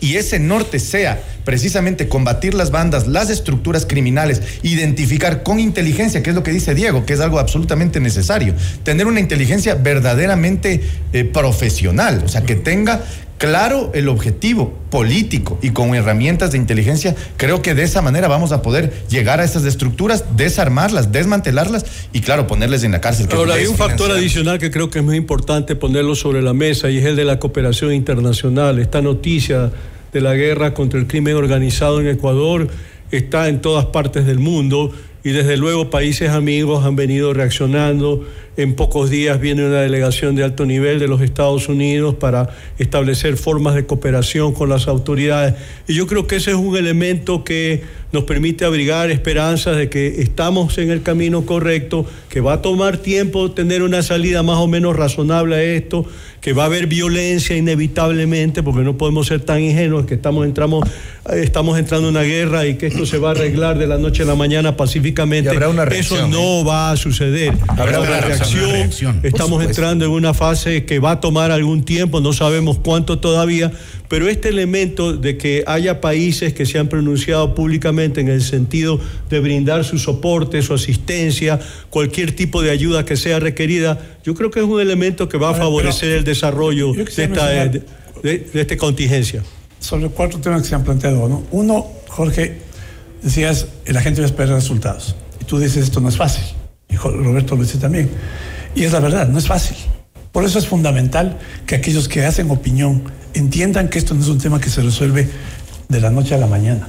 y 0.00 0.16
ese 0.16 0.38
norte 0.38 0.78
sea 0.78 1.22
precisamente 1.44 2.08
combatir 2.08 2.54
las 2.54 2.70
bandas, 2.70 3.06
las 3.06 3.30
estructuras 3.30 3.86
criminales, 3.86 4.42
identificar 4.62 5.42
con 5.42 5.60
inteligencia, 5.60 6.22
que 6.22 6.30
es 6.30 6.36
lo 6.36 6.42
que 6.42 6.50
dice 6.50 6.74
Diego, 6.74 7.06
que 7.06 7.14
es 7.14 7.20
algo 7.20 7.38
absolutamente 7.38 8.00
necesario, 8.00 8.54
tener 8.82 9.06
una 9.06 9.20
inteligencia 9.20 9.74
verdaderamente 9.74 10.80
eh, 11.12 11.24
profesional, 11.24 12.22
o 12.24 12.28
sea, 12.28 12.42
que 12.42 12.56
tenga 12.56 13.02
claro 13.40 13.90
el 13.94 14.08
objetivo 14.08 14.78
político 14.90 15.58
y 15.62 15.70
con 15.70 15.94
herramientas 15.94 16.52
de 16.52 16.58
inteligencia, 16.58 17.16
creo 17.38 17.62
que 17.62 17.74
de 17.74 17.84
esa 17.84 18.02
manera 18.02 18.28
vamos 18.28 18.52
a 18.52 18.60
poder 18.60 18.92
llegar 19.08 19.40
a 19.40 19.44
esas 19.44 19.64
estructuras, 19.64 20.36
desarmarlas, 20.36 21.10
desmantelarlas 21.10 21.86
y 22.12 22.20
claro, 22.20 22.46
ponerles 22.46 22.84
en 22.84 22.92
la 22.92 23.00
cárcel. 23.00 23.28
que 23.28 23.34
Ahora, 23.34 23.54
hay 23.54 23.64
un 23.64 23.76
factor 23.76 24.10
adicional 24.10 24.58
que 24.58 24.70
creo 24.70 24.90
que 24.90 24.98
es 24.98 25.04
muy 25.04 25.16
importante 25.16 25.74
ponerlo 25.74 26.14
sobre 26.14 26.42
la 26.42 26.52
mesa 26.52 26.90
y 26.90 26.98
es 26.98 27.06
el 27.06 27.16
de 27.16 27.24
la 27.24 27.38
cooperación 27.38 27.94
internacional. 27.94 28.78
Esta 28.78 29.00
noticia 29.00 29.72
de 30.12 30.20
la 30.20 30.34
guerra 30.34 30.74
contra 30.74 31.00
el 31.00 31.06
crimen 31.06 31.34
organizado 31.34 31.98
en 32.02 32.08
Ecuador 32.08 32.68
está 33.10 33.48
en 33.48 33.62
todas 33.62 33.86
partes 33.86 34.26
del 34.26 34.38
mundo 34.38 34.92
y 35.24 35.30
desde 35.30 35.56
luego 35.56 35.88
países 35.88 36.28
amigos 36.28 36.84
han 36.84 36.94
venido 36.94 37.32
reaccionando 37.32 38.26
en 38.62 38.74
pocos 38.74 39.08
días 39.08 39.40
viene 39.40 39.66
una 39.66 39.80
delegación 39.80 40.36
de 40.36 40.44
alto 40.44 40.66
nivel 40.66 40.98
de 40.98 41.08
los 41.08 41.22
Estados 41.22 41.68
Unidos 41.68 42.14
para 42.16 42.50
establecer 42.78 43.36
formas 43.36 43.74
de 43.74 43.86
cooperación 43.86 44.52
con 44.52 44.68
las 44.68 44.86
autoridades. 44.86 45.54
Y 45.88 45.94
yo 45.94 46.06
creo 46.06 46.26
que 46.26 46.36
ese 46.36 46.50
es 46.50 46.56
un 46.56 46.76
elemento 46.76 47.42
que 47.42 47.82
nos 48.12 48.24
permite 48.24 48.64
abrigar 48.64 49.10
esperanzas 49.10 49.76
de 49.76 49.88
que 49.88 50.20
estamos 50.20 50.76
en 50.78 50.90
el 50.90 51.02
camino 51.02 51.46
correcto, 51.46 52.04
que 52.28 52.40
va 52.40 52.54
a 52.54 52.62
tomar 52.62 52.98
tiempo 52.98 53.52
tener 53.52 53.82
una 53.82 54.02
salida 54.02 54.42
más 54.42 54.58
o 54.58 54.66
menos 54.66 54.96
razonable 54.96 55.54
a 55.54 55.62
esto, 55.62 56.04
que 56.40 56.52
va 56.52 56.64
a 56.64 56.66
haber 56.66 56.86
violencia 56.86 57.56
inevitablemente, 57.56 58.62
porque 58.62 58.80
no 58.80 58.96
podemos 58.96 59.28
ser 59.28 59.40
tan 59.42 59.60
ingenuos 59.60 60.06
que 60.06 60.14
estamos, 60.14 60.44
entramos, 60.44 60.88
estamos 61.32 61.78
entrando 61.78 62.08
en 62.08 62.16
una 62.16 62.24
guerra 62.24 62.66
y 62.66 62.76
que 62.76 62.88
esto 62.88 63.06
se 63.06 63.18
va 63.18 63.28
a 63.28 63.32
arreglar 63.32 63.78
de 63.78 63.86
la 63.86 63.98
noche 63.98 64.24
a 64.24 64.26
la 64.26 64.34
mañana 64.34 64.76
pacíficamente. 64.76 65.50
Eso 65.92 66.26
no 66.26 66.60
¿eh? 66.60 66.64
va 66.64 66.90
a 66.90 66.96
suceder. 66.96 67.54
Habrá 67.68 68.00
una 68.00 68.20
reacción. 68.20 68.49
Estamos 69.22 69.64
entrando 69.64 70.04
en 70.04 70.10
una 70.10 70.34
fase 70.34 70.84
que 70.84 70.98
va 70.98 71.12
a 71.12 71.20
tomar 71.20 71.50
algún 71.50 71.84
tiempo, 71.84 72.20
no 72.20 72.32
sabemos 72.32 72.78
cuánto 72.78 73.18
todavía, 73.18 73.72
pero 74.08 74.28
este 74.28 74.48
elemento 74.48 75.16
de 75.16 75.36
que 75.36 75.64
haya 75.66 76.00
países 76.00 76.52
que 76.52 76.66
se 76.66 76.78
han 76.78 76.88
pronunciado 76.88 77.54
públicamente 77.54 78.20
en 78.20 78.28
el 78.28 78.42
sentido 78.42 79.00
de 79.28 79.40
brindar 79.40 79.84
su 79.84 79.98
soporte, 79.98 80.62
su 80.62 80.74
asistencia, 80.74 81.60
cualquier 81.90 82.34
tipo 82.34 82.62
de 82.62 82.70
ayuda 82.70 83.04
que 83.04 83.16
sea 83.16 83.38
requerida, 83.38 83.98
yo 84.24 84.34
creo 84.34 84.50
que 84.50 84.60
es 84.60 84.66
un 84.66 84.80
elemento 84.80 85.28
que 85.28 85.38
va 85.38 85.50
a 85.50 85.54
favorecer 85.54 86.10
el 86.12 86.24
desarrollo 86.24 86.92
de 86.92 87.02
esta, 87.02 87.68
de, 88.22 88.76
contingencia. 88.76 89.42
Sobre 89.78 90.08
cuatro 90.08 90.40
temas 90.40 90.62
que 90.62 90.68
se 90.68 90.74
han 90.74 90.84
planteado. 90.84 91.28
¿no? 91.28 91.42
Uno, 91.50 91.86
Jorge, 92.08 92.58
decías, 93.22 93.66
la 93.86 94.02
gente 94.02 94.20
va 94.20 94.26
a 94.26 94.30
esperar 94.30 94.54
resultados. 94.54 95.14
Y 95.40 95.44
tú 95.44 95.58
dices, 95.58 95.84
esto 95.84 96.00
no 96.00 96.08
es 96.08 96.16
fácil. 96.16 96.44
Y 96.90 96.96
Roberto 96.96 97.56
lo 97.56 97.62
dice 97.62 97.78
también. 97.78 98.10
Y 98.74 98.84
es 98.84 98.92
la 98.92 99.00
verdad, 99.00 99.28
no 99.28 99.38
es 99.38 99.46
fácil. 99.46 99.76
Por 100.32 100.44
eso 100.44 100.58
es 100.58 100.66
fundamental 100.66 101.38
que 101.66 101.74
aquellos 101.74 102.08
que 102.08 102.24
hacen 102.24 102.50
opinión 102.50 103.02
entiendan 103.34 103.88
que 103.88 103.98
esto 103.98 104.14
no 104.14 104.22
es 104.22 104.28
un 104.28 104.38
tema 104.38 104.60
que 104.60 104.70
se 104.70 104.80
resuelve 104.80 105.28
de 105.88 106.00
la 106.00 106.10
noche 106.10 106.34
a 106.34 106.38
la 106.38 106.46
mañana. 106.46 106.88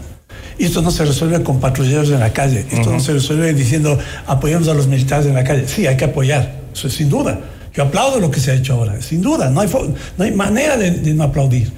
Y 0.57 0.65
esto 0.65 0.81
no 0.81 0.91
se 0.91 1.05
resuelve 1.05 1.41
con 1.41 1.59
patrulleros 1.59 2.09
en 2.11 2.19
la 2.19 2.33
calle. 2.33 2.65
Esto 2.69 2.91
no 2.91 2.99
se 2.99 3.13
resuelve 3.13 3.53
diciendo 3.53 3.97
apoyamos 4.27 4.67
a 4.67 4.73
los 4.73 4.87
militares 4.87 5.25
en 5.25 5.33
la 5.33 5.43
calle. 5.43 5.67
Sí, 5.67 5.87
hay 5.87 5.97
que 5.97 6.05
apoyar, 6.05 6.61
eso 6.71 6.87
es 6.87 6.93
sin 6.93 7.09
duda. 7.09 7.39
Yo 7.73 7.83
aplaudo 7.83 8.19
lo 8.19 8.29
que 8.29 8.39
se 8.39 8.51
ha 8.51 8.53
hecho 8.53 8.73
ahora, 8.73 9.01
sin 9.01 9.21
duda. 9.21 9.49
No 9.49 9.61
hay, 9.61 9.69
no 10.17 10.23
hay 10.23 10.31
manera 10.31 10.77
de, 10.77 10.91
de 10.91 11.13
no 11.13 11.23
aplaudir. 11.23 11.71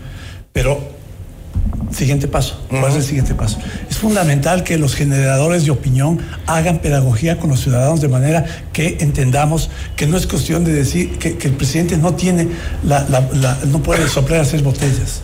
Pero 0.51 0.92
Siguiente 1.91 2.27
paso. 2.27 2.59
¿Cuál 2.69 2.91
es 2.91 2.95
el 2.95 3.03
siguiente 3.03 3.35
paso? 3.35 3.59
Es 3.89 3.97
fundamental 3.97 4.63
que 4.63 4.77
los 4.77 4.95
generadores 4.95 5.65
de 5.65 5.71
opinión 5.71 6.19
hagan 6.47 6.79
pedagogía 6.79 7.37
con 7.37 7.49
los 7.49 7.61
ciudadanos 7.61 8.01
de 8.01 8.07
manera 8.07 8.45
que 8.71 8.97
entendamos 8.99 9.69
que 9.95 10.07
no 10.07 10.17
es 10.17 10.25
cuestión 10.25 10.63
de 10.63 10.73
decir 10.73 11.17
que, 11.17 11.37
el 11.43 11.53
presidente 11.53 11.97
no 11.97 12.15
tiene 12.15 12.47
la, 12.83 13.05
no 13.67 13.83
puede 13.83 14.07
soplar 14.07 14.39
a 14.39 14.43
hacer 14.43 14.61
botellas. 14.61 15.21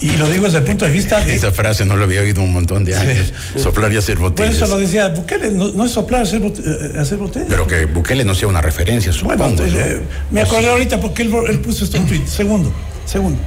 Y 0.00 0.16
lo 0.16 0.28
digo 0.28 0.44
desde 0.44 0.58
el 0.58 0.64
punto 0.64 0.84
de 0.84 0.90
vista 0.90 1.20
de... 1.20 1.34
Esa 1.34 1.52
frase 1.52 1.84
no 1.84 1.96
lo 1.96 2.04
había 2.04 2.20
oído 2.20 2.42
un 2.42 2.52
montón 2.52 2.84
de 2.84 2.96
años. 2.96 3.32
Soplar 3.56 3.92
y 3.92 3.96
hacer 3.96 4.18
botellas. 4.18 4.56
Por 4.56 4.64
eso 4.64 4.74
lo 4.74 4.80
decía 4.80 5.08
Bukele, 5.08 5.50
no, 5.50 5.84
es 5.84 5.90
soplar, 5.92 6.22
hacer, 6.22 6.42
eh, 6.42 6.98
hacer 6.98 7.18
botellas. 7.18 7.48
Pero 7.48 7.66
que 7.66 7.86
Bukele 7.86 8.24
no 8.24 8.34
sea 8.34 8.48
una 8.48 8.60
referencia, 8.60 9.12
supongo. 9.12 9.48
Bueno, 9.50 9.64
eh, 9.64 10.02
me 10.30 10.42
acordé 10.42 10.68
ahorita 10.68 11.00
porque 11.00 11.22
él, 11.22 11.34
él 11.48 11.60
puso 11.60 11.84
esto 11.84 11.96
en 11.96 12.06
tweet. 12.06 12.26
Segundo, 12.26 12.72
segundo. 13.06 13.38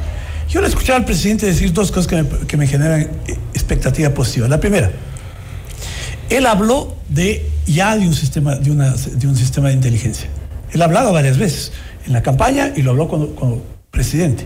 Yo 0.49 0.61
le 0.61 0.67
escuchaba 0.67 0.99
al 0.99 1.05
presidente 1.05 1.45
decir 1.45 1.73
dos 1.73 1.91
cosas 1.91 2.07
que 2.47 2.57
me, 2.57 2.67
generan 2.67 3.09
expectativa 3.53 4.09
positiva. 4.11 4.47
La 4.47 4.59
primera, 4.59 4.91
él 6.29 6.45
habló 6.45 6.95
de 7.09 7.45
ya 7.65 7.97
de 7.97 8.07
un 8.07 8.13
sistema 8.13 8.55
de, 8.55 8.71
una, 8.71 8.91
de 8.91 9.27
un 9.27 9.35
sistema 9.35 9.67
de 9.67 9.73
inteligencia. 9.73 10.29
Él 10.71 10.81
ha 10.81 10.85
hablado 10.85 11.11
varias 11.11 11.37
veces 11.37 11.73
en 12.05 12.13
la 12.13 12.21
campaña 12.21 12.71
y 12.75 12.81
lo 12.81 12.91
habló 12.91 13.07
como 13.09 13.61
presidente. 13.91 14.45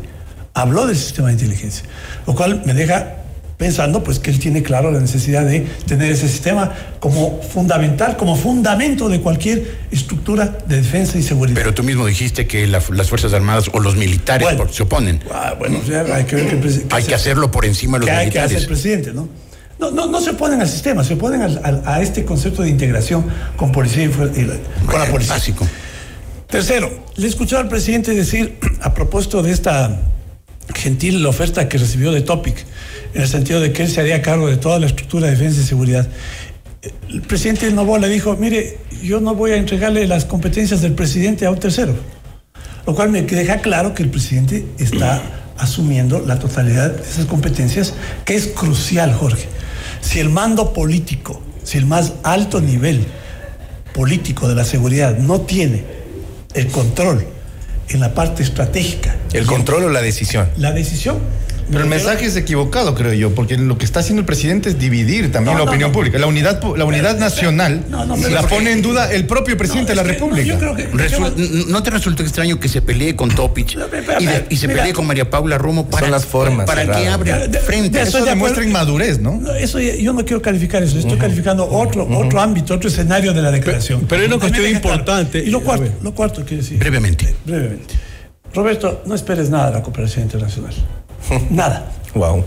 Habló 0.53 0.87
del 0.87 0.97
sistema 0.97 1.27
de 1.27 1.33
inteligencia, 1.33 1.85
lo 2.25 2.35
cual 2.35 2.63
me 2.65 2.73
deja 2.73 3.20
pensando 3.61 4.03
pues 4.03 4.17
que 4.17 4.31
él 4.31 4.39
tiene 4.39 4.63
claro 4.63 4.89
la 4.89 4.99
necesidad 4.99 5.45
de 5.45 5.59
tener 5.85 6.11
ese 6.11 6.27
sistema 6.27 6.73
como 6.99 7.43
fundamental, 7.43 8.17
como 8.17 8.35
fundamento 8.35 9.07
de 9.07 9.21
cualquier 9.21 9.77
estructura 9.91 10.57
de 10.65 10.77
defensa 10.77 11.19
y 11.19 11.21
seguridad. 11.21 11.57
Pero 11.57 11.71
tú 11.71 11.83
mismo 11.83 12.07
dijiste 12.07 12.47
que 12.47 12.65
las 12.65 12.83
Fuerzas 12.83 13.33
Armadas 13.33 13.69
o 13.71 13.79
los 13.79 13.95
militares 13.95 14.47
se 14.71 14.81
oponen. 14.81 15.19
Ah, 15.31 15.53
bueno, 15.59 15.79
hay 16.11 16.23
que 16.23 16.37
ver 16.37 16.59
que, 16.59 16.85
hay 16.89 17.03
que 17.03 17.13
hacerlo 17.13 17.51
por 17.51 17.63
encima 17.65 17.99
de 17.99 18.07
los 18.07 18.15
militares. 18.15 18.25
Hay 18.25 18.31
que 18.31 18.39
hacer 18.39 18.57
el 18.61 18.65
presidente, 18.67 19.13
¿no? 19.13 19.29
No, 19.77 19.91
no, 19.91 20.07
no, 20.07 20.19
se 20.21 20.31
oponen 20.31 20.59
al 20.59 20.67
sistema, 20.67 21.03
se 21.03 21.13
oponen 21.13 21.43
a 21.85 22.01
este 22.01 22.25
concepto 22.25 22.63
de 22.63 22.69
integración 22.69 23.25
con 23.57 23.71
policía 23.71 24.05
y, 24.05 24.09
con 24.09 24.99
la 24.99 25.05
policía. 25.05 25.35
Básico. 25.35 25.67
Tercero, 26.47 26.89
le 27.15 27.27
escuché 27.27 27.57
al 27.57 27.69
presidente 27.69 28.15
decir, 28.15 28.57
a 28.81 28.91
propósito 28.95 29.43
de 29.43 29.51
esta 29.51 30.01
gentil 30.73 31.25
oferta 31.25 31.67
que 31.67 31.77
recibió 31.77 32.11
de 32.11 32.21
Topic, 32.21 32.65
en 33.13 33.21
el 33.21 33.27
sentido 33.27 33.59
de 33.59 33.71
que 33.73 33.83
él 33.83 33.89
se 33.89 34.01
haría 34.01 34.21
cargo 34.21 34.47
de 34.47 34.57
toda 34.57 34.79
la 34.79 34.87
estructura 34.87 35.27
de 35.27 35.33
defensa 35.33 35.61
y 35.61 35.63
seguridad. 35.63 36.07
El 37.09 37.21
presidente 37.21 37.69
Novoa 37.71 37.99
le 37.99 38.09
dijo, 38.09 38.35
mire, 38.37 38.79
yo 39.03 39.19
no 39.19 39.35
voy 39.35 39.51
a 39.51 39.57
entregarle 39.57 40.07
las 40.07 40.25
competencias 40.25 40.81
del 40.81 40.93
presidente 40.93 41.45
a 41.45 41.51
un 41.51 41.59
tercero, 41.59 41.93
lo 42.87 42.95
cual 42.95 43.09
me 43.09 43.21
deja 43.21 43.57
claro 43.59 43.93
que 43.93 44.03
el 44.03 44.09
presidente 44.09 44.65
está 44.79 45.21
asumiendo 45.57 46.23
la 46.25 46.39
totalidad 46.39 46.91
de 46.91 47.03
esas 47.03 47.25
competencias, 47.25 47.93
que 48.25 48.35
es 48.35 48.47
crucial, 48.47 49.13
Jorge. 49.13 49.47
Si 50.01 50.19
el 50.19 50.29
mando 50.29 50.73
político, 50.73 51.41
si 51.63 51.77
el 51.77 51.85
más 51.85 52.13
alto 52.23 52.61
nivel 52.61 53.05
político 53.93 54.47
de 54.47 54.55
la 54.55 54.63
seguridad 54.63 55.17
no 55.17 55.41
tiene 55.41 55.83
el 56.55 56.67
control 56.67 57.27
en 57.93 57.99
la 57.99 58.13
parte 58.13 58.43
estratégica. 58.43 59.15
¿El 59.33 59.45
control 59.45 59.85
o 59.85 59.89
la 59.89 60.01
decisión? 60.01 60.49
La 60.57 60.71
decisión 60.71 61.19
pero 61.71 61.83
el 61.83 61.89
mensaje 61.89 62.25
es 62.25 62.35
equivocado, 62.35 62.95
creo 62.95 63.13
yo, 63.13 63.33
porque 63.33 63.57
lo 63.57 63.77
que 63.77 63.85
está 63.85 64.01
haciendo 64.01 64.21
el 64.21 64.25
presidente 64.25 64.69
es 64.69 64.79
dividir 64.79 65.31
también 65.31 65.57
la 65.57 65.63
opinión 65.63 65.91
pública. 65.91 66.19
La 66.19 66.27
unidad, 66.27 66.61
la 66.75 66.85
unidad 66.85 67.17
nacional 67.17 67.85
la 67.89 68.43
pone 68.43 68.71
en 68.71 68.81
duda 68.81 69.11
el 69.11 69.25
propio 69.25 69.57
presidente 69.57 69.91
de 69.91 69.95
la 69.95 70.03
República. 70.03 70.57
¿No 71.67 71.83
te 71.83 71.89
resulta 71.89 72.23
extraño 72.23 72.59
que 72.59 72.67
se 72.67 72.81
pelee 72.81 73.15
con 73.15 73.29
Topich 73.29 73.77
y, 74.49 74.55
se 74.57 74.67
pelee 74.67 74.93
con 74.93 75.07
María 75.07 75.29
Paula 75.29 75.57
Romo 75.57 75.89
para, 75.89 76.09
las 76.09 76.25
formas, 76.25 76.65
para 76.65 76.85
que 76.85 77.07
abre 77.07 77.49
frente? 77.59 78.01
Eso 78.01 78.23
demuestra 78.23 78.63
inmadurez, 78.63 79.19
¿no? 79.19 79.41
Eso 79.53 79.79
yo 79.79 80.13
no 80.13 80.25
quiero 80.25 80.41
calificar 80.41 80.83
eso, 80.83 80.97
estoy 80.97 81.17
calificando 81.17 81.67
otro, 81.67 82.07
otro 82.17 82.41
ámbito, 82.41 82.73
otro 82.73 82.89
escenario 82.89 83.33
de 83.33 83.41
la 83.41 83.51
declaración. 83.51 84.05
Pero, 84.07 84.23
es 84.23 84.27
una 84.27 84.39
cuestión 84.39 84.67
importante. 84.67 85.39
Y 85.39 85.49
lo 85.49 85.61
cuarto, 85.61 85.89
lo 86.01 86.13
cuarto 86.13 86.43
quiero 86.45 86.63
decir. 86.63 86.79
Brevemente. 86.79 87.33
Brevemente. 87.45 87.95
Roberto, 88.53 89.03
no 89.05 89.15
esperes 89.15 89.49
nada 89.49 89.67
de 89.67 89.73
la 89.75 89.81
cooperación 89.81 90.23
internacional. 90.25 90.73
Nada. 91.49 91.91
Wow. 92.13 92.43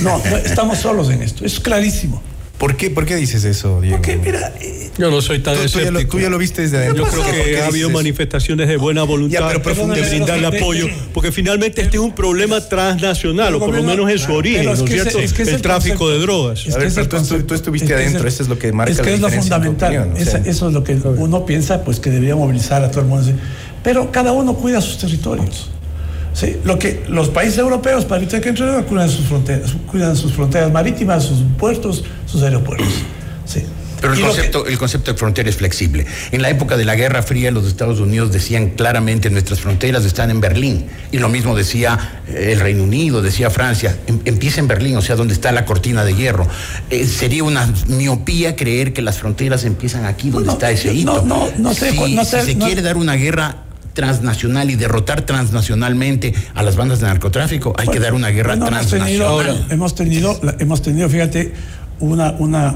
No, 0.00 0.20
estamos 0.44 0.78
solos 0.78 1.10
en 1.10 1.22
esto. 1.22 1.44
Es 1.44 1.60
clarísimo. 1.60 2.22
¿Por 2.58 2.76
qué, 2.76 2.88
¿Por 2.88 3.04
qué 3.04 3.16
dices 3.16 3.44
eso, 3.44 3.80
Diego? 3.80 3.96
Porque, 3.96 4.16
mira. 4.16 4.52
Eh, 4.60 4.90
yo 4.96 5.10
no 5.10 5.20
soy 5.20 5.40
tan 5.40 5.56
tú, 5.56 5.62
tú, 6.08 6.20
ya 6.20 6.30
lo, 6.30 6.38
viste 6.38 6.62
desde 6.62 6.78
adentro. 6.78 7.04
Yo 7.04 7.10
creo 7.10 7.44
que 7.44 7.60
ha 7.60 7.66
habido 7.66 7.90
manifestaciones 7.90 8.68
de 8.68 8.76
buena 8.76 9.02
voluntad 9.02 9.52
de 9.52 10.08
brindarle 10.08 10.46
apoyo. 10.46 10.86
Porque 11.12 11.32
finalmente 11.32 11.82
este 11.82 11.96
es 11.96 12.02
un 12.02 12.14
problema 12.14 12.60
transnacional, 12.60 13.56
o 13.56 13.58
por 13.58 13.74
lo 13.74 13.82
menos 13.82 14.08
en 14.08 14.18
su 14.18 14.32
origen, 14.32 14.66
¿no 14.66 14.72
es 14.72 14.84
cierto? 14.84 15.18
el, 15.18 15.62
tráfico 15.62 16.08
de 16.08 16.18
drogas. 16.20 16.64
A 16.72 16.78
ver, 16.78 16.92
pero 16.94 17.08
tú, 17.44 17.54
estuviste 17.54 17.92
adentro, 17.92 18.26
eso 18.26 18.42
es 18.44 18.48
lo 18.48 18.58
que 18.58 18.72
marca 18.72 18.92
Es 18.92 19.00
que 19.00 19.14
es 19.14 19.20
lo 19.20 19.28
fundamental. 19.30 20.14
eso 20.16 20.68
es 20.68 20.72
lo 20.72 20.84
que 20.84 20.94
uno 20.94 21.44
piensa, 21.44 21.82
pues 21.82 21.98
que 21.98 22.10
debería 22.10 22.36
movilizar 22.36 22.84
a 22.84 22.90
todo 22.90 23.00
el 23.00 23.08
mundo. 23.08 23.32
Pero 23.82 24.10
cada 24.12 24.32
uno 24.32 24.54
cuida 24.54 24.80
sus 24.80 24.96
territorios. 24.96 25.70
Sí, 26.34 26.56
lo 26.64 26.78
que 26.78 27.04
los 27.08 27.28
países 27.28 27.58
europeos, 27.58 28.04
para 28.04 28.20
evitar 28.20 28.40
que 28.40 28.48
entre 28.48 28.66
cuidan 28.84 29.08
sus 29.08 29.26
fronteras, 29.26 29.72
cuidan 29.86 30.16
sus 30.16 30.32
fronteras 30.32 30.70
marítimas, 30.70 31.24
sus 31.24 31.38
puertos, 31.56 32.04
sus 32.26 32.42
aeropuertos. 32.42 32.88
Sí. 33.46 33.62
Pero 34.00 34.12
el 34.12 34.20
concepto, 34.20 34.66
el 34.66 34.76
concepto 34.76 35.12
de 35.12 35.18
frontera 35.18 35.48
es 35.48 35.56
flexible. 35.56 36.04
En 36.30 36.42
la 36.42 36.50
época 36.50 36.76
de 36.76 36.84
la 36.84 36.94
Guerra 36.94 37.22
Fría, 37.22 37.50
los 37.50 37.66
Estados 37.66 38.00
Unidos 38.00 38.32
decían 38.32 38.70
claramente 38.70 39.30
nuestras 39.30 39.60
fronteras 39.60 40.04
están 40.04 40.30
en 40.30 40.42
Berlín. 40.42 40.84
Y 41.10 41.18
lo 41.18 41.30
mismo 41.30 41.56
decía 41.56 42.20
eh, 42.28 42.50
el 42.52 42.60
Reino 42.60 42.82
Unido, 42.82 43.22
decía 43.22 43.48
Francia. 43.48 43.96
Em, 44.06 44.20
empieza 44.26 44.60
en 44.60 44.68
Berlín, 44.68 44.96
o 44.98 45.00
sea, 45.00 45.16
donde 45.16 45.32
está 45.32 45.52
la 45.52 45.64
cortina 45.64 46.04
de 46.04 46.14
hierro. 46.14 46.46
Eh, 46.90 47.06
sería 47.06 47.44
una 47.44 47.72
miopía 47.86 48.56
creer 48.56 48.92
que 48.92 49.00
las 49.00 49.18
fronteras 49.18 49.64
empiezan 49.64 50.04
aquí 50.04 50.28
donde 50.28 50.52
está 50.52 50.70
ese 50.70 50.92
hito. 50.92 51.24
No, 51.24 51.46
no, 51.46 51.48
no 51.56 51.72
sé. 51.72 51.92
Si, 51.92 52.14
no 52.14 52.24
sé, 52.26 52.40
si 52.42 52.52
se 52.52 52.58
quiere 52.58 52.82
dar 52.82 52.98
una 52.98 53.14
guerra 53.14 53.63
transnacional 53.94 54.70
y 54.70 54.76
derrotar 54.76 55.22
transnacionalmente 55.22 56.34
a 56.54 56.62
las 56.62 56.76
bandas 56.76 57.00
de 57.00 57.06
narcotráfico, 57.06 57.74
hay 57.78 57.88
que 57.88 58.00
dar 58.00 58.12
una 58.12 58.28
guerra 58.28 58.58
transnacional. 58.58 59.66
Hemos 59.70 59.94
tenido, 59.94 60.38
hemos 60.58 60.82
tenido, 60.82 61.08
fíjate, 61.08 61.54
una, 62.00 62.32
una 62.32 62.74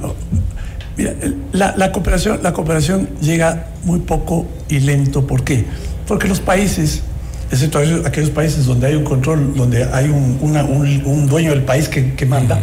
mira, 0.97 1.15
la, 1.53 1.93
cooperación, 1.93 2.41
la 2.43 2.53
cooperación 2.53 3.11
llega 3.21 3.67
muy 3.85 4.01
poco 4.01 4.47
y 4.69 4.81
lento. 4.81 5.27
¿Por 5.27 5.45
qué? 5.45 5.65
Porque 6.07 6.29
los 6.29 6.41
países, 6.41 7.03
excepto 7.51 7.79
aquellos 8.05 8.31
países 8.31 8.67
donde 8.67 8.89
hay 8.89 8.95
un 8.95 9.05
control, 9.05 9.55
donde 9.55 9.85
hay 9.85 10.09
un, 10.09 11.27
dueño 11.29 11.51
del 11.51 11.63
país 11.63 11.89
que, 11.89 12.27
manda, 12.27 12.61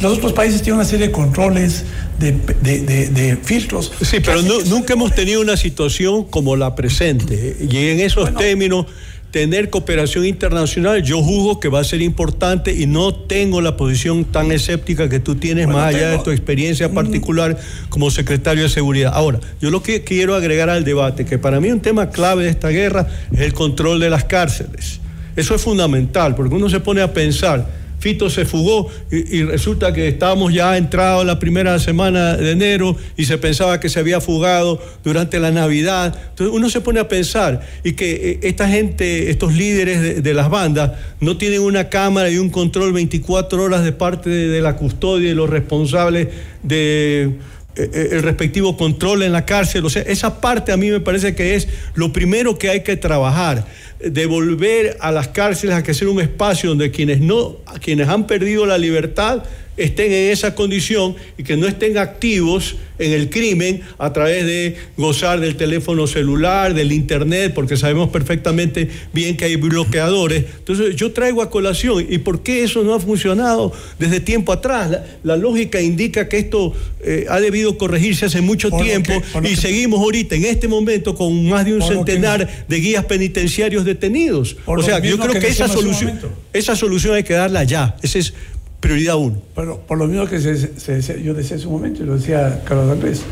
los 0.00 0.18
otros 0.18 0.32
países 0.32 0.62
tienen 0.62 0.80
una 0.80 0.88
serie 0.88 1.06
de 1.06 1.12
controles, 1.12 1.84
de, 2.18 3.38
filtros. 3.42 3.92
Sí, 4.02 4.18
pero 4.20 4.42
nunca 4.42 4.94
hemos 4.94 5.14
tenido 5.14 5.40
una 5.40 5.56
situación 5.56 6.24
como 6.24 6.56
la 6.56 6.74
presente. 6.74 7.56
Y 7.60 7.88
en 7.88 8.00
esos 8.00 8.34
términos 8.34 8.86
tener 9.30 9.70
cooperación 9.70 10.24
internacional, 10.24 11.02
yo 11.02 11.22
juzgo 11.22 11.60
que 11.60 11.68
va 11.68 11.80
a 11.80 11.84
ser 11.84 12.00
importante 12.00 12.72
y 12.72 12.86
no 12.86 13.14
tengo 13.14 13.60
la 13.60 13.76
posición 13.76 14.24
tan 14.24 14.52
escéptica 14.52 15.08
que 15.08 15.20
tú 15.20 15.34
tienes 15.34 15.68
más 15.68 15.94
allá 15.94 16.10
de 16.10 16.18
tu 16.18 16.30
experiencia 16.30 16.92
particular 16.92 17.58
como 17.88 18.10
secretario 18.10 18.62
de 18.62 18.68
seguridad. 18.68 19.12
Ahora, 19.14 19.40
yo 19.60 19.70
lo 19.70 19.82
que 19.82 20.04
quiero 20.04 20.34
agregar 20.34 20.70
al 20.70 20.84
debate, 20.84 21.24
que 21.24 21.38
para 21.38 21.60
mí 21.60 21.70
un 21.70 21.80
tema 21.80 22.10
clave 22.10 22.44
de 22.44 22.50
esta 22.50 22.68
guerra 22.68 23.06
es 23.32 23.40
el 23.40 23.52
control 23.52 24.00
de 24.00 24.10
las 24.10 24.24
cárceles. 24.24 25.00
Eso 25.36 25.54
es 25.54 25.60
fundamental, 25.60 26.34
porque 26.34 26.54
uno 26.54 26.70
se 26.70 26.80
pone 26.80 27.02
a 27.02 27.12
pensar, 27.12 27.68
Fito 28.06 28.30
se 28.30 28.44
fugó 28.44 28.88
y, 29.10 29.42
resulta 29.42 29.92
que 29.92 30.06
estábamos 30.06 30.54
ya 30.54 30.76
entrados 30.76 31.26
la 31.26 31.40
primera 31.40 31.76
semana 31.80 32.36
de 32.36 32.52
enero 32.52 32.96
y 33.16 33.24
se 33.24 33.36
pensaba 33.36 33.80
que 33.80 33.88
se 33.88 33.98
había 33.98 34.20
fugado 34.20 34.80
durante 35.02 35.40
la 35.40 35.50
Navidad. 35.50 36.16
Entonces 36.30 36.54
uno 36.54 36.70
se 36.70 36.80
pone 36.80 37.00
a 37.00 37.08
pensar 37.08 37.66
y 37.82 37.94
que 37.94 38.30
eh, 38.30 38.38
esta 38.44 38.68
gente, 38.68 39.28
estos 39.28 39.54
líderes 39.54 40.22
de, 40.22 40.34
las 40.34 40.48
bandas, 40.48 40.92
no 41.18 41.36
tienen 41.36 41.62
una 41.62 41.88
cámara 41.88 42.30
y 42.30 42.38
un 42.38 42.48
control 42.48 42.92
24 42.92 43.60
horas 43.60 43.82
de 43.82 43.90
parte 43.90 44.30
de 44.30 44.60
la 44.60 44.76
custodia 44.76 45.30
y 45.30 45.34
los 45.34 45.50
responsables 45.50 46.28
de 46.62 47.32
el 47.76 48.22
respectivo 48.22 48.76
control 48.76 49.22
en 49.22 49.32
la 49.32 49.44
cárcel. 49.44 49.84
O 49.84 49.90
sea, 49.90 50.02
esa 50.02 50.40
parte 50.40 50.72
a 50.72 50.76
mí 50.76 50.90
me 50.90 51.00
parece 51.00 51.34
que 51.34 51.54
es 51.54 51.68
lo 51.94 52.12
primero 52.12 52.58
que 52.58 52.70
hay 52.70 52.82
que 52.82 52.96
trabajar. 52.96 53.66
Devolver 54.00 54.96
a 55.00 55.12
las 55.12 55.28
cárceles 55.28 55.76
a 55.76 55.82
que 55.82 55.94
sea 55.94 56.08
un 56.08 56.20
espacio 56.20 56.70
donde 56.70 56.90
quienes 56.90 57.20
no, 57.20 57.58
quienes 57.80 58.08
han 58.08 58.26
perdido 58.26 58.66
la 58.66 58.78
libertad 58.78 59.44
estén 59.76 60.12
en 60.12 60.32
esa 60.32 60.54
condición 60.54 61.14
y 61.36 61.42
que 61.42 61.56
no 61.56 61.66
estén 61.66 61.98
activos 61.98 62.76
en 62.98 63.12
el 63.12 63.28
crimen 63.28 63.82
a 63.98 64.12
través 64.12 64.46
de 64.46 64.76
gozar 64.96 65.40
del 65.40 65.56
teléfono 65.56 66.06
celular, 66.06 66.74
del 66.74 66.92
internet, 66.92 67.52
porque 67.54 67.76
sabemos 67.76 68.08
perfectamente 68.08 68.88
bien 69.12 69.36
que 69.36 69.44
hay 69.44 69.56
bloqueadores. 69.56 70.44
Entonces 70.58 70.96
yo 70.96 71.12
traigo 71.12 71.42
a 71.42 71.50
colación, 71.50 72.06
¿y 72.08 72.18
por 72.18 72.42
qué 72.42 72.64
eso 72.64 72.82
no 72.82 72.94
ha 72.94 73.00
funcionado 73.00 73.72
desde 73.98 74.20
tiempo 74.20 74.52
atrás? 74.52 74.98
La, 75.22 75.36
lógica 75.36 75.82
indica 75.82 76.28
que 76.28 76.38
esto 76.38 76.72
eh, 77.02 77.26
ha 77.28 77.38
debido 77.40 77.76
corregirse 77.76 78.24
hace 78.24 78.40
mucho 78.40 78.70
tiempo 78.70 79.12
y 79.44 79.54
seguimos 79.56 80.00
ahorita, 80.00 80.34
en 80.34 80.46
este 80.46 80.66
momento, 80.66 81.14
con 81.14 81.48
más 81.48 81.66
de 81.66 81.74
un 81.74 81.82
centenar 81.82 82.64
de 82.66 82.76
guías 82.80 83.04
penitenciarios 83.04 83.84
detenidos. 83.84 84.56
O 84.64 84.82
sea, 84.82 84.98
yo 85.00 85.18
creo 85.18 85.38
que, 85.38 85.46
esa 85.46 85.68
solución, 85.68 86.18
esa 86.52 86.74
solución 86.74 87.14
hay 87.14 87.22
que 87.22 87.34
darla 87.34 87.64
ya. 87.64 87.96
Ese 88.02 88.20
es 88.20 88.34
prioridad 88.80 89.16
uno. 89.16 89.36
Pero 89.54 89.80
por 89.80 89.98
lo 89.98 90.06
mismo 90.06 90.26
que 90.26 90.40
yo 90.40 91.34
decía 91.34 91.56
en 91.56 91.66
un 91.66 91.72
momento, 91.72 92.02
y 92.02 92.06
lo 92.06 92.16
decía 92.16 92.62
Carlos 92.64 92.90
Andrés, 92.90 93.22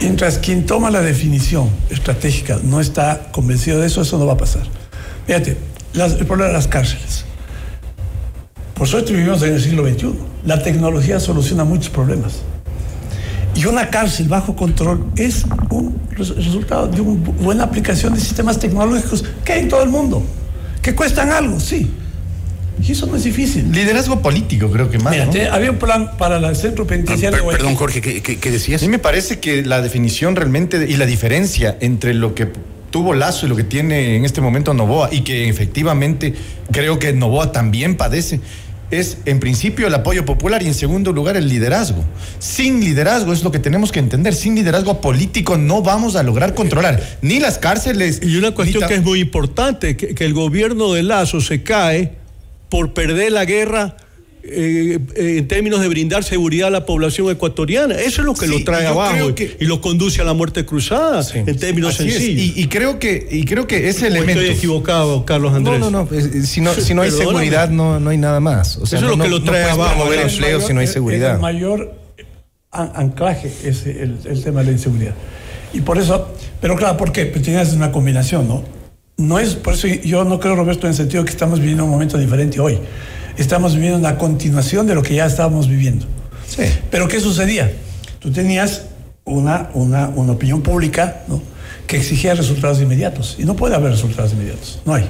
mientras 0.00 0.38
quien 0.38 0.66
toma 0.66 0.90
la 0.90 1.00
definición 1.00 1.70
estratégica 1.90 2.58
no 2.62 2.80
está 2.80 3.30
convencido 3.32 3.80
de 3.80 3.86
eso, 3.86 4.02
eso 4.02 4.18
no 4.18 4.26
va 4.26 4.34
a 4.34 4.38
pasar. 4.38 4.62
Fíjate, 5.26 5.56
el 5.94 6.26
problema 6.26 6.48
de 6.48 6.54
las 6.54 6.66
cárceles. 6.66 7.24
Por 8.74 8.88
suerte 8.88 9.12
vivimos 9.12 9.42
en 9.42 9.54
el 9.54 9.60
siglo 9.60 9.86
XXI. 9.86 10.14
La 10.46 10.62
tecnología 10.62 11.20
soluciona 11.20 11.64
muchos 11.64 11.90
problemas. 11.90 12.40
Y 13.54 13.66
una 13.66 13.90
cárcel 13.90 14.28
bajo 14.28 14.56
control 14.56 15.04
es 15.16 15.44
un 15.70 16.00
resultado 16.16 16.86
de 16.86 17.00
una 17.00 17.30
buena 17.42 17.64
aplicación 17.64 18.14
de 18.14 18.20
sistemas 18.20 18.58
tecnológicos 18.58 19.24
que 19.44 19.52
hay 19.52 19.60
en 19.60 19.68
todo 19.68 19.82
el 19.82 19.90
mundo, 19.90 20.22
que 20.80 20.94
cuestan 20.94 21.30
algo, 21.30 21.60
sí, 21.60 21.90
y 22.82 22.92
eso 22.92 23.06
no 23.06 23.16
es 23.16 23.24
difícil. 23.24 23.70
Liderazgo 23.72 24.20
político, 24.22 24.70
creo 24.70 24.90
que 24.90 24.98
más. 24.98 25.12
Mira, 25.12 25.54
había 25.54 25.70
un 25.70 25.78
plan 25.78 26.16
para 26.16 26.36
el 26.36 26.56
centro 26.56 26.86
penitenciario. 26.86 27.40
Ah, 27.44 27.52
perdón, 27.52 27.74
Jorge, 27.74 28.00
¿qué, 28.00 28.50
decías? 28.50 28.82
A 28.82 28.86
mí 28.86 28.90
me 28.90 28.98
parece 28.98 29.38
que 29.38 29.62
la 29.62 29.82
definición 29.82 30.36
realmente 30.36 30.86
y 30.88 30.96
la 30.96 31.06
diferencia 31.06 31.76
entre 31.80 32.14
lo 32.14 32.34
que 32.34 32.48
tuvo 32.90 33.14
Lazo 33.14 33.46
y 33.46 33.48
lo 33.48 33.56
que 33.56 33.64
tiene 33.64 34.16
en 34.16 34.24
este 34.24 34.40
momento 34.40 34.74
Novoa, 34.74 35.10
y 35.12 35.20
que 35.20 35.48
efectivamente 35.48 36.34
creo 36.72 36.98
que 36.98 37.12
Novoa 37.12 37.52
también 37.52 37.96
padece, 37.96 38.40
es 38.90 39.18
en 39.24 39.38
principio 39.38 39.86
el 39.86 39.94
apoyo 39.94 40.24
popular 40.24 40.62
y 40.64 40.66
en 40.66 40.74
segundo 40.74 41.12
lugar 41.12 41.36
el 41.36 41.48
liderazgo. 41.48 42.04
Sin 42.40 42.80
liderazgo 42.80 43.32
es 43.32 43.44
lo 43.44 43.52
que 43.52 43.60
tenemos 43.60 43.92
que 43.92 44.00
entender. 44.00 44.34
Sin 44.34 44.56
liderazgo 44.56 45.00
político 45.00 45.56
no 45.56 45.82
vamos 45.82 46.16
a 46.16 46.24
lograr 46.24 46.54
controlar 46.54 47.00
ni 47.22 47.38
las 47.38 47.58
cárceles. 47.58 48.20
Y 48.22 48.36
una 48.36 48.50
cuestión 48.50 48.88
que 48.88 48.94
es 48.94 49.04
muy 49.04 49.20
importante, 49.20 49.96
que 49.96 50.24
el 50.24 50.34
gobierno 50.34 50.92
de 50.92 51.04
Lazo 51.04 51.40
se 51.40 51.62
cae 51.62 52.19
por 52.70 52.94
perder 52.94 53.32
la 53.32 53.44
guerra 53.44 53.96
eh, 54.42 54.98
eh, 55.16 55.36
en 55.36 55.48
términos 55.48 55.80
de 55.80 55.88
brindar 55.88 56.24
seguridad 56.24 56.68
a 56.68 56.70
la 56.70 56.86
población 56.86 57.30
ecuatoriana. 57.30 57.96
Eso 57.96 58.22
es 58.22 58.26
lo 58.26 58.32
que 58.32 58.46
lo 58.46 58.64
trae 58.64 58.86
abajo 58.86 59.34
y, 59.58 59.64
lo 59.66 59.82
conduce 59.82 60.22
a 60.22 60.24
la 60.24 60.32
muerte 60.32 60.64
cruzada 60.64 61.22
en 61.34 61.58
términos 61.58 61.96
sencillos. 61.96 62.56
Y, 62.56 62.66
creo 62.68 62.98
que, 62.98 63.28
y 63.30 63.44
creo 63.44 63.66
que 63.66 63.90
ese 63.90 64.06
elemento. 64.06 64.40
Estoy 64.40 64.56
equivocado, 64.56 65.26
Carlos 65.26 65.52
Andrés. 65.52 65.78
No, 65.78 65.90
no, 65.90 66.08
no. 66.10 66.20
Si 66.46 66.62
no, 66.62 66.72
si 66.72 66.94
no 66.94 67.02
hay 67.02 67.10
seguridad, 67.10 67.68
no, 67.68 68.00
no 68.00 68.10
hay 68.10 68.16
nada 68.16 68.40
más. 68.40 68.78
Eso 68.82 68.96
es 68.96 69.02
lo 69.02 69.18
que 69.18 69.28
lo 69.28 69.42
trae 69.42 69.64
abajo. 69.64 70.04
mover 70.04 70.20
empleo 70.20 70.60
si 70.60 70.72
no 70.72 70.80
hay 70.80 70.86
seguridad. 70.86 71.34
El 71.34 71.40
mayor 71.40 71.94
anclaje 72.70 73.52
es 73.64 73.84
el, 73.84 74.18
el 74.24 74.42
tema 74.42 74.60
de 74.60 74.66
la 74.66 74.72
inseguridad. 74.72 75.14
Y 75.72 75.82
por 75.82 75.98
eso, 75.98 76.32
pero 76.60 76.76
claro, 76.76 76.96
¿por 76.96 77.12
qué? 77.12 77.26
Pues 77.26 77.44
tienes 77.44 77.72
una 77.74 77.92
combinación, 77.92 78.48
¿no? 78.48 78.79
No 79.20 79.38
es, 79.38 79.54
por 79.54 79.74
eso 79.74 79.86
yo 79.86 80.24
no 80.24 80.40
creo, 80.40 80.56
Roberto, 80.56 80.86
en 80.86 80.92
el 80.92 80.96
sentido 80.96 81.24
que 81.24 81.30
estamos 81.30 81.60
viviendo 81.60 81.84
un 81.84 81.90
momento 81.90 82.16
diferente 82.16 82.58
hoy. 82.58 82.78
Estamos 83.36 83.74
viviendo 83.74 83.98
una 83.98 84.16
continuación 84.16 84.86
de 84.86 84.94
lo 84.94 85.02
que 85.02 85.14
ya 85.14 85.26
estábamos 85.26 85.68
viviendo. 85.68 86.06
Sí. 86.46 86.64
Pero 86.90 87.06
¿qué 87.06 87.20
sucedía? 87.20 87.70
Tú 88.18 88.32
tenías 88.32 88.86
una, 89.24 89.70
una, 89.74 90.08
una 90.08 90.32
opinión 90.32 90.62
pública 90.62 91.22
¿no? 91.28 91.42
que 91.86 91.98
exigía 91.98 92.34
resultados 92.34 92.80
inmediatos. 92.80 93.36
Y 93.38 93.44
no 93.44 93.54
puede 93.54 93.74
haber 93.74 93.92
resultados 93.92 94.32
inmediatos. 94.32 94.80
No 94.84 94.94
hay. 94.94 95.08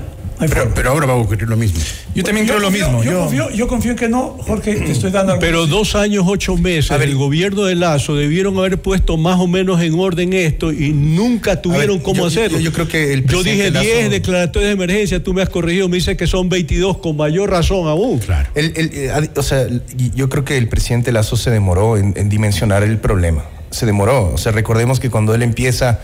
Pero, 0.48 0.90
ahora 0.90 1.06
va 1.06 1.12
a 1.12 1.16
ocurrir 1.16 1.48
lo 1.48 1.56
mismo. 1.56 1.80
Yo 2.14 2.24
también 2.24 2.46
creo 2.46 2.58
lo 2.58 2.70
mismo. 2.70 3.02
Yo, 3.02 3.20
Confío, 3.20 3.50
yo, 3.50 3.68
Confío, 3.68 3.90
en 3.92 3.96
que 3.96 4.08
no, 4.08 4.36
Jorge, 4.38 4.74
te 4.74 4.90
estoy 4.90 5.10
dando 5.10 5.38
Pero 5.38 5.66
dos 5.66 5.94
años, 5.94 6.24
ocho 6.26 6.56
meses, 6.56 6.90
el 7.00 7.14
gobierno 7.14 7.64
de 7.64 7.74
Lazo 7.74 8.16
debieron 8.16 8.56
haber 8.58 8.80
puesto 8.80 9.16
más 9.16 9.38
o 9.38 9.46
menos 9.46 9.80
en 9.82 9.98
orden 9.98 10.32
esto 10.32 10.72
y 10.72 10.92
nunca 10.92 11.60
tuvieron 11.60 11.98
cómo 12.00 12.26
hacerlo. 12.26 12.58
Yo, 12.58 12.72
creo 12.72 12.88
que 12.88 13.12
el 13.12 13.26
Yo 13.26 13.42
dije 13.42 13.70
10 13.70 14.10
declaratorias 14.10 14.70
de 14.70 14.74
emergencia, 14.74 15.22
tú 15.22 15.34
me 15.34 15.42
has 15.42 15.48
corregido, 15.48 15.88
me 15.88 15.96
dice 15.96 16.16
que 16.16 16.26
son 16.26 16.48
22, 16.48 16.98
con 16.98 17.16
mayor 17.16 17.50
razón 17.50 17.86
aún. 17.86 18.18
Claro. 18.18 18.48
Eh, 18.54 19.28
o 19.36 19.42
sea, 19.42 19.66
yo 20.14 20.28
creo 20.28 20.44
que 20.44 20.56
el 20.56 20.68
presidente 20.68 21.12
Lazo 21.12 21.36
se 21.36 21.50
demoró 21.50 21.96
en, 21.96 22.28
dimensionar 22.28 22.82
el 22.82 22.98
problema. 22.98 23.44
Se 23.70 23.86
demoró. 23.86 24.32
O 24.32 24.38
sea, 24.38 24.52
recordemos 24.52 25.00
que 25.00 25.10
cuando 25.10 25.34
él 25.34 25.42
empieza. 25.42 26.00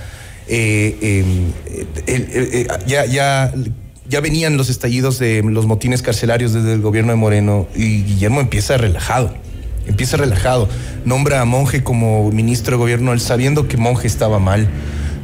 Eh, 0.49 1.25
eh, 2.07 2.67
ya, 2.87 3.05
ya 3.05 3.53
ya 4.09 4.21
venían 4.21 4.57
los 4.57 4.69
estallidos 4.69 5.19
de 5.19 5.43
los 5.43 5.67
motines 5.67 6.03
carcelarios 6.03 6.53
desde 6.53 6.73
el 6.73 6.81
gobierno 6.81 7.13
de 7.13 7.17
Moreno 7.17 7.67
y 7.75 8.03
Guillermo 8.03 8.41
empieza 8.41 8.77
relajado, 8.77 9.35
empieza 9.87 10.17
relajado. 10.17 10.69
Nombra 11.05 11.41
a 11.41 11.45
Monje 11.45 11.83
como 11.83 12.31
ministro 12.31 12.77
de 12.77 12.79
gobierno, 12.79 13.13
él 13.13 13.21
sabiendo 13.21 13.69
que 13.69 13.77
Monje 13.77 14.07
estaba 14.07 14.39
mal. 14.39 14.69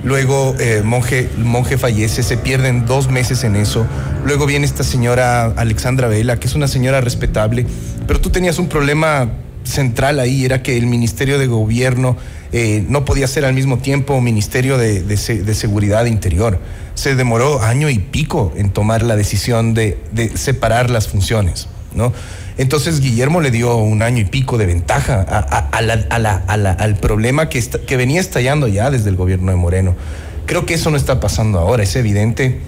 Luego 0.04 0.56
eh, 0.58 0.82
Monje, 0.84 1.28
Monje 1.38 1.78
fallece, 1.78 2.24
se 2.24 2.36
pierden 2.36 2.86
dos 2.86 3.08
meses 3.08 3.44
en 3.44 3.54
eso. 3.54 3.86
Luego 4.24 4.46
viene 4.46 4.66
esta 4.66 4.82
señora 4.82 5.44
Alexandra 5.44 6.08
Vela, 6.08 6.40
que 6.40 6.48
es 6.48 6.54
una 6.54 6.66
señora 6.66 7.00
respetable, 7.00 7.66
pero 8.08 8.20
tú 8.20 8.30
tenías 8.30 8.58
un 8.58 8.68
problema 8.68 9.30
central 9.64 10.20
ahí, 10.20 10.44
era 10.44 10.62
que 10.62 10.76
el 10.76 10.86
Ministerio 10.86 11.38
de 11.38 11.46
Gobierno 11.46 12.16
eh, 12.52 12.84
no 12.88 13.04
podía 13.04 13.26
ser 13.26 13.44
al 13.44 13.54
mismo 13.54 13.78
tiempo 13.78 14.20
Ministerio 14.20 14.76
de, 14.76 15.02
de, 15.02 15.54
Seguridad 15.54 16.04
Interior. 16.06 16.58
Se 16.94 17.14
demoró 17.14 17.62
año 17.62 17.88
y 17.88 17.98
pico 17.98 18.52
en 18.56 18.70
tomar 18.70 19.02
la 19.02 19.16
decisión 19.16 19.74
de, 19.74 19.98
separar 20.34 20.90
las 20.90 21.08
funciones, 21.08 21.68
¿no? 21.94 22.12
Entonces 22.58 23.00
Guillermo 23.00 23.40
le 23.40 23.50
dio 23.50 23.76
un 23.76 24.02
año 24.02 24.20
y 24.20 24.26
pico 24.26 24.58
de 24.58 24.66
ventaja 24.66 25.22
al 25.22 26.96
problema 27.00 27.48
que, 27.48 27.62
que 27.62 27.96
venía 27.96 28.20
estallando 28.20 28.68
ya 28.68 28.90
desde 28.90 29.08
el 29.08 29.16
gobierno 29.16 29.50
de 29.50 29.56
Moreno. 29.56 29.96
Creo 30.44 30.66
que 30.66 30.74
eso 30.74 30.90
no 30.90 30.98
está 30.98 31.18
pasando 31.18 31.58
ahora. 31.58 31.82
Es 31.82 31.96
evidente 31.96 32.60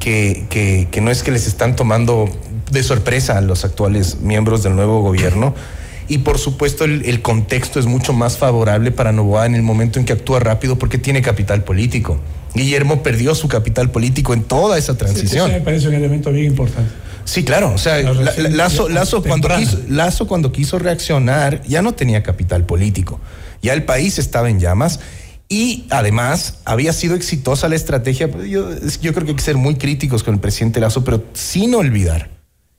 que, 0.00 0.46
que 0.90 1.00
no 1.00 1.12
es 1.12 1.22
que 1.22 1.30
les 1.30 1.46
están 1.46 1.76
tomando 1.76 2.28
de 2.72 2.82
sorpresa 2.82 3.38
a 3.38 3.40
los 3.40 3.64
actuales 3.64 4.20
miembros 4.20 4.64
del 4.64 4.74
nuevo 4.74 5.00
gobierno 5.02 5.54
y 6.08 6.18
por 6.18 6.38
supuesto 6.38 6.84
el, 6.84 7.22
contexto 7.22 7.78
es 7.78 7.86
mucho 7.86 8.12
más 8.12 8.38
favorable 8.38 8.90
para 8.90 9.12
Novoa 9.12 9.46
en 9.46 9.54
el 9.54 9.62
momento 9.62 9.98
en 9.98 10.06
que 10.06 10.14
actúa 10.14 10.40
rápido 10.40 10.78
porque 10.78 10.98
tiene 10.98 11.20
capital 11.20 11.64
político. 11.64 12.18
Guillermo 12.54 13.02
perdió 13.02 13.34
su 13.34 13.46
capital 13.46 13.90
político 13.90 14.32
en 14.32 14.42
toda 14.42 14.78
esa 14.78 14.96
transición. 14.96 15.48
Sí, 15.48 15.52
me 15.52 15.60
parece 15.60 15.88
un 15.88 15.94
elemento 15.94 16.32
bien 16.32 16.46
importante. 16.46 16.90
Sí, 17.24 17.44
claro. 17.44 17.72
O 17.74 17.78
sea, 17.78 17.98
Lazo, 18.48 18.88
Lazo, 18.88 19.22
cuando 19.22 19.48
quiso, 19.54 19.78
Lazo 19.88 20.26
cuando 20.26 20.50
quiso 20.50 20.78
reaccionar 20.78 21.62
ya 21.64 21.82
no 21.82 21.92
tenía 21.92 22.22
capital 22.22 22.64
político. 22.64 23.20
Ya 23.62 23.74
el 23.74 23.84
país 23.84 24.18
estaba 24.18 24.48
en 24.48 24.60
llamas 24.60 25.00
y 25.50 25.84
además 25.90 26.60
había 26.64 26.94
sido 26.94 27.16
exitosa 27.16 27.68
la 27.68 27.76
estrategia. 27.76 28.30
Yo, 28.48 28.70
yo 29.02 29.12
creo 29.12 29.26
que 29.26 29.32
hay 29.32 29.36
que 29.36 29.42
ser 29.42 29.56
muy 29.58 29.74
críticos 29.74 30.22
con 30.22 30.34
el 30.34 30.40
presidente 30.40 30.80
Lazo, 30.80 31.04
pero 31.04 31.22
sin 31.34 31.74
olvidar 31.74 32.37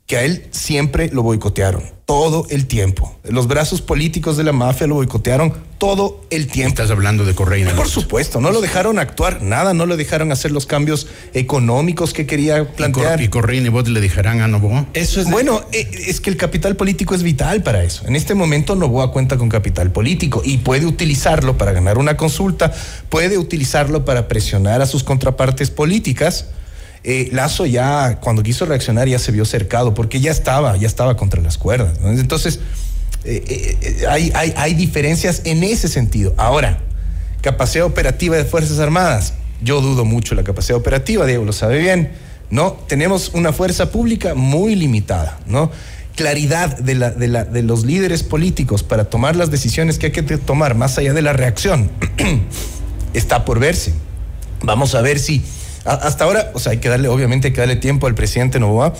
que 0.10 0.18
a 0.18 0.24
él 0.24 0.44
siempre 0.50 1.12
lo 1.14 1.22
boicotearon, 1.22 1.84
todo 2.06 2.48
el 2.50 2.66
tiempo. 2.66 3.16
Los 3.26 3.48
brazos 3.48 3.84
políticos 3.84 4.38
de 4.38 4.44
la 4.44 4.52
mafia 4.52 4.88
lo 4.88 4.96
boicotearon 4.96 5.54
todo 5.78 6.26
el 6.32 6.48
tiempo. 6.48 6.70
Estás 6.70 6.90
hablando 6.90 7.26
de 7.26 7.36
Correa 7.36 7.76
Por 7.76 7.88
supuesto, 7.88 8.42
no 8.42 8.50
lo 8.50 8.60
dejaron 8.60 8.98
actuar, 8.98 9.44
nada, 9.44 9.76
no 9.76 9.86
lo 9.86 9.98
dejaron 9.98 10.32
hacer 10.32 10.52
los 10.52 10.66
cambios 10.66 11.06
económicos 11.36 12.14
que 12.14 12.26
quería 12.26 12.72
plantear. 12.72 13.22
Y, 13.22 13.28
Correa 13.28 13.60
y 13.60 13.62
Nebot 13.62 13.88
le 13.88 14.02
dejarán 14.02 14.42
a 14.42 14.48
Novoa. 14.48 14.88
Eso 14.96 15.22
es 15.22 15.30
bueno, 15.30 15.62
eh, 15.74 15.88
es 16.08 16.20
que 16.20 16.32
el 16.32 16.38
capital 16.38 16.76
político 16.76 17.14
es 17.14 17.22
vital 17.22 17.62
para 17.62 17.84
eso. 17.84 18.08
En 18.08 18.16
este 18.16 18.34
momento 18.34 18.74
Novoa 18.74 19.12
cuenta 19.12 19.38
con 19.38 19.48
capital 19.48 19.92
político 19.92 20.42
y 20.44 20.58
puede 20.58 20.88
utilizarlo 20.88 21.56
para 21.56 21.72
ganar 21.72 22.00
una 22.00 22.18
consulta, 22.18 22.74
puede 23.10 23.38
utilizarlo 23.38 24.06
para 24.06 24.28
presionar 24.28 24.82
a 24.82 24.88
sus 24.88 25.04
contrapartes 25.04 25.70
políticas 25.70 26.48
eh, 27.04 27.30
Lazo 27.32 27.66
ya 27.66 28.20
cuando 28.22 28.44
quiso 28.44 28.66
reaccionar 28.66 29.08
ya 29.08 29.20
se 29.20 29.32
vio 29.32 29.46
cercado 29.46 29.94
porque 29.94 30.20
ya 30.20 30.32
estaba, 30.32 30.76
ya 30.78 30.88
estaba 30.88 31.16
contra 31.16 31.42
las 31.42 31.58
cuerdas. 31.58 31.98
Entonces, 32.04 32.60
eh, 33.24 33.78
eh, 33.82 34.06
hay, 34.08 34.32
hay, 34.36 34.54
hay 34.58 34.74
diferencias 34.74 35.42
en 35.46 35.64
ese 35.64 35.88
sentido. 35.88 36.34
Ahora, 36.38 36.80
capacidad 37.42 37.86
operativa 37.86 38.36
de 38.36 38.46
Fuerzas 38.46 38.80
Armadas. 38.80 39.34
Yo 39.62 39.82
dudo 39.82 40.06
mucho 40.06 40.36
la 40.36 40.44
capacidad 40.44 40.78
operativa, 40.78 41.26
Diego 41.26 41.46
lo 41.46 41.54
sabe 41.54 41.80
bien. 41.80 42.12
¿no? 42.50 42.74
Tenemos 42.88 43.32
una 43.34 43.54
fuerza 43.54 43.92
pública 43.92 44.34
muy 44.34 44.76
limitada, 44.76 45.40
¿no? 45.46 45.72
Claridad 46.16 46.78
de, 46.78 46.96
la, 46.96 47.12
de, 47.12 47.28
la, 47.28 47.46
de 47.46 47.64
los 47.64 47.86
líderes 47.86 48.24
políticos 48.24 48.84
para 48.84 49.06
tomar 49.06 49.36
las 49.36 49.52
decisiones 49.52 50.00
que 50.00 50.08
hay 50.08 50.12
que 50.12 50.24
tomar 50.24 50.76
más 50.76 50.98
allá 50.98 51.14
de 51.14 51.22
la 51.22 51.32
reacción 51.34 51.90
está 53.14 53.46
por 53.46 53.60
verse. 53.60 53.94
Vamos 54.62 54.96
a 54.96 55.02
ver 55.02 55.20
si 55.20 55.44
hasta 55.94 56.24
ahora, 56.24 56.52
o 56.54 56.60
sea, 56.60 56.74
hay 56.74 56.78
que 56.78 56.90
darle, 56.90 57.08
obviamente 57.08 57.48
hay 57.48 57.54
que 57.54 57.62
darle 57.62 57.76
tiempo 57.76 58.08
al 58.08 58.16
presidente 58.16 58.60
Novoa. 58.60 58.94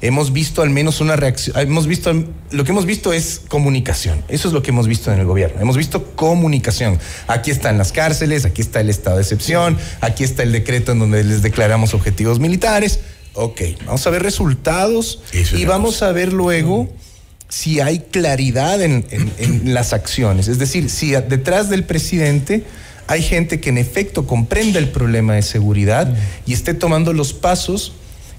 Hemos 0.00 0.32
visto 0.32 0.60
al 0.60 0.68
menos 0.68 1.00
una 1.00 1.16
reacción, 1.16 1.58
hemos 1.58 1.86
visto, 1.86 2.12
lo 2.50 2.64
que 2.64 2.72
hemos 2.72 2.84
visto 2.84 3.12
es 3.12 3.40
comunicación. 3.48 4.22
Eso 4.28 4.48
es 4.48 4.54
lo 4.54 4.62
que 4.62 4.70
hemos 4.70 4.86
visto 4.86 5.10
en 5.10 5.18
el 5.18 5.24
gobierno. 5.24 5.60
Hemos 5.62 5.78
visto 5.78 6.14
comunicación. 6.14 6.98
Aquí 7.26 7.50
están 7.50 7.78
las 7.78 7.92
cárceles, 7.92 8.44
aquí 8.44 8.60
está 8.60 8.80
el 8.80 8.90
estado 8.90 9.16
de 9.16 9.22
excepción, 9.22 9.78
aquí 10.02 10.24
está 10.24 10.42
el 10.42 10.52
decreto 10.52 10.92
en 10.92 10.98
donde 10.98 11.24
les 11.24 11.42
declaramos 11.42 11.94
objetivos 11.94 12.38
militares. 12.38 13.00
Ok, 13.32 13.62
vamos 13.86 14.06
a 14.06 14.10
ver 14.10 14.22
resultados 14.22 15.22
y 15.32 15.64
vamos 15.64 16.02
a 16.02 16.12
ver 16.12 16.32
luego 16.32 16.92
si 17.48 17.80
hay 17.80 18.00
claridad 18.00 18.82
en, 18.82 19.06
en 19.10 19.72
las 19.72 19.92
acciones. 19.92 20.48
Es 20.48 20.58
decir, 20.58 20.90
si 20.90 21.12
detrás 21.12 21.70
del 21.70 21.84
presidente 21.84 22.64
hay 23.06 23.22
gente 23.22 23.60
que 23.60 23.70
en 23.70 23.78
efecto 23.78 24.26
comprenda 24.26 24.78
el 24.78 24.88
problema 24.88 25.34
de 25.34 25.42
seguridad 25.42 26.14
y 26.46 26.52
esté 26.52 26.74
tomando 26.74 27.12
los 27.12 27.32
pasos 27.32 27.92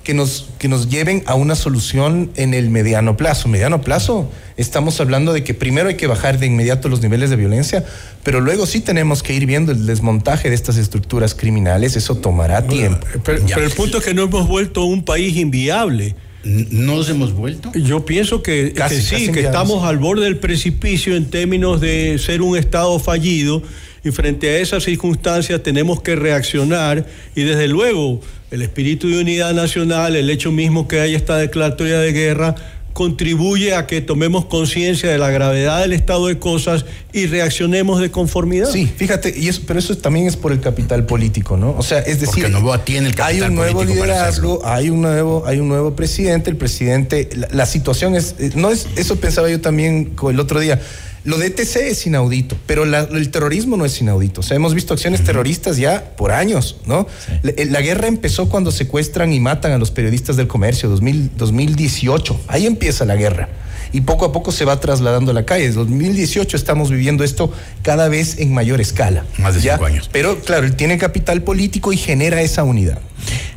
que 0.05 0.13
nos, 0.13 0.49
que 0.59 0.69
nos 0.69 0.89
lleven 0.89 1.23
a 1.25 1.33
una 1.33 1.55
solución 1.55 2.29
en 2.35 2.53
el 2.53 2.69
mediano 2.69 3.17
plazo. 3.17 3.49
Mediano 3.49 3.81
plazo, 3.81 4.31
estamos 4.55 5.01
hablando 5.01 5.33
de 5.33 5.43
que 5.43 5.53
primero 5.53 5.89
hay 5.89 5.95
que 5.95 6.07
bajar 6.07 6.39
de 6.39 6.45
inmediato 6.45 6.87
los 6.87 7.01
niveles 7.01 7.31
de 7.31 7.35
violencia, 7.35 7.83
pero 8.23 8.39
luego 8.39 8.67
sí 8.67 8.79
tenemos 8.79 9.23
que 9.23 9.33
ir 9.33 9.47
viendo 9.47 9.71
el 9.71 9.85
desmontaje 9.85 10.49
de 10.49 10.55
estas 10.55 10.77
estructuras 10.77 11.33
criminales, 11.33 11.97
eso 11.97 12.15
tomará 12.15 12.67
tiempo. 12.67 13.05
Pero, 13.23 13.43
el 13.63 13.71
punto 13.71 13.97
es 13.97 14.05
que 14.05 14.13
no 14.13 14.23
hemos 14.23 14.47
vuelto 14.47 14.85
un 14.85 15.03
país 15.03 15.35
inviable. 15.35 16.15
¿No 16.43 16.97
nos 16.97 17.09
hemos 17.09 17.33
vuelto? 17.33 17.71
Yo 17.73 18.05
pienso 18.05 18.43
que, 18.43 18.75
sí, 18.91 19.31
que 19.31 19.39
estamos 19.39 19.83
al 19.83 19.97
borde 19.97 20.25
del 20.25 20.37
precipicio 20.37 21.15
en 21.15 21.25
términos 21.31 21.81
de 21.81 22.19
ser 22.19 22.43
un 22.43 22.55
Estado 22.55 22.99
fallido 22.99 23.63
y 24.05 24.11
frente 24.11 24.47
a 24.49 24.59
esas 24.59 24.83
circunstancias 24.83 25.63
tenemos 25.63 25.99
que 25.99 26.15
reaccionar 26.15 27.07
y 27.33 27.41
desde 27.41 27.67
luego 27.67 28.21
el 28.51 28.61
espíritu 28.61 29.09
de 29.09 29.19
unidad 29.19 29.53
nacional, 29.53 30.15
el 30.15 30.29
hecho 30.29 30.51
mismo 30.51 30.87
que 30.87 30.99
hay 30.99 31.15
esta 31.15 31.37
declaratoria 31.37 31.99
de 31.99 32.13
guerra, 32.13 32.55
contribuye 32.93 33.75
a 33.75 33.87
que 33.87 33.99
tomemos 33.99 34.45
conciencia 34.45 35.09
de 35.09 35.17
la 35.17 35.29
gravedad 35.29 35.81
del 35.81 35.91
estado 35.91 36.27
de 36.27 36.37
cosas 36.37 36.85
y 37.11 37.25
reaccionemos 37.25 37.99
de 37.99 38.11
conformidad. 38.11 38.69
Sí, 38.69 38.85
fíjate, 38.85 39.33
y 39.35 39.49
eso, 39.49 39.63
pero 39.67 39.79
eso 39.79 39.97
también 39.97 40.27
es 40.27 40.37
por 40.37 40.53
el 40.53 40.61
capital 40.61 41.05
político, 41.05 41.57
¿no? 41.57 41.75
O 41.77 41.83
sea, 41.83 41.99
es 41.99 42.21
decir, 42.21 42.49
Porque 42.49 42.83
tiene 42.85 43.09
el 43.09 43.15
capital 43.15 43.43
hay 43.43 43.49
un 43.49 43.55
nuevo 43.55 43.83
liderazgo, 43.83 44.61
hay 44.63 44.91
un 44.91 45.01
nuevo, 45.01 45.43
hay 45.45 45.59
un 45.59 45.67
nuevo 45.67 45.95
presidente, 45.95 46.51
el 46.51 46.57
presidente, 46.57 47.27
la, 47.51 47.65
situación 47.65 48.15
es, 48.15 48.35
eh, 48.39 48.51
no 48.55 48.69
es, 48.69 48.87
eso 48.95 49.17
pensaba 49.17 49.49
yo 49.49 49.59
también 49.59 50.13
el 50.29 50.39
otro 50.39 50.59
día. 50.59 50.79
Lo 51.25 51.39
de 51.39 51.47
ETC 51.47 51.77
es 51.77 52.05
inaudito, 52.05 52.55
pero 52.67 52.83
el 52.83 53.31
terrorismo 53.31 53.77
no 53.77 53.85
es 53.85 53.99
inaudito. 53.99 54.41
O 54.41 54.43
sea, 54.43 54.55
hemos 54.55 54.75
visto 54.75 54.93
acciones 54.93 55.23
terroristas 55.23 55.77
ya 55.77 56.11
por 56.15 56.31
años, 56.31 56.77
¿no? 56.85 57.07
La, 57.41 57.81
guerra 57.81 58.07
empezó 58.07 58.47
cuando 58.47 58.71
secuestran 58.71 59.33
y 59.33 59.39
matan 59.39 59.71
a 59.71 59.79
los 59.79 59.89
periodistas 59.89 60.37
del 60.37 60.47
comercio, 60.47 60.87
2018. 60.87 62.41
Ahí 62.47 62.67
empieza 62.67 63.05
la 63.05 63.15
guerra. 63.15 63.49
Y 63.91 64.01
poco 64.01 64.25
a 64.25 64.31
poco 64.31 64.51
se 64.51 64.65
va 64.65 64.79
trasladando 64.79 65.31
a 65.31 65.33
la 65.33 65.45
calle. 65.45 65.65
Desde 65.65 65.79
2018 65.79 66.55
estamos 66.55 66.91
viviendo 66.91 67.23
esto 67.23 67.51
cada 67.81 68.07
vez 68.07 68.37
en 68.37 68.53
mayor 68.53 68.79
escala. 68.79 69.25
Más 69.39 69.55
de 69.55 69.61
cinco 69.61 69.85
años. 69.85 70.09
Pero 70.11 70.39
claro, 70.41 70.67
él 70.67 70.75
tiene 70.75 70.99
capital 70.99 71.41
político 71.41 71.91
y 71.91 71.97
genera 71.97 72.41
esa 72.41 72.63
unidad. 72.63 72.99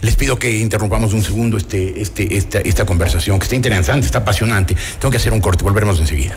Les 0.01 0.17
pido 0.17 0.39
que 0.39 0.59
interrumpamos 0.59 1.13
un 1.13 1.23
segundo 1.23 1.59
este, 1.59 2.01
este, 2.01 2.35
esta, 2.35 2.61
esta 2.61 2.87
conversación, 2.87 3.39
que 3.39 3.45
está 3.45 3.57
interesante, 3.57 4.07
está 4.07 4.21
apasionante. 4.21 4.75
Tengo 4.99 5.11
que 5.11 5.19
hacer 5.19 5.35
un 5.35 5.41
corte, 5.41 5.65
volveremos 5.65 6.01
enseguida. 6.01 6.35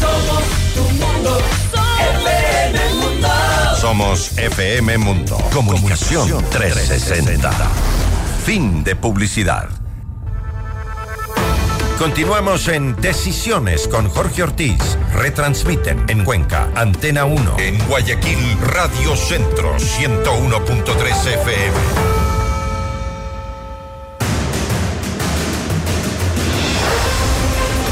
Somos. 0.00 0.44
FM 1.98 2.94
Mundo. 2.94 3.78
Somos 3.80 4.38
FM 4.38 4.98
Mundo. 4.98 5.36
Comunicación 5.52 6.44
360. 6.50 7.50
Fin 8.44 8.84
de 8.84 8.96
publicidad. 8.96 9.68
Continuamos 11.98 12.68
en 12.68 12.94
Decisiones 12.94 13.88
con 13.88 14.08
Jorge 14.08 14.44
Ortiz. 14.44 14.96
Retransmiten 15.14 16.04
en 16.08 16.24
Cuenca, 16.24 16.68
Antena 16.76 17.24
1. 17.24 17.56
En 17.58 17.76
Guayaquil, 17.88 18.56
Radio 18.60 19.16
Centro, 19.16 19.76
101.3 19.78 21.26
FM. 21.26 22.27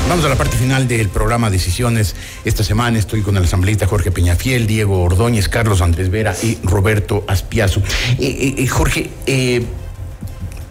Vamos 0.08 0.24
a 0.24 0.28
la 0.28 0.36
parte 0.36 0.56
final 0.56 0.86
del 0.86 1.08
programa 1.08 1.50
Decisiones. 1.50 2.14
Esta 2.44 2.62
semana 2.62 2.96
estoy 2.96 3.22
con 3.22 3.36
el 3.36 3.42
asambleísta 3.42 3.88
Jorge 3.88 4.12
Peñafiel, 4.12 4.68
Diego 4.68 5.02
Ordóñez, 5.02 5.48
Carlos 5.48 5.80
Andrés 5.80 6.10
Vera 6.10 6.32
y 6.44 6.58
Roberto 6.62 7.24
Aspiazu. 7.26 7.80
Eh, 7.80 8.14
eh, 8.20 8.54
eh, 8.56 8.66
Jorge, 8.68 9.10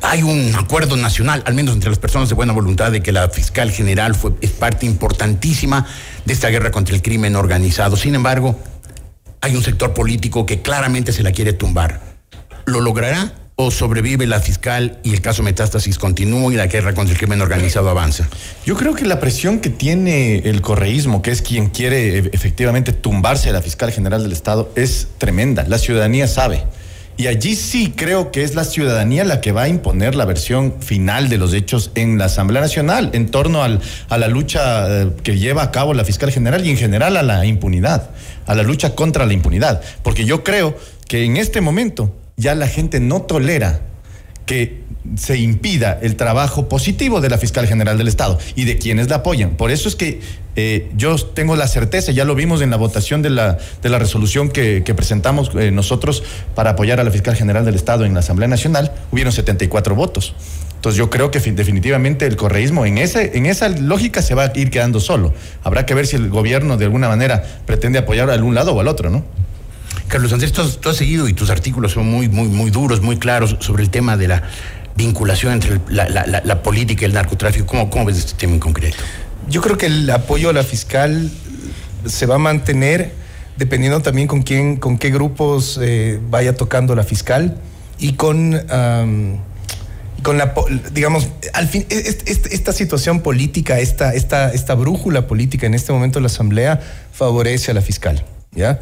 hay 0.02 0.24
un 0.24 0.56
acuerdo 0.56 0.96
nacional, 0.96 1.44
al 1.46 1.54
menos 1.54 1.76
entre 1.76 1.90
las 1.90 2.00
personas 2.00 2.30
de 2.30 2.36
buena 2.36 2.54
voluntad, 2.54 2.94
de 2.94 3.04
que 3.04 3.12
la 3.12 3.28
fiscal 3.28 3.72
general 3.72 4.16
fue, 4.16 4.32
es 4.40 4.52
parte 4.52 4.86
importantísima 4.86 5.86
de 6.24 6.34
esta 6.34 6.48
guerra 6.48 6.72
contra 6.72 6.96
el 6.96 7.02
crimen 7.02 7.36
organizado. 7.36 7.98
Sin 7.98 8.16
embargo, 8.16 8.58
hay 9.42 9.54
un 9.54 9.64
sector 9.64 9.94
político 9.94 10.46
que 10.46 10.62
claramente 10.62 11.12
se 11.12 11.24
la 11.24 11.34
quiere 11.34 11.52
tumbar. 11.52 12.00
¿Lo 12.66 12.80
logrará 12.80 13.34
o 13.58 13.72
sobrevive 13.72 14.28
la 14.28 14.42
fiscal 14.42 15.00
y 15.04 15.14
el 15.14 15.22
caso 15.22 15.42
Metástasis 15.42 15.98
continúa 15.98 16.52
y 16.54 16.58
la 16.58 16.68
guerra 16.68 16.94
contra 16.94 17.14
el 17.14 17.18
crimen 17.18 17.42
organizado 17.42 17.90
avanza? 17.90 18.28
Yo 18.66 18.76
creo 18.76 18.94
que 18.94 19.06
la 19.06 19.20
presión 19.20 19.60
que 19.60 19.70
tiene 19.70 20.38
el 20.40 20.62
correísmo, 20.62 21.22
que 21.22 21.32
es 21.32 21.42
quien 21.42 21.70
quiere 21.70 22.18
e, 22.18 22.30
efectivamente 22.34 22.92
tumbarse 22.92 23.50
a 23.50 23.54
la 23.54 23.62
fiscal 23.62 23.92
general 23.92 24.24
del 24.24 24.34
Estado, 24.34 24.72
es 24.76 25.08
tremenda. 25.18 25.64
La 25.68 25.78
ciudadanía 25.78 26.28
sabe. 26.28 26.66
Y 27.18 27.28
allí 27.28 27.56
sí 27.56 27.94
creo 27.96 28.30
que 28.30 28.44
es 28.44 28.56
la 28.56 28.66
ciudadanía 28.66 29.24
la 29.24 29.40
que 29.40 29.54
va 29.54 29.64
a 29.64 29.68
imponer 29.70 30.16
la 30.16 30.26
versión 30.26 30.82
final 30.82 31.30
de 31.30 31.38
los 31.38 31.54
hechos 31.54 31.92
en 31.96 32.18
la 32.18 32.26
Asamblea 32.26 32.62
Nacional 32.62 33.12
en 33.14 33.32
torno 33.32 33.64
al, 33.64 33.80
a 34.10 34.18
la 34.18 34.28
lucha 34.28 35.04
eh, 35.04 35.12
que 35.24 35.38
lleva 35.38 35.64
a 35.64 35.72
cabo 35.72 35.94
la 35.94 36.04
fiscal 36.04 36.30
general 36.30 36.66
y 36.66 36.72
en 36.72 36.78
general 36.78 37.16
a 37.16 37.24
la 37.24 37.46
impunidad, 37.46 38.10
a 38.46 38.54
la 38.54 38.64
lucha 38.64 38.96
contra 38.96 39.26
la 39.26 39.32
impunidad. 39.32 39.82
Porque 40.04 40.26
yo 40.26 40.44
creo 40.44 40.78
que 41.08 41.24
en 41.24 41.38
este 41.38 41.62
momento 41.62 42.14
ya 42.38 42.56
la 42.56 42.68
gente 42.68 43.00
no 43.00 43.22
tolera 43.22 43.82
que 44.46 44.84
se 45.18 45.38
impida 45.38 45.98
el 46.02 46.16
trabajo 46.16 46.68
positivo 46.70 47.22
de 47.22 47.30
la 47.30 47.38
fiscal 47.38 47.68
general 47.68 47.98
del 47.98 48.08
Estado 48.08 48.38
y 48.56 48.66
de 48.66 48.78
quienes 48.78 49.10
la 49.10 49.18
apoyan. 49.18 49.52
Por 49.52 49.72
eso 49.72 49.88
es 49.88 49.96
que 49.96 50.20
eh, 50.56 50.92
yo 50.96 51.16
tengo 51.18 51.56
la 51.56 51.68
certeza, 51.68 52.12
ya 52.12 52.26
lo 52.26 52.36
vimos 52.36 52.62
en 52.62 52.70
la 52.70 52.78
votación 52.78 53.22
de 53.22 53.30
la, 53.30 53.58
de 53.82 53.90
la 53.90 54.00
resolución 54.00 54.50
que, 54.50 54.82
presentamos 54.96 55.52
eh, 55.60 55.72
nosotros 55.72 56.24
para 56.54 56.72
apoyar 56.72 57.00
a 57.00 57.04
la 57.04 57.12
fiscal 57.12 57.36
general 57.36 57.66
del 57.66 57.76
Estado 57.76 58.06
en 58.06 58.14
la 58.14 58.22
Asamblea 58.22 58.48
Nacional, 58.48 58.92
hubieron 59.12 59.34
74 59.34 59.96
votos. 59.96 60.34
Entonces 60.76 61.00
yo 61.00 61.10
creo 61.10 61.32
que 61.32 61.40
definitivamente 61.40 62.28
el 62.28 62.36
correísmo 62.36 62.86
en, 62.86 63.00
ese, 63.00 63.38
en 63.38 63.48
esa 63.48 63.70
lógica 63.70 64.22
se 64.22 64.36
va 64.36 64.44
a 64.44 64.52
ir 64.56 64.70
quedando 64.70 65.00
solo. 65.00 65.34
Habrá 65.64 65.86
que 65.86 65.96
ver 65.96 66.06
si 66.06 66.16
el 66.16 66.30
gobierno 66.30 66.78
de 66.78 66.86
alguna 66.86 67.08
manera 67.08 67.44
pretende 67.66 67.98
apoyar 67.98 68.30
a 68.30 68.36
un 68.36 68.54
lado 68.54 68.74
o 68.74 68.80
al 68.80 68.88
otro, 68.88 69.10
¿no? 69.10 69.26
Carlos 70.08 70.32
Andrés, 70.34 70.52
tú 70.52 70.90
has, 70.90 70.96
seguido 70.96 71.28
y 71.28 71.34
tus 71.34 71.50
artículos 71.50 71.94
son 71.94 72.06
muy, 72.08 72.30
muy, 72.30 72.48
muy 72.48 72.72
duros, 72.72 73.02
muy 73.02 73.18
claros 73.18 73.58
sobre 73.60 73.84
el 73.84 73.90
tema 73.90 74.18
de 74.18 74.28
la 74.28 74.44
vinculación 74.96 75.54
entre 75.54 75.80
la, 75.90 76.64
política 76.64 77.04
y 77.04 77.06
el 77.06 77.14
narcotráfico. 77.14 77.66
¿Cómo, 77.66 77.90
¿Cómo 77.90 78.06
ves 78.06 78.18
este 78.18 78.34
tema 78.34 78.54
en 78.54 78.60
concreto? 78.60 78.98
Yo 79.50 79.62
creo 79.62 79.78
que 79.78 79.88
el 79.88 80.10
apoyo 80.10 80.50
a 80.50 80.54
la 80.54 80.64
fiscal 80.64 81.30
se 82.06 82.26
va 82.26 82.36
a 82.36 82.40
mantener 82.40 83.14
dependiendo 83.58 84.02
también 84.02 84.28
con 84.28 84.42
quién, 84.42 84.78
con 84.78 84.98
qué 84.98 85.10
grupos 85.10 85.80
eh, 85.82 86.20
vaya 86.30 86.56
tocando 86.56 86.96
la 86.96 87.04
fiscal 87.04 87.58
y 87.98 88.14
con, 88.14 88.62
con 90.22 90.38
la, 90.38 90.54
digamos, 90.92 91.30
al 91.54 91.68
fin, 91.68 91.86
e, 91.90 92.18
esta 92.26 92.74
situación 92.74 93.22
política, 93.22 93.80
esta, 93.80 94.14
esta, 94.14 94.52
esta 94.52 94.76
brújula 94.76 95.28
política 95.28 95.66
en 95.66 95.74
este 95.74 95.94
momento 95.94 96.20
de 96.20 96.24
la 96.24 96.28
Asamblea 96.28 96.82
favorece 97.14 97.72
a 97.72 97.74
la 97.74 97.82
fiscal, 97.82 98.26
¿ya? 98.52 98.82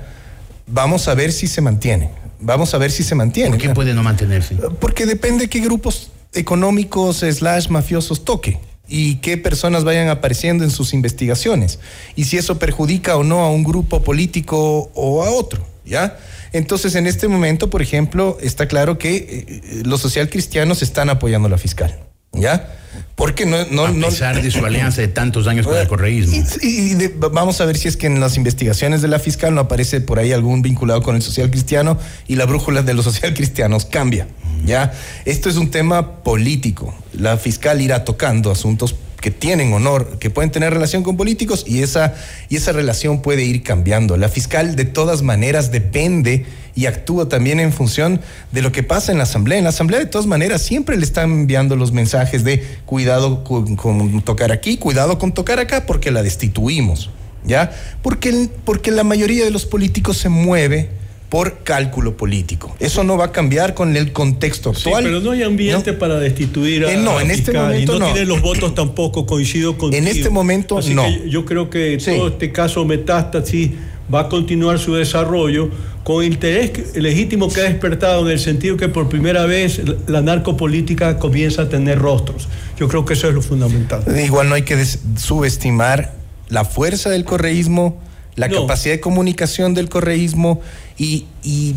Vamos 0.68 1.07
a 1.07 1.14
ver 1.14 1.32
si 1.32 1.47
se 1.47 1.61
mantiene. 1.61 2.09
Vamos 2.39 2.74
a 2.74 2.78
ver 2.78 2.91
si 2.91 3.03
se 3.03 3.16
mantiene. 3.16 3.51
¿Por 3.51 3.59
qué 3.59 3.70
puede 3.70 3.93
no 3.93 4.03
mantenerse? 4.03 4.55
Porque 4.80 5.05
depende 5.05 5.45
de 5.45 5.49
qué 5.49 5.59
grupos 5.59 6.11
económicos 6.34 7.18
slash 7.18 7.70
mafiosos 7.70 8.26
toque 8.26 8.59
y 8.88 9.16
qué 9.18 9.38
personas 9.38 9.84
vayan 9.84 10.09
apareciendo 10.09 10.64
en 10.64 10.72
sus 10.72 10.93
investigaciones 10.93 11.80
y 12.16 12.26
si 12.26 12.38
eso 12.38 12.59
perjudica 12.59 13.16
o 13.16 13.24
no 13.24 13.41
a 13.41 13.49
un 13.49 13.64
grupo 13.64 14.03
político 14.03 14.91
o 14.93 15.24
a 15.24 15.32
otro, 15.32 15.66
¿ya? 15.86 16.18
Entonces, 16.51 16.95
en 16.95 17.07
este 17.07 17.28
momento, 17.28 17.70
por 17.70 17.82
ejemplo, 17.82 18.38
está 18.41 18.68
claro 18.68 18.97
que 18.97 19.16
eh, 19.16 19.84
los 19.86 20.01
socialcristianos 20.01 20.82
están 20.82 21.09
apoyando 21.09 21.47
a 21.47 21.51
la 21.51 21.57
fiscal, 21.57 21.97
¿ya? 22.34 22.69
Porque 23.15 23.45
no, 23.45 23.65
no, 23.65 23.86
a 23.86 24.09
pesar 24.09 24.41
de 24.41 24.51
su 24.51 24.65
alianza 24.65 25.01
de 25.01 25.07
tantos 25.07 25.47
años 25.47 25.65
con 25.65 25.77
el 25.77 25.88
correísmo. 25.88 26.43
Y, 26.61 26.95
vamos 27.31 27.61
a 27.61 27.65
ver 27.65 27.77
si 27.77 27.88
es 27.88 27.97
que 27.97 28.07
en 28.07 28.19
las 28.19 28.38
investigaciones 28.38 29.01
de 29.01 29.07
la 29.07 29.19
fiscal 29.19 29.53
no 29.53 29.61
aparece 29.61 30.01
por 30.01 30.19
ahí 30.19 30.31
algún 30.31 30.61
vinculado 30.61 31.01
con 31.01 31.15
el 31.15 31.21
social 31.21 31.49
cristiano 31.49 31.97
y 32.27 32.36
la 32.36 32.45
brújula 32.45 32.81
de 32.81 32.93
los 32.93 33.05
social 33.11 33.34
cristianos 33.34 33.86
cambia. 33.86 34.27
¿ya? 34.65 34.93
Esto 35.25 35.49
es 35.49 35.57
un 35.57 35.71
tema 35.71 36.23
político. 36.23 36.93
La 37.13 37.38
fiscal 37.38 37.81
irá 37.81 38.03
tocando 38.03 38.51
asuntos 38.51 38.95
que 39.21 39.31
tienen 39.31 39.71
honor, 39.71 40.17
que 40.19 40.29
pueden 40.29 40.51
tener 40.51 40.73
relación 40.73 41.01
con 41.01 41.15
políticos 41.15 41.63
y 41.65 41.81
esa, 41.81 42.13
y 42.49 42.57
esa 42.57 42.73
relación 42.73 43.21
puede 43.21 43.43
ir 43.43 43.63
cambiando. 43.63 44.17
La 44.17 44.27
fiscal 44.27 44.75
de 44.75 44.84
todas 44.84 45.21
maneras 45.21 45.71
depende 45.71 46.45
y 46.76 46.86
actúa 46.86 47.30
también 47.30 47.59
en 47.59 47.71
función 47.71 48.19
de 48.51 48.61
lo 48.61 48.71
que 48.71 48.84
pasa 48.84 49.11
en 49.11 49.17
la 49.17 49.26
asamblea. 49.26 49.57
En 49.57 49.63
la 49.63 49.69
asamblea 49.69 49.99
de 49.99 50.05
todas 50.05 50.28
maneras 50.28 50.61
siempre 50.61 50.97
le 50.97 51.03
están 51.03 51.32
enviando 51.32 51.76
los 51.76 51.91
mensajes 51.91 52.43
de 52.43 52.63
cuidado 52.86 53.43
con, 53.43 54.21
tocar 54.21 54.51
aquí, 54.51 54.78
cuidado 54.78 55.19
con 55.19 55.34
tocar 55.34 55.59
acá, 55.59 55.86
porque 55.86 56.11
la 56.11 56.24
destituimos, 56.24 57.09
¿ya? 57.45 57.71
Porque, 58.01 58.49
porque 58.65 58.91
la 58.91 59.03
mayoría 59.03 59.45
de 59.45 59.51
los 59.51 59.65
políticos 59.65 60.17
se 60.17 60.30
mueve 60.30 60.89
por 61.30 61.63
cálculo 61.63 62.15
político. 62.15 62.76
Eso 62.80 63.03
no 63.03 63.17
va 63.17 63.26
a 63.26 63.32
cambiar 63.32 63.74
con 63.74 63.97
el 63.97 64.11
contexto 64.13 64.69
actual. 64.69 65.03
Sí, 65.03 65.09
pero 65.09 65.19
no 65.19 65.32
hay 65.32 65.41
ambiente 65.41 65.93
para 65.93 66.19
destituir 66.19 66.86
a 66.86 66.91
eh, 66.91 66.97
No, 66.97 67.19
en 67.19 67.32
este 67.32 67.51
momento 67.51 67.95
y 67.95 67.99
no. 67.99 68.05
tiene 68.05 68.28
los 68.28 68.39
votos 68.39 68.76
tampoco, 68.76 69.26
coincido 69.26 69.76
con 69.76 69.95
En 69.95 70.07
este 70.07 70.30
momento 70.30 70.80
no. 70.93 71.09
yo 71.26 71.43
creo 71.43 71.71
que 71.71 71.97
todo 71.97 72.28
este 72.28 72.51
caso 72.51 72.86
metástasis 72.86 73.71
va 74.14 74.22
a 74.22 74.30
continuar 74.30 74.80
su 74.80 74.95
desarrollo 74.95 75.70
con 76.04 76.24
interés 76.24 76.95
legítimo 76.95 77.49
que 77.49 77.62
ha 77.62 77.64
despertado 77.64 78.26
en 78.26 78.32
el 78.32 78.39
sentido 78.39 78.76
que 78.76 78.89
por 78.89 79.08
primera 79.10 79.45
vez 79.45 79.82
la 80.08 80.22
narcopolítica 80.22 81.18
comienza 81.18 81.64
a 81.64 81.70
tener 81.70 81.99
rostros. 81.99 82.49
Yo 82.78 82.88
creo 82.88 83.06
que 83.06 83.14
eso 83.14 83.30
es 83.30 83.34
lo 83.34 83.41
fundamental. 83.41 84.04
Igual 84.20 84.49
no 84.49 84.56
hay 84.56 84.64
que 84.64 84.84
subestimar 85.18 86.14
la 86.49 86.66
fuerza 86.66 87.10
del 87.10 87.24
correísmo, 87.24 88.01
la 88.36 88.49
capacidad 88.49 88.95
de 88.95 88.99
comunicación 88.99 89.74
del 89.74 89.89
correísmo 89.89 90.62
y, 90.97 91.26
y, 91.43 91.76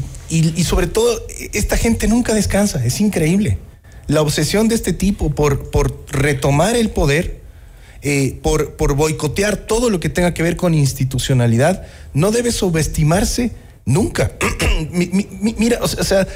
sobre 0.64 0.86
todo, 0.86 1.22
esta 1.52 1.76
gente 1.76 2.08
nunca 2.08 2.34
descansa, 2.34 2.84
es 2.84 3.00
increíble. 3.00 3.58
La 4.08 4.22
obsesión 4.22 4.68
de 4.68 4.74
este 4.74 4.92
tipo 4.92 5.30
por, 5.30 5.70
por 5.70 6.04
retomar 6.08 6.76
el 6.76 6.90
poder, 6.90 7.40
eh, 8.08 8.38
por, 8.40 8.74
por 8.74 8.94
boicotear 8.94 9.56
todo 9.56 9.90
lo 9.90 9.98
que 9.98 10.08
tenga 10.08 10.32
que 10.32 10.44
ver 10.44 10.54
con 10.54 10.74
institucionalidad, 10.74 11.84
no 12.14 12.30
debe 12.30 12.52
subestimarse 12.52 13.50
nunca. 13.84 14.30
mira, 14.92 15.80
o 15.82 15.88
sea, 15.88 16.28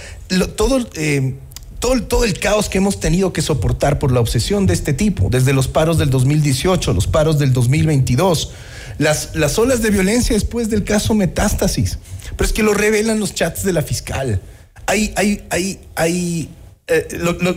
todo... 0.57 0.85
Eh, 0.95 1.37
todo, 1.79 2.03
todo, 2.03 2.25
el 2.25 2.39
caos 2.39 2.69
que 2.69 2.77
hemos 2.77 3.01
tenido 3.01 3.33
que 3.33 3.41
soportar 3.41 3.99
por 3.99 4.13
la 4.13 4.21
obsesión 4.21 4.67
de 4.67 4.75
este 4.75 4.93
tipo, 4.93 5.29
desde 5.31 5.55
los 5.55 5.67
paros 5.67 5.97
del 5.97 6.11
2018, 6.11 6.93
los 6.93 7.07
paros 7.07 7.39
del 7.39 7.55
2022, 7.55 8.51
las, 8.99 9.35
las 9.35 9.59
olas 9.59 9.81
de 9.81 9.89
violencia 9.89 10.35
después 10.35 10.69
del 10.69 10.85
caso 10.85 11.15
Metástasis, 11.15 11.99
pero 12.37 12.47
es 12.47 12.53
que 12.53 12.63
lo 12.63 12.75
revelan 12.75 13.19
los 13.19 13.33
chats 13.33 13.65
de 13.65 13.73
la 13.73 13.81
fiscal. 13.81 14.43
Hay, 14.85 15.15
hay, 15.17 15.43
hay, 15.49 15.81
hay, 15.95 16.51
eh, 16.87 17.09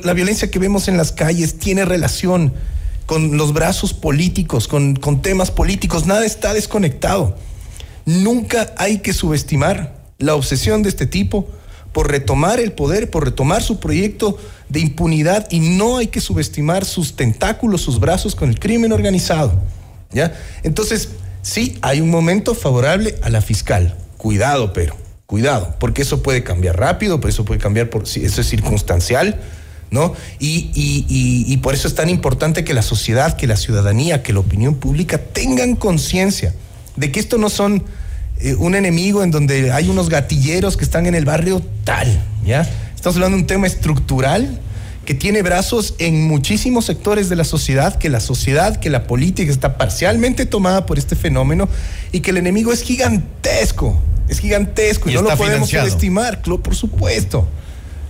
la 0.03 0.14
violencia 0.14 0.49
que 0.49 0.57
vemos 0.57 0.88
en 0.88 0.95
las 0.95 1.11
calles 1.11 1.55
tiene 1.59 1.84
relación 1.84 2.53
con 3.06 3.38
los 3.38 3.54
brazos 3.54 3.93
políticos, 3.93 4.68
con, 4.68 4.95
con 4.95 5.22
temas 5.22 5.51
políticos. 5.51 6.06
Nada 6.06 6.26
está 6.26 6.54
desconectado. 6.54 7.36
Nunca 8.06 8.74
hay 8.78 8.99
que 8.99 9.14
subestimar 9.14 9.95
la 10.20 10.36
obsesión 10.36 10.84
de 10.84 10.89
este 10.89 11.06
tipo 11.06 11.47
por 11.93 12.10
retomar 12.10 12.60
el 12.60 12.74
poder, 12.74 13.10
por 13.10 13.24
retomar 13.24 13.62
su 13.62 13.80
proyecto 13.80 14.38
de 14.68 14.80
impunidad 14.80 15.47
y 15.51 15.60
no 15.60 15.97
hay 15.97 16.08
que 16.08 16.20
subestimar 16.20 16.86
sus 16.86 17.16
tentáculos, 17.16 17.82
sus 17.82 17.99
brazos 17.99 18.36
con 18.36 18.49
el 18.49 18.60
crimen 18.60 18.91
organizado. 18.91 19.54
¿Ya? 20.12 20.34
Entonces, 20.64 21.10
sí, 21.41 21.78
hay 21.82 22.01
un 22.01 22.10
momento 22.10 22.56
favorable 22.56 23.16
a 23.22 23.30
la 23.30 23.41
fiscal. 23.41 23.95
Cuidado, 24.18 24.74
pero, 24.74 24.95
cuidado, 25.26 25.76
porque 25.80 26.01
eso 26.01 26.24
puede 26.24 26.43
cambiar 26.43 26.80
rápido, 26.80 27.20
por 27.20 27.30
eso 27.30 27.45
puede 27.45 27.60
cambiar, 27.60 27.89
por, 27.89 28.04
eso 28.04 28.41
es 28.41 28.47
circunstancial, 28.47 29.39
¿no? 29.94 30.16
Y, 30.39 30.72
y, 30.74 31.58
por 31.58 31.76
eso 31.76 31.88
es 31.88 31.94
tan 31.94 32.10
importante 32.10 32.64
que 32.64 32.74
la 32.74 32.82
sociedad, 32.82 33.38
que 33.38 33.46
la 33.46 33.56
ciudadanía, 33.56 34.24
que 34.24 34.34
la 34.34 34.39
opinión 34.39 34.74
pública 34.74 35.20
tengan 35.20 35.76
conciencia 35.76 36.56
de 36.96 37.12
que 37.12 37.20
esto 37.20 37.38
no 37.38 37.50
son 37.50 37.84
eh, 38.39 38.56
un 38.56 38.74
enemigo 38.74 39.24
en 39.24 39.30
donde 39.30 39.72
hay 39.72 39.89
unos 39.89 40.10
gatilleros 40.10 40.78
que 40.78 40.84
están 40.84 41.06
en 41.06 41.14
el 41.14 41.26
barrio 41.26 41.62
tal, 41.84 42.08
¿ya? 42.44 42.68
Estamos 42.96 43.18
hablando 43.18 43.38
de 43.38 43.44
un 43.44 43.48
tema 43.48 43.68
estructural 43.68 44.60
que 45.06 45.14
tiene 45.14 45.44
brazos 45.44 45.94
en 46.00 46.28
muchísimos 46.28 46.86
sectores 46.86 47.30
de 47.30 47.36
la 47.36 47.44
sociedad, 47.44 47.96
que 47.96 48.10
la 48.10 48.20
sociedad, 48.20 48.78
que 48.78 48.89
la 48.89 49.06
política 49.06 49.52
está 49.52 49.78
parcialmente 49.78 50.48
tomada 50.48 50.88
por 50.88 50.98
este 50.98 51.16
fenómeno 51.16 51.70
y 52.12 52.22
que 52.22 52.32
el 52.32 52.38
enemigo 52.38 52.74
es 52.74 52.82
gigantesco, 52.82 54.02
es 54.28 54.39
gigantesco 54.39 55.10
y, 55.10 55.14
Y 55.14 55.16
no 55.18 55.22
lo 55.22 55.38
podemos 55.38 55.70
subestimar, 55.70 56.41
por 56.41 56.74
supuesto. 56.74 57.48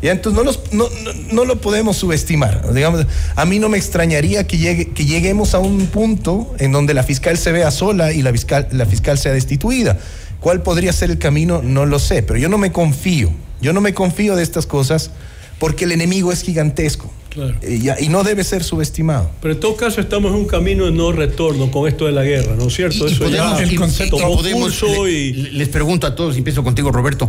Ya, 0.03 0.11
entonces 0.11 0.37
no, 0.37 0.43
los- 0.43 0.59
no, 0.73 0.87
no- 0.89 1.13
no 1.31 1.45
lo 1.45 1.61
podemos 1.61 1.95
subestimar. 1.97 2.73
Digamos, 2.73 3.05
a 3.35 3.45
mí 3.45 3.57
no 3.57 3.69
me 3.69 3.77
extrañaría 3.77 4.45
que, 4.45 4.57
llegue, 4.57 4.89
que 4.91 5.05
lleguemos 5.05 5.55
a 5.55 5.59
un 5.59 5.87
punto 5.87 6.53
en 6.59 6.71
donde 6.73 6.93
la 6.93 7.03
fiscal 7.03 7.37
se 7.37 7.51
vea 7.53 7.71
sola 7.71 8.11
y 8.11 8.21
la 8.21 8.31
fiscal, 8.33 8.67
la 8.71 8.85
fiscal 8.85 9.17
sea 9.17 9.31
destituida. 9.31 9.97
¿Cuál 10.41 10.61
podría 10.61 10.91
ser 10.91 11.09
el 11.09 11.19
camino? 11.19 11.61
No 11.63 11.85
lo 11.85 11.99
sé, 11.99 12.21
pero 12.21 12.37
yo 12.37 12.49
no 12.49 12.57
me 12.57 12.73
confío. 12.73 13.31
Yo 13.61 13.71
no 13.71 13.79
me 13.79 13.93
confío 13.93 14.35
de 14.35 14.43
estas 14.43 14.65
cosas 14.65 15.09
porque 15.57 15.85
el 15.85 15.93
enemigo 15.93 16.31
es 16.33 16.41
gigantesco 16.43 17.09
Claro. 17.29 17.55
Y 17.99 18.09
no 18.09 18.23
debe 18.23 18.43
ser 18.43 18.63
subestimado. 18.63 19.31
Pero 19.41 19.55
en 19.55 19.59
todo 19.59 19.75
caso 19.75 19.99
estamos 20.01 20.31
en 20.33 20.37
un 20.37 20.45
camino 20.45 20.85
de 20.85 20.91
no 20.91 21.11
retorno 21.13 21.71
con 21.71 21.87
esto 21.87 22.05
de 22.05 22.11
la 22.11 22.21
guerra, 22.23 22.55
¿no 22.55 22.67
es 22.67 22.75
cierto? 22.75 23.07
Y- 23.07 23.09
y 23.09 23.13
Eso 23.13 23.23
podemos- 23.23 23.57
ya 23.57 23.63
el 23.63 23.75
concepto- 23.79 24.17
tomó 24.17 24.35
podemos- 24.35 24.63
curso 24.79 25.05
le- 25.05 25.11
y... 25.11 25.33
le- 25.33 25.51
les 25.53 25.69
pregunto 25.69 26.05
a 26.05 26.13
todos, 26.13 26.35
y 26.35 26.39
empiezo 26.39 26.63
contigo, 26.63 26.91
Roberto. 26.91 27.27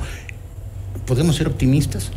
¿Podemos 1.06 1.36
ser 1.36 1.46
optimistas? 1.48 2.10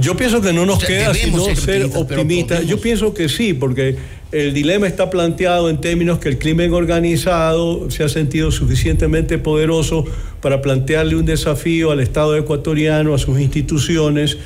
Yo 0.00 0.16
pienso 0.16 0.40
que 0.40 0.52
no 0.52 0.66
nos 0.66 0.84
queda 0.84 1.14
sino 1.14 1.44
ser 1.44 1.56
ser 1.56 1.90
optimistas. 1.94 2.66
Yo 2.66 2.80
pienso 2.80 3.14
que 3.14 3.28
sí, 3.28 3.54
porque 3.54 3.96
el 4.32 4.52
dilema 4.52 4.86
está 4.86 5.10
planteado 5.10 5.70
en 5.70 5.80
términos 5.80 6.18
que 6.18 6.28
el 6.28 6.38
crimen 6.38 6.72
organizado 6.72 7.90
se 7.90 8.02
ha 8.02 8.08
sentido 8.08 8.50
suficientemente 8.50 9.38
poderoso 9.38 10.04
para 10.40 10.60
plantearle 10.60 11.16
un 11.16 11.24
desafío 11.24 11.92
al 11.92 12.00
Estado 12.00 12.36
ecuatoriano, 12.36 13.14
a 13.14 13.18
sus 13.18 13.38
instituciones, 13.40 14.38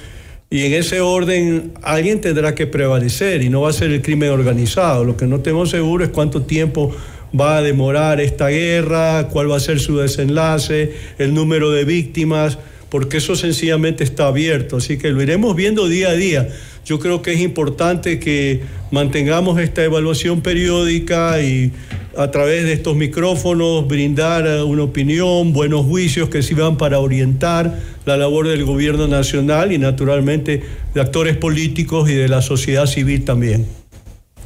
y 0.50 0.66
en 0.66 0.74
ese 0.74 1.00
orden 1.00 1.72
alguien 1.82 2.20
tendrá 2.20 2.54
que 2.54 2.66
prevalecer 2.66 3.42
y 3.42 3.48
no 3.48 3.62
va 3.62 3.70
a 3.70 3.72
ser 3.72 3.92
el 3.92 4.02
crimen 4.02 4.30
organizado. 4.30 5.04
Lo 5.04 5.16
que 5.16 5.26
no 5.26 5.40
tenemos 5.40 5.70
seguro 5.70 6.04
es 6.04 6.10
cuánto 6.10 6.42
tiempo 6.42 6.94
va 7.38 7.58
a 7.58 7.62
demorar 7.62 8.20
esta 8.20 8.48
guerra, 8.48 9.28
cuál 9.28 9.50
va 9.50 9.56
a 9.56 9.60
ser 9.60 9.78
su 9.78 9.98
desenlace, 9.98 10.92
el 11.18 11.32
número 11.32 11.70
de 11.70 11.84
víctimas 11.84 12.58
porque 12.90 13.18
eso 13.18 13.36
sencillamente 13.36 14.04
está 14.04 14.26
abierto, 14.26 14.78
así 14.78 14.98
que 14.98 15.10
lo 15.10 15.22
iremos 15.22 15.54
viendo 15.56 15.88
día 15.88 16.08
a 16.08 16.14
día. 16.14 16.48
Yo 16.84 16.98
creo 16.98 17.22
que 17.22 17.32
es 17.32 17.40
importante 17.40 18.18
que 18.18 18.62
mantengamos 18.90 19.60
esta 19.60 19.84
evaluación 19.84 20.40
periódica 20.40 21.40
y 21.40 21.72
a 22.16 22.30
través 22.30 22.64
de 22.64 22.72
estos 22.72 22.96
micrófonos 22.96 23.86
brindar 23.86 24.46
eh, 24.46 24.62
una 24.62 24.82
opinión, 24.82 25.52
buenos 25.52 25.86
juicios 25.86 26.28
que 26.28 26.42
sirvan 26.42 26.76
para 26.76 26.98
orientar 26.98 27.78
la 28.04 28.16
labor 28.16 28.48
del 28.48 28.64
gobierno 28.64 29.06
nacional 29.06 29.72
y 29.72 29.78
naturalmente 29.78 30.62
de 30.92 31.00
actores 31.00 31.36
políticos 31.36 32.10
y 32.10 32.14
de 32.14 32.28
la 32.28 32.42
sociedad 32.42 32.86
civil 32.86 33.24
también. 33.24 33.66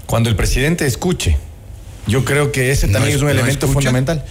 Cuando 0.07 0.29
el 0.29 0.37
presidente 0.37 0.87
escuche, 0.87 1.39
yo 2.07 2.25
creo 2.25 2.53
que 2.53 2.71
ese 2.71 2.87
también 2.89 3.11
es- 3.11 3.17
es 3.17 3.23
un 3.23 3.29
elemento 3.31 3.67
fundamental. 3.69 4.25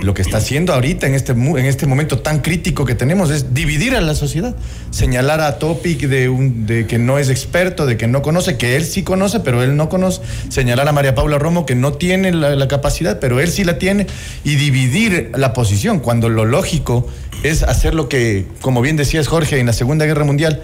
Lo 0.00 0.14
que 0.14 0.22
está 0.22 0.38
haciendo 0.38 0.72
ahorita 0.72 1.06
en 1.06 1.14
este, 1.14 1.32
en 1.32 1.58
este 1.66 1.86
momento 1.86 2.20
tan 2.20 2.40
crítico 2.40 2.84
que 2.86 2.94
tenemos 2.94 3.30
es 3.30 3.52
dividir 3.52 3.94
a 3.94 4.00
la 4.00 4.14
sociedad. 4.14 4.54
Señalar 4.90 5.40
a 5.42 5.58
Topic 5.58 6.00
de, 6.08 6.28
un, 6.30 6.64
de 6.66 6.86
que 6.86 6.98
no 6.98 7.18
es 7.18 7.28
experto, 7.28 7.84
de 7.84 7.96
que 7.98 8.06
no 8.06 8.22
conoce, 8.22 8.56
que 8.56 8.76
él 8.76 8.84
sí 8.86 9.02
conoce, 9.02 9.40
pero 9.40 9.62
él 9.62 9.76
no 9.76 9.88
conoce. 9.90 10.22
Señalar 10.48 10.88
a 10.88 10.92
María 10.92 11.14
Paula 11.14 11.38
Romo 11.38 11.66
que 11.66 11.74
no 11.74 11.92
tiene 11.92 12.32
la, 12.32 12.54
la 12.56 12.68
capacidad, 12.68 13.18
pero 13.20 13.38
él 13.40 13.48
sí 13.50 13.64
la 13.64 13.78
tiene. 13.78 14.06
Y 14.44 14.54
dividir 14.54 15.32
la 15.36 15.52
posición, 15.52 16.00
cuando 16.00 16.28
lo 16.30 16.46
lógico 16.46 17.06
es 17.42 17.62
hacer 17.62 17.94
lo 17.94 18.08
que, 18.08 18.46
como 18.62 18.80
bien 18.80 18.96
decías 18.96 19.28
Jorge, 19.28 19.58
en 19.58 19.66
la 19.66 19.72
Segunda 19.74 20.06
Guerra 20.06 20.24
Mundial, 20.24 20.62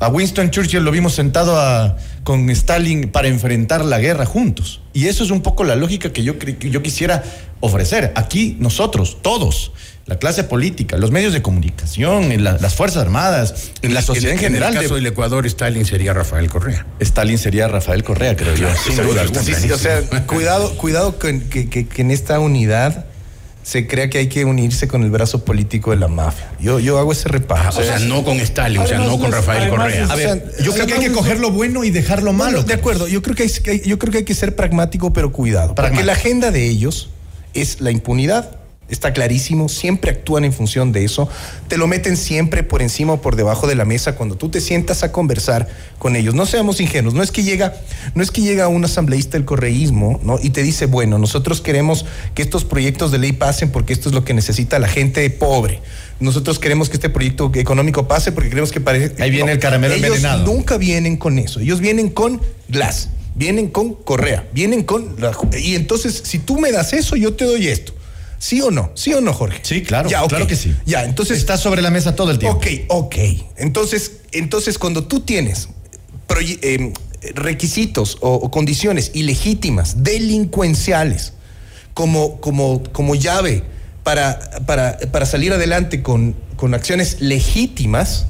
a 0.00 0.08
Winston 0.08 0.50
Churchill 0.50 0.82
lo 0.82 0.90
vimos 0.90 1.14
sentado 1.14 1.58
a- 1.60 1.96
con 2.24 2.50
Stalin 2.50 3.10
para 3.10 3.28
enfrentar 3.28 3.84
la 3.84 3.98
guerra 3.98 4.26
juntos. 4.26 4.80
Y 4.92 5.06
eso 5.06 5.22
es 5.24 5.30
un 5.30 5.40
poco 5.42 5.62
la 5.64 5.76
lógica 5.76 6.12
que 6.12 6.22
yo, 6.22 6.38
que 6.38 6.56
yo 6.70 6.82
quisiera 6.82 7.22
ofrecer. 7.60 8.12
Aquí 8.16 8.56
nosotros, 8.58 9.18
todos, 9.22 9.72
la 10.06 10.18
clase 10.18 10.42
política, 10.44 10.96
los 10.96 11.10
medios 11.10 11.32
de 11.32 11.40
comunicación, 11.42 12.32
en 12.32 12.42
la- 12.44 12.58
las 12.58 12.74
Fuerzas 12.74 13.02
Armadas, 13.02 13.70
en 13.82 13.94
la 13.94 14.02
sociedad 14.02 14.32
en, 14.34 14.38
general. 14.40 14.70
En 14.72 14.76
el 14.78 14.82
caso 14.84 14.94
de- 14.94 15.00
del 15.02 15.12
Ecuador, 15.12 15.46
Stalin 15.46 15.84
sería 15.84 16.12
Rafael 16.12 16.48
Correa. 16.50 16.86
Stalin 16.98 17.38
sería 17.38 17.68
Rafael 17.68 18.02
Correa, 18.02 18.34
creo 18.36 18.54
yo. 18.56 18.68
sin 18.74 18.96
duda 18.96 19.22
alguna. 19.22 19.42
Sí, 19.42 19.54
sí, 19.54 19.70
o 19.70 19.78
sea, 19.78 20.00
cuidado, 20.26 20.76
cuidado 20.76 21.18
con 21.18 21.40
que, 21.40 21.68
que- 21.68 21.86
que 21.86 22.02
en 22.02 22.10
esta 22.10 22.40
unidad 22.40 23.04
se 23.70 23.86
crea 23.86 24.10
que 24.10 24.18
hay 24.18 24.26
que 24.28 24.44
unirse 24.44 24.88
con 24.88 25.04
el 25.04 25.10
brazo 25.12 25.44
político 25.44 25.92
de 25.92 25.96
la 25.96 26.08
mafia. 26.08 26.50
Yo, 26.58 26.80
yo 26.80 26.98
hago 26.98 27.12
ese 27.12 27.28
repaso. 27.28 27.78
O 27.78 27.84
sea, 27.84 28.00
no 28.00 28.24
con 28.24 28.40
Stalin, 28.40 28.80
o 28.80 28.86
sea, 28.86 28.98
no 28.98 29.16
con 29.16 29.30
Rafael 29.30 29.62
además 29.62 29.78
Correa. 29.78 30.04
es- 30.06 30.10
A 30.10 30.14
ver, 30.16 30.26
O 30.26 30.30
sea, 30.56 30.64
yo 30.64 30.72
creo 30.72 30.86
que 30.88 30.94
hay 30.94 31.00
que 31.00 31.12
coger 31.12 31.38
lo 31.38 31.52
bueno 31.52 31.84
y 31.84 31.90
dejar 31.90 32.24
lo 32.24 32.32
malo. 32.32 32.50
Bueno, 32.58 32.66
de 32.66 32.74
acuerdo, 32.74 33.06
yo 33.06 33.22
creo 33.22 33.36
que 33.36 33.44
hay, 33.44 33.82
yo 33.86 33.96
creo 34.00 34.10
que 34.10 34.18
hay 34.18 34.24
que 34.24 34.34
ser 34.34 34.56
pragmático, 34.56 35.12
pero 35.12 35.30
cuidado. 35.30 35.68
Porque 35.68 35.82
Pragmático. 35.82 36.06
la 36.06 36.12
agenda 36.14 36.50
de 36.50 36.66
ellos 36.66 37.10
es 37.54 37.80
la 37.80 37.92
impunidad. 37.92 38.56
Está 38.90 39.12
clarísimo, 39.12 39.68
siempre 39.68 40.10
actúan 40.10 40.44
en 40.44 40.52
función 40.52 40.90
de 40.92 41.04
eso, 41.04 41.28
te 41.68 41.76
lo 41.78 41.86
meten 41.86 42.16
siempre 42.16 42.62
por 42.64 42.82
encima 42.82 43.12
o 43.14 43.20
por 43.20 43.36
debajo 43.36 43.66
de 43.68 43.74
la 43.76 43.84
mesa 43.84 44.16
cuando 44.16 44.34
tú 44.36 44.48
te 44.48 44.60
sientas 44.60 45.02
a 45.04 45.12
conversar 45.12 45.68
con 45.98 46.16
ellos. 46.16 46.34
No 46.34 46.44
seamos 46.44 46.80
ingenuos, 46.80 47.14
no 47.14 47.22
es 47.22 47.30
que 47.30 47.42
llega, 47.44 47.74
no 48.14 48.22
es 48.22 48.30
que 48.30 48.40
llega 48.40 48.66
un 48.68 48.84
asambleísta 48.84 49.38
del 49.38 49.44
correísmo, 49.44 50.18
¿no? 50.24 50.38
Y 50.42 50.50
te 50.50 50.62
dice, 50.62 50.86
bueno, 50.86 51.18
nosotros 51.18 51.60
queremos 51.60 52.04
que 52.34 52.42
estos 52.42 52.64
proyectos 52.64 53.12
de 53.12 53.18
ley 53.18 53.32
pasen 53.32 53.70
porque 53.70 53.92
esto 53.92 54.08
es 54.08 54.14
lo 54.14 54.24
que 54.24 54.34
necesita 54.34 54.78
la 54.78 54.88
gente 54.88 55.28
pobre. 55.30 55.80
Nosotros 56.18 56.58
queremos 56.58 56.88
que 56.90 56.96
este 56.96 57.08
proyecto 57.10 57.50
económico 57.54 58.08
pase 58.08 58.32
porque 58.32 58.50
queremos 58.50 58.72
que 58.72 58.80
parezca. 58.80 59.22
Ahí 59.24 59.30
viene 59.30 59.52
el 59.52 59.58
caramelo 59.58 59.94
ellos 59.94 60.06
envenenado. 60.08 60.44
nunca 60.52 60.76
vienen 60.76 61.16
con 61.16 61.38
eso. 61.38 61.60
Ellos 61.60 61.80
vienen 61.80 62.10
con 62.10 62.40
Glass, 62.68 63.08
vienen 63.36 63.68
con 63.68 63.94
Correa, 63.94 64.46
vienen 64.52 64.82
con. 64.82 65.14
la- 65.18 65.32
y 65.58 65.76
entonces, 65.76 66.20
si 66.24 66.38
tú 66.40 66.58
me 66.58 66.72
das 66.72 66.92
eso, 66.92 67.16
yo 67.16 67.32
te 67.34 67.44
doy 67.44 67.68
esto. 67.68 67.94
¿Sí 68.40 68.62
o 68.62 68.70
no? 68.70 68.90
¿Sí 68.94 69.12
o 69.12 69.20
no, 69.20 69.34
Jorge? 69.34 69.60
Sí, 69.62 69.82
claro, 69.82 70.08
Ya, 70.08 70.26
claro 70.26 70.46
que 70.46 70.56
sí. 70.56 70.74
Ya, 70.86 71.04
entonces. 71.04 71.36
Está 71.38 71.58
sobre 71.58 71.82
la 71.82 71.90
mesa 71.90 72.16
todo 72.16 72.30
el 72.30 72.38
tiempo. 72.38 72.56
Ok, 72.56 72.66
ok. 72.88 73.14
Entonces, 73.58 74.12
entonces 74.32 74.78
cuando 74.78 75.04
tú 75.04 75.20
tienes 75.20 75.68
eh, 76.62 76.92
requisitos 77.34 78.16
o, 78.22 78.32
o 78.32 78.50
condiciones 78.50 79.10
ilegítimas, 79.12 80.02
delincuenciales, 80.02 81.34
como, 81.92 82.40
como, 82.40 82.82
como 82.92 83.14
llave 83.14 83.62
para, 84.04 84.40
para, 84.64 84.96
para 85.12 85.26
salir 85.26 85.52
adelante 85.52 86.02
con, 86.02 86.34
con 86.56 86.72
acciones 86.72 87.20
legítimas, 87.20 88.24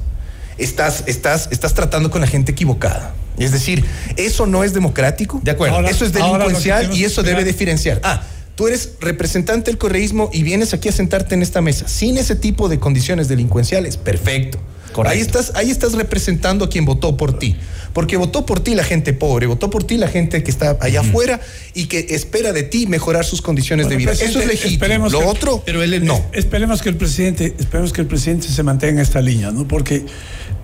estás, 0.57 1.03
estás, 1.07 1.47
estás 1.51 1.73
tratando 1.73 2.11
con 2.11 2.19
la 2.19 2.27
gente 2.27 2.51
equivocada. 2.51 3.15
Es 3.37 3.53
decir, 3.53 3.85
eso 4.17 4.45
no 4.45 4.65
es 4.65 4.73
democrático. 4.73 5.39
De 5.41 5.51
acuerdo. 5.51 5.77
Ahora- 5.77 5.89
eso 5.89 6.03
es 6.03 6.11
delincuencial 6.11 6.93
y 6.95 7.05
eso 7.05 7.23
debe 7.23 7.45
diferenciar. 7.45 8.01
Ah, 8.03 8.23
tú 8.55 8.67
eres 8.67 8.93
representante 8.99 9.71
del 9.71 9.77
correísmo 9.77 10.29
y 10.33 10.43
vienes 10.43 10.73
aquí 10.73 10.89
a 10.89 10.91
sentarte 10.91 11.35
en 11.35 11.41
esta 11.41 11.61
mesa 11.61 11.87
sin 11.87 12.17
ese 12.17 12.35
tipo 12.35 12.69
de 12.69 12.79
condiciones 12.79 13.27
delincuenciales. 13.27 13.97
Perfecto. 13.97 14.59
Correcto. 14.91 15.15
Ahí 15.15 15.21
estás, 15.21 15.53
ahí 15.55 15.69
estás 15.71 15.93
representando 15.93 16.65
a 16.65 16.69
quien 16.69 16.83
votó 16.83 17.15
por 17.15 17.39
ti. 17.39 17.55
Porque 17.93 18.17
votó 18.17 18.45
por 18.45 18.59
ti 18.61 18.75
la 18.75 18.83
gente 18.83 19.13
pobre, 19.13 19.47
votó 19.47 19.69
por 19.69 19.83
ti 19.85 19.95
la 19.97 20.07
gente 20.09 20.43
que 20.43 20.51
está 20.51 20.77
allá 20.81 20.99
afuera 21.01 21.39
y 21.73 21.85
que 21.85 22.07
espera 22.09 22.51
de 22.53 22.63
ti 22.63 22.87
mejorar 22.87 23.23
sus 23.25 23.41
condiciones 23.41 23.87
de 23.89 23.95
vida. 23.97 24.11
Eso 24.11 24.39
es 24.39 24.47
legítimo. 24.47 24.73
esperemos 24.73 25.11
Lo 25.13 25.19
que- 25.19 25.25
otro, 25.25 25.63
pero 25.65 25.81
él- 25.81 26.03
no. 26.05 26.21
Esperemos 26.33 26.81
que 26.81 26.89
el 26.89 26.95
presidente, 26.97 27.53
esperemos 27.57 27.93
que 27.93 28.01
el 28.01 28.07
presidente 28.07 28.47
se 28.49 28.63
mantenga 28.63 28.93
en 28.93 28.99
esta 28.99 29.21
línea, 29.21 29.51
¿no? 29.51 29.65
Porque 29.67 30.05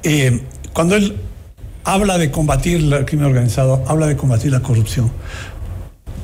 eh, 0.04 0.42
cuando 0.74 0.96
él 0.96 1.16
habla 1.86 2.18
de 2.18 2.30
combatir 2.32 2.78
el 2.94 3.06
crimen 3.06 3.26
organizado, 3.28 3.84
habla 3.88 4.08
de 4.08 4.18
combatir 4.18 4.52
la 4.52 4.62
corrupción, 4.62 5.10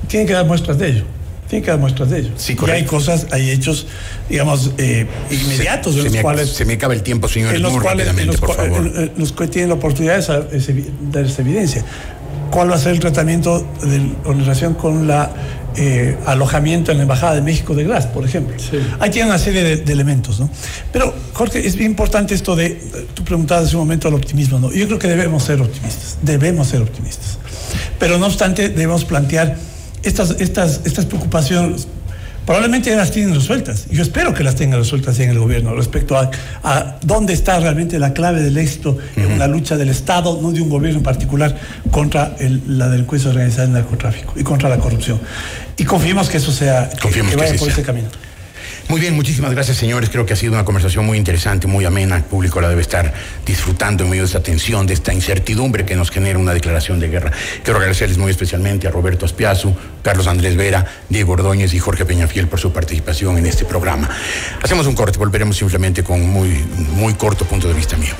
tiene 0.08 0.26
que 0.26 0.34
dar 0.34 0.46
muestras 0.46 0.78
de 0.78 0.90
ello. 0.90 1.04
Tiene 1.54 1.66
que 1.66 1.70
dar 1.70 1.80
muestras 1.80 2.10
de 2.10 2.18
ello. 2.18 2.30
Sí, 2.36 2.56
y 2.66 2.70
hay 2.72 2.84
cosas, 2.84 3.28
hay 3.30 3.52
hechos, 3.52 3.86
digamos, 4.28 4.72
eh, 4.80 5.06
inmediatos 5.30 5.94
se, 5.94 6.00
en 6.00 6.06
los 6.06 6.14
me, 6.14 6.22
cuales 6.24 6.50
se 6.50 6.66
me 6.66 6.74
acaba 6.74 6.96
el 6.96 7.04
tiempo, 7.04 7.28
señor 7.28 7.54
en 7.54 7.62
los 7.62 7.74
muy 7.74 7.82
cuales 7.82 8.08
en 8.08 8.26
los, 8.26 8.38
por 8.38 8.50
cua- 8.50 8.56
favor. 8.56 8.80
en- 8.88 8.98
en 9.04 9.12
los 9.18 9.32
que 9.34 9.46
tienen 9.48 9.70
la 9.70 9.76
oportunidad 9.76 10.18
de 10.18 10.26
dar 11.12 11.26
esa 11.26 11.42
evidencia. 11.44 11.86
¿Cuál 12.50 12.72
va 12.72 12.76
a 12.76 12.80
ser 12.80 12.94
el 12.94 13.00
tratamiento 13.00 13.68
de, 13.84 13.98
en 13.98 14.40
relación 14.40 14.74
con 14.74 15.08
la 15.08 15.32
eh, 15.76 16.18
alojamiento 16.26 16.92
en 16.92 16.98
la 16.98 17.04
Embajada 17.04 17.36
de 17.36 17.42
México 17.42 17.76
de 17.76 17.84
Glass, 17.84 18.08
por 18.08 18.26
ejemplo? 18.26 18.56
Ahí 19.00 19.12
tiene 19.12 19.30
una 19.30 19.38
serie 19.38 19.64
de, 19.64 19.76
de 19.78 19.94
elementos, 19.94 20.40
¿no? 20.40 20.50
Pero, 20.92 21.14
Jorge, 21.34 21.68
es 21.68 21.76
bien 21.76 21.92
importante 21.92 22.34
esto 22.34 22.56
de, 22.56 22.80
tú 23.14 23.24
preguntabas 23.24 23.66
hace 23.68 23.76
un 23.76 23.82
momento 23.84 24.08
al 24.08 24.16
optimismo, 24.16 24.58
¿no? 24.60 24.72
Yo 24.72 24.88
creo 24.88 24.98
que 24.98 25.08
debemos 25.08 25.44
ser 25.44 25.62
optimistas, 25.62 26.18
debemos 26.24 26.68
ser 26.70 26.82
optimistas. 26.82 27.38
Pero 28.00 28.18
no 28.18 28.26
obstante, 28.26 28.70
debemos 28.70 29.06
plantear 29.06 29.56
estas, 30.04 30.36
estas, 30.40 30.82
estas 30.86 31.06
preocupaciones 31.06 31.88
Probablemente 32.46 32.90
ya 32.90 32.98
las 32.98 33.10
tienen 33.12 33.34
resueltas. 33.34 33.86
Yo 33.90 34.02
espero 34.02 34.34
que 34.34 34.44
las 34.44 34.56
tengan 34.56 34.78
resueltas 34.78 35.18
en 35.20 35.30
el 35.30 35.40
gobierno 35.40 35.74
respecto 35.76 36.18
a, 36.18 36.30
a 36.62 36.98
dónde 37.02 37.32
está 37.32 37.58
realmente 37.62 37.98
la 38.00 38.12
clave 38.12 38.42
del 38.42 38.58
éxito 38.58 38.98
en 39.16 39.32
una 39.32 39.48
lucha 39.48 39.78
del 39.78 39.88
Estado, 39.88 40.38
no 40.42 40.52
de 40.52 40.60
un 40.60 40.68
gobierno 40.68 40.98
en 40.98 41.04
particular, 41.06 41.56
contra 41.90 42.36
el- 42.40 42.62
la 42.78 42.90
delincuencia 42.90 43.30
organizada 43.30 43.64
y 43.64 43.68
el 43.68 43.74
narcotráfico 43.76 44.34
y 44.36 44.44
contra 44.44 44.68
la 44.68 44.78
corrupción. 44.78 45.22
Y 45.78 45.86
confiemos 45.86 46.28
que 46.30 46.36
eso 46.36 46.52
sea, 46.52 46.90
que, 46.90 47.00
Confiemos 47.00 47.32
que 47.32 47.38
que 47.38 47.44
vaya 47.46 47.58
por 47.58 47.70
ese 47.70 47.82
camino. 47.82 48.10
Muy 48.90 49.00
bien, 49.00 49.16
muchísimas 49.16 49.52
gracias, 49.52 49.78
señores. 49.78 50.10
Creo 50.10 50.26
que 50.26 50.34
ha 50.34 50.36
sido 50.36 50.54
una 50.54 50.66
conversación 50.66 51.06
muy 51.06 51.18
interesante, 51.18 51.68
muy 51.68 51.86
amena. 51.86 52.18
El 52.18 52.24
público 52.24 52.62
la 52.62 52.70
debe 52.70 52.82
estar 52.82 53.14
disfrutando 53.46 54.04
en 54.04 54.10
medio 54.10 54.24
de 54.24 54.28
esta 54.28 54.44
tensión, 54.44 54.86
de 54.86 54.94
esta 54.94 55.14
incertidumbre 55.14 55.86
que 55.86 55.96
nos 55.96 56.12
genera 56.12 56.38
una 56.38 56.54
declaración 56.54 57.00
de 57.00 57.08
guerra. 57.10 57.32
Quiero 57.64 57.80
agradecerles 57.80 58.18
muy 58.18 58.30
especialmente 58.30 58.88
a 58.88 58.92
Roberto 58.92 59.26
Aspiazu, 59.26 59.76
Carlos 60.04 60.28
Andrés 60.28 60.56
Vera, 60.56 60.86
Diego 61.10 61.34
Ordóñez 61.34 61.74
y 61.74 61.80
Jorge 61.80 62.06
Peñafiel 62.06 62.48
por 62.48 62.60
su 62.60 62.72
participación 62.72 63.38
en 63.38 63.46
este 63.46 63.66
programa. 63.66 64.10
Hacemos 64.62 64.86
un 64.86 64.96
corte, 64.96 65.18
volveremos 65.18 65.58
simplemente 65.58 66.04
con 66.04 66.22
muy, 66.22 66.50
muy 66.92 67.14
corto 67.14 67.46
punto 67.46 67.68
de 67.68 67.74
vista 67.74 67.98
mío. 67.98 68.14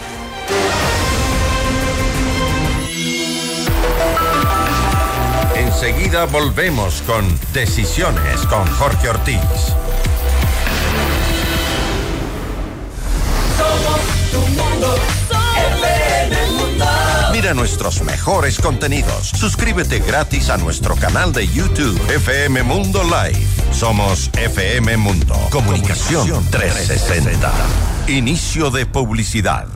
Enseguida 5.56 6.26
volvemos 6.26 7.02
con 7.02 7.26
Decisiones 7.54 8.40
con 8.50 8.66
Jorge 8.68 9.10
Ortiz. 9.10 9.40
Mira 17.32 17.54
nuestros 17.54 18.02
mejores 18.04 18.60
contenidos. 18.60 19.30
Suscríbete 19.36 20.00
gratis 20.00 20.50
a 20.50 20.58
nuestro 20.58 20.96
canal 20.96 21.34
de 21.34 21.48
YouTube 21.48 22.00
FM 22.10 22.64
Mundo 22.64 23.04
Live. 23.04 23.46
Somos 23.72 24.30
FM 24.34 24.96
Mundo. 24.98 25.36
Comunicación 25.50 26.46
360. 26.50 27.52
Inicio 28.08 28.70
de 28.70 28.86
publicidad. 28.86 29.68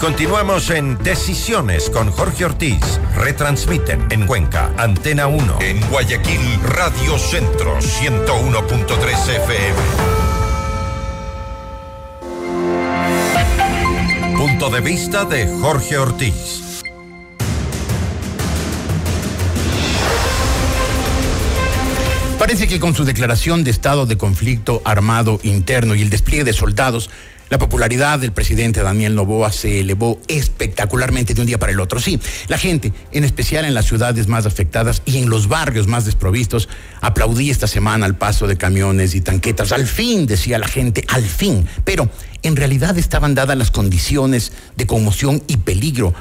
Continuamos 0.00 0.70
en 0.70 0.96
Decisiones 0.96 1.90
con 1.90 2.10
Jorge 2.10 2.46
Ortiz. 2.46 2.80
Retransmiten 3.16 4.06
en 4.10 4.26
Cuenca, 4.26 4.72
Antena 4.78 5.26
1. 5.26 5.58
En 5.60 5.78
Guayaquil, 5.90 6.40
Radio 6.62 7.18
Centro, 7.18 7.78
101.3 7.78 9.28
FM. 9.28 9.76
Punto 14.38 14.70
de 14.70 14.80
vista 14.80 15.26
de 15.26 15.46
Jorge 15.60 15.98
Ortiz. 15.98 16.82
Parece 22.38 22.66
que 22.66 22.80
con 22.80 22.94
su 22.94 23.04
declaración 23.04 23.64
de 23.64 23.70
estado 23.70 24.06
de 24.06 24.16
conflicto 24.16 24.80
armado 24.86 25.38
interno 25.42 25.94
y 25.94 26.00
el 26.00 26.08
despliegue 26.08 26.44
de 26.44 26.54
soldados, 26.54 27.10
la 27.50 27.58
popularidad 27.58 28.20
del 28.20 28.30
presidente 28.30 28.80
Daniel 28.80 29.16
Novoa 29.16 29.50
se 29.50 29.80
elevó 29.80 30.20
espectacularmente 30.28 31.34
de 31.34 31.40
un 31.40 31.48
día 31.48 31.58
para 31.58 31.72
el 31.72 31.80
otro. 31.80 31.98
Sí, 31.98 32.20
la 32.46 32.56
gente, 32.56 32.92
en 33.10 33.24
especial 33.24 33.64
en 33.64 33.74
las 33.74 33.86
ciudades 33.86 34.28
más 34.28 34.46
afectadas 34.46 35.02
y 35.04 35.18
en 35.18 35.28
los 35.28 35.48
barrios 35.48 35.88
más 35.88 36.04
desprovistos, 36.04 36.68
aplaudí 37.00 37.50
esta 37.50 37.66
semana 37.66 38.06
al 38.06 38.16
paso 38.16 38.46
de 38.46 38.56
camiones 38.56 39.16
y 39.16 39.20
tanquetas. 39.20 39.72
Al 39.72 39.88
fin, 39.88 40.26
decía 40.26 40.58
la 40.58 40.68
gente, 40.68 41.04
al 41.08 41.24
fin. 41.24 41.66
Pero 41.84 42.08
en 42.42 42.54
realidad 42.54 42.96
estaban 42.96 43.34
dadas 43.34 43.58
las 43.58 43.72
condiciones 43.72 44.52
de 44.76 44.86
conmoción 44.86 45.42
y 45.48 45.56
peligro 45.56 46.14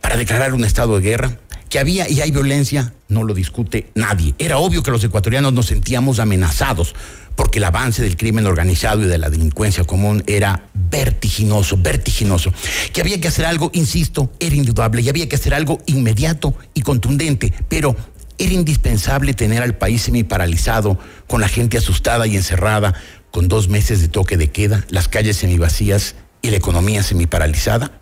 para 0.00 0.16
declarar 0.16 0.54
un 0.54 0.64
estado 0.64 1.00
de 1.00 1.02
guerra. 1.02 1.38
Que 1.68 1.78
había 1.78 2.08
y 2.08 2.22
hay 2.22 2.30
violencia, 2.30 2.94
no 3.08 3.24
lo 3.24 3.34
discute 3.34 3.90
nadie. 3.94 4.34
Era 4.38 4.56
obvio 4.56 4.82
que 4.82 4.90
los 4.90 5.04
ecuatorianos 5.04 5.52
nos 5.52 5.66
sentíamos 5.66 6.18
amenazados 6.18 6.94
porque 7.38 7.60
el 7.60 7.64
avance 7.64 8.02
del 8.02 8.16
crimen 8.16 8.46
organizado 8.46 9.02
y 9.02 9.06
de 9.06 9.16
la 9.16 9.30
delincuencia 9.30 9.84
común 9.84 10.24
era 10.26 10.70
vertiginoso, 10.74 11.76
vertiginoso. 11.76 12.52
Que 12.92 13.00
había 13.00 13.20
que 13.20 13.28
hacer 13.28 13.46
algo, 13.46 13.70
insisto, 13.74 14.32
era 14.40 14.56
indudable, 14.56 15.02
y 15.02 15.08
había 15.08 15.28
que 15.28 15.36
hacer 15.36 15.54
algo 15.54 15.78
inmediato 15.86 16.56
y 16.74 16.82
contundente, 16.82 17.54
pero 17.68 17.94
era 18.38 18.52
indispensable 18.52 19.34
tener 19.34 19.62
al 19.62 19.76
país 19.76 20.02
semi-paralizado, 20.02 20.98
con 21.28 21.40
la 21.40 21.46
gente 21.46 21.78
asustada 21.78 22.26
y 22.26 22.34
encerrada, 22.34 22.94
con 23.30 23.46
dos 23.46 23.68
meses 23.68 24.00
de 24.00 24.08
toque 24.08 24.36
de 24.36 24.50
queda, 24.50 24.84
las 24.88 25.06
calles 25.06 25.36
semivacías 25.36 26.16
y 26.42 26.50
la 26.50 26.56
economía 26.56 27.04
semi-paralizada. 27.04 28.00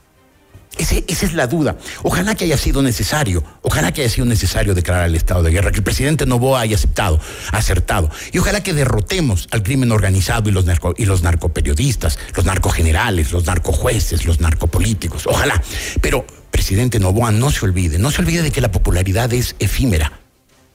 Ese, 0.79 1.05
esa 1.09 1.27
es 1.27 1.33
la 1.33 1.47
duda. 1.47 1.77
Ojalá 2.03 2.35
que 2.35 2.45
haya 2.45 2.59
sido 2.59 2.83
necesario, 2.83 3.43
ojalá 3.63 3.93
que 3.93 4.03
haya 4.03 4.11
sido 4.11 4.27
necesario 4.27 4.75
declarar 4.75 5.07
el 5.07 5.15
estado 5.15 5.43
de 5.43 5.51
guerra, 5.51 5.71
que 5.71 5.79
el 5.79 5.83
presidente 5.83 6.27
Novoa 6.27 6.61
haya 6.61 6.77
aceptado, 6.77 7.19
acertado. 7.53 8.11
Y 8.33 8.39
ojalá 8.39 8.63
que 8.63 8.75
derrotemos 8.75 9.49
al 9.53 9.63
crimen 9.63 9.91
organizado 9.91 10.49
y 10.49 10.53
los, 10.53 10.67
y 10.99 11.07
los 11.07 11.23
narcoperiodistas, 11.23 12.19
los 12.35 12.45
narcogenerales, 12.45 13.33
los 13.33 13.47
narcojueces, 13.47 14.27
los 14.27 14.41
narcopolíticos. 14.41 15.27
Ojalá. 15.27 15.63
Pero, 16.03 16.27
presidente 16.51 16.99
Novoa, 16.99 17.33
no 17.33 17.51
se 17.51 17.65
olvide, 17.65 17.99
no 17.99 18.11
se 18.11 18.21
olvide 18.21 18.43
de 18.43 18.51
que 18.51 18.61
la 18.61 18.71
popularidad 18.71 19.33
es 19.33 19.57
efímera 19.59 20.21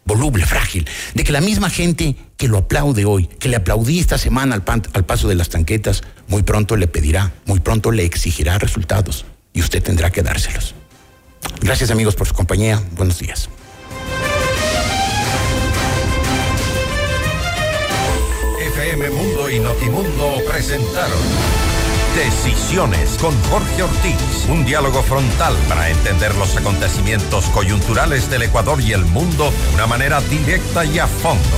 voluble, 0.04 0.46
frágil, 0.46 0.88
de 1.14 1.24
que 1.24 1.32
la 1.32 1.42
misma 1.42 1.70
gente 1.70 2.16
que 2.36 2.48
lo 2.48 2.58
aplaude 2.58 3.06
hoy, 3.06 3.28
que 3.28 3.48
le 3.48 3.56
aplaudí 3.56 4.00
esta 4.00 4.18
semana 4.18 4.56
al, 4.56 4.64
al 4.94 5.06
paso 5.06 5.28
de 5.28 5.36
las 5.36 5.50
tanquetas, 5.50 6.02
muy 6.28 6.42
pronto 6.42 6.76
le 6.76 6.88
pedirá, 6.88 7.32
muy 7.46 7.60
pronto 7.60 7.92
le 7.92 8.04
exigirá 8.04 8.58
resultados 8.58 9.26
y 9.54 9.62
usted 9.62 9.82
tendrá 9.84 10.10
que 10.10 10.22
dárselos. 10.22 10.76
Gracias 11.62 11.92
amigos 11.92 12.16
por 12.16 12.28
su 12.28 12.34
compañía. 12.34 12.82
Buenos 12.96 13.20
días. 13.20 13.50
FM 18.60 19.10
Mundo 19.10 19.50
y 19.50 19.60
Notimundo 19.60 20.38
presentaron 20.50 21.20
Decisiones 22.16 23.18
con 23.22 23.34
Jorge 23.44 23.84
Ortiz. 23.84 24.46
Un 24.50 24.66
diálogo 24.66 25.02
frontal 25.02 25.56
para 25.70 25.90
entender 25.90 26.36
los 26.36 26.58
acontecimientos 26.58 27.46
coyunturales 27.46 28.30
del 28.30 28.44
Ecuador 28.44 28.82
y 28.82 28.92
el 28.92 29.06
mundo 29.06 29.50
de 29.70 29.76
una 29.76 29.88
manera 29.88 30.20
directa 30.22 30.84
y 30.84 31.00
a 31.00 31.08
fondo. 31.08 31.58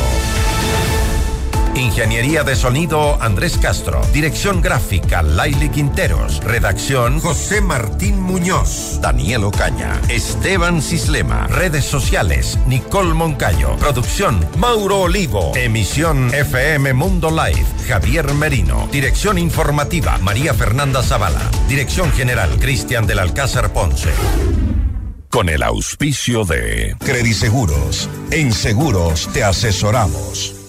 Ingeniería 1.76 2.44
de 2.44 2.56
sonido 2.56 3.18
Andrés 3.20 3.58
Castro. 3.58 4.02
Dirección 4.14 4.62
gráfica 4.62 5.24
Laili 5.24 5.70
Quinteros. 5.70 6.44
Redacción 6.44 7.20
José 7.20 7.62
Martín 7.62 8.22
Muñoz. 8.22 9.00
Daniel 9.02 9.46
Ocaña. 9.46 10.00
Esteban 10.08 10.84
Cislema. 10.84 11.48
Redes 11.48 11.84
sociales 11.84 12.60
Nicole 12.68 13.16
Moncayo. 13.16 13.76
Producción 13.78 14.48
Mauro 14.58 15.02
Olivo. 15.02 15.52
Emisión 15.56 16.32
FM 16.32 16.94
Mundo 16.94 17.32
Live 17.32 17.66
Javier 17.88 18.32
Merino. 18.36 18.88
Dirección 18.92 19.40
informativa 19.40 20.20
María 20.20 20.54
Fernanda 20.54 21.02
Zavala. 21.02 21.42
Dirección 21.68 22.12
general 22.12 22.52
Cristian 22.60 23.08
del 23.08 23.18
Alcázar 23.18 23.74
Ponce. 23.74 24.12
Con 25.28 25.50
el 25.50 25.64
auspicio 25.64 26.46
de 26.46 26.96
Crediseguros. 27.00 28.08
En 28.30 28.54
seguros 28.54 29.28
te 29.34 29.44
asesoramos. 29.44 30.63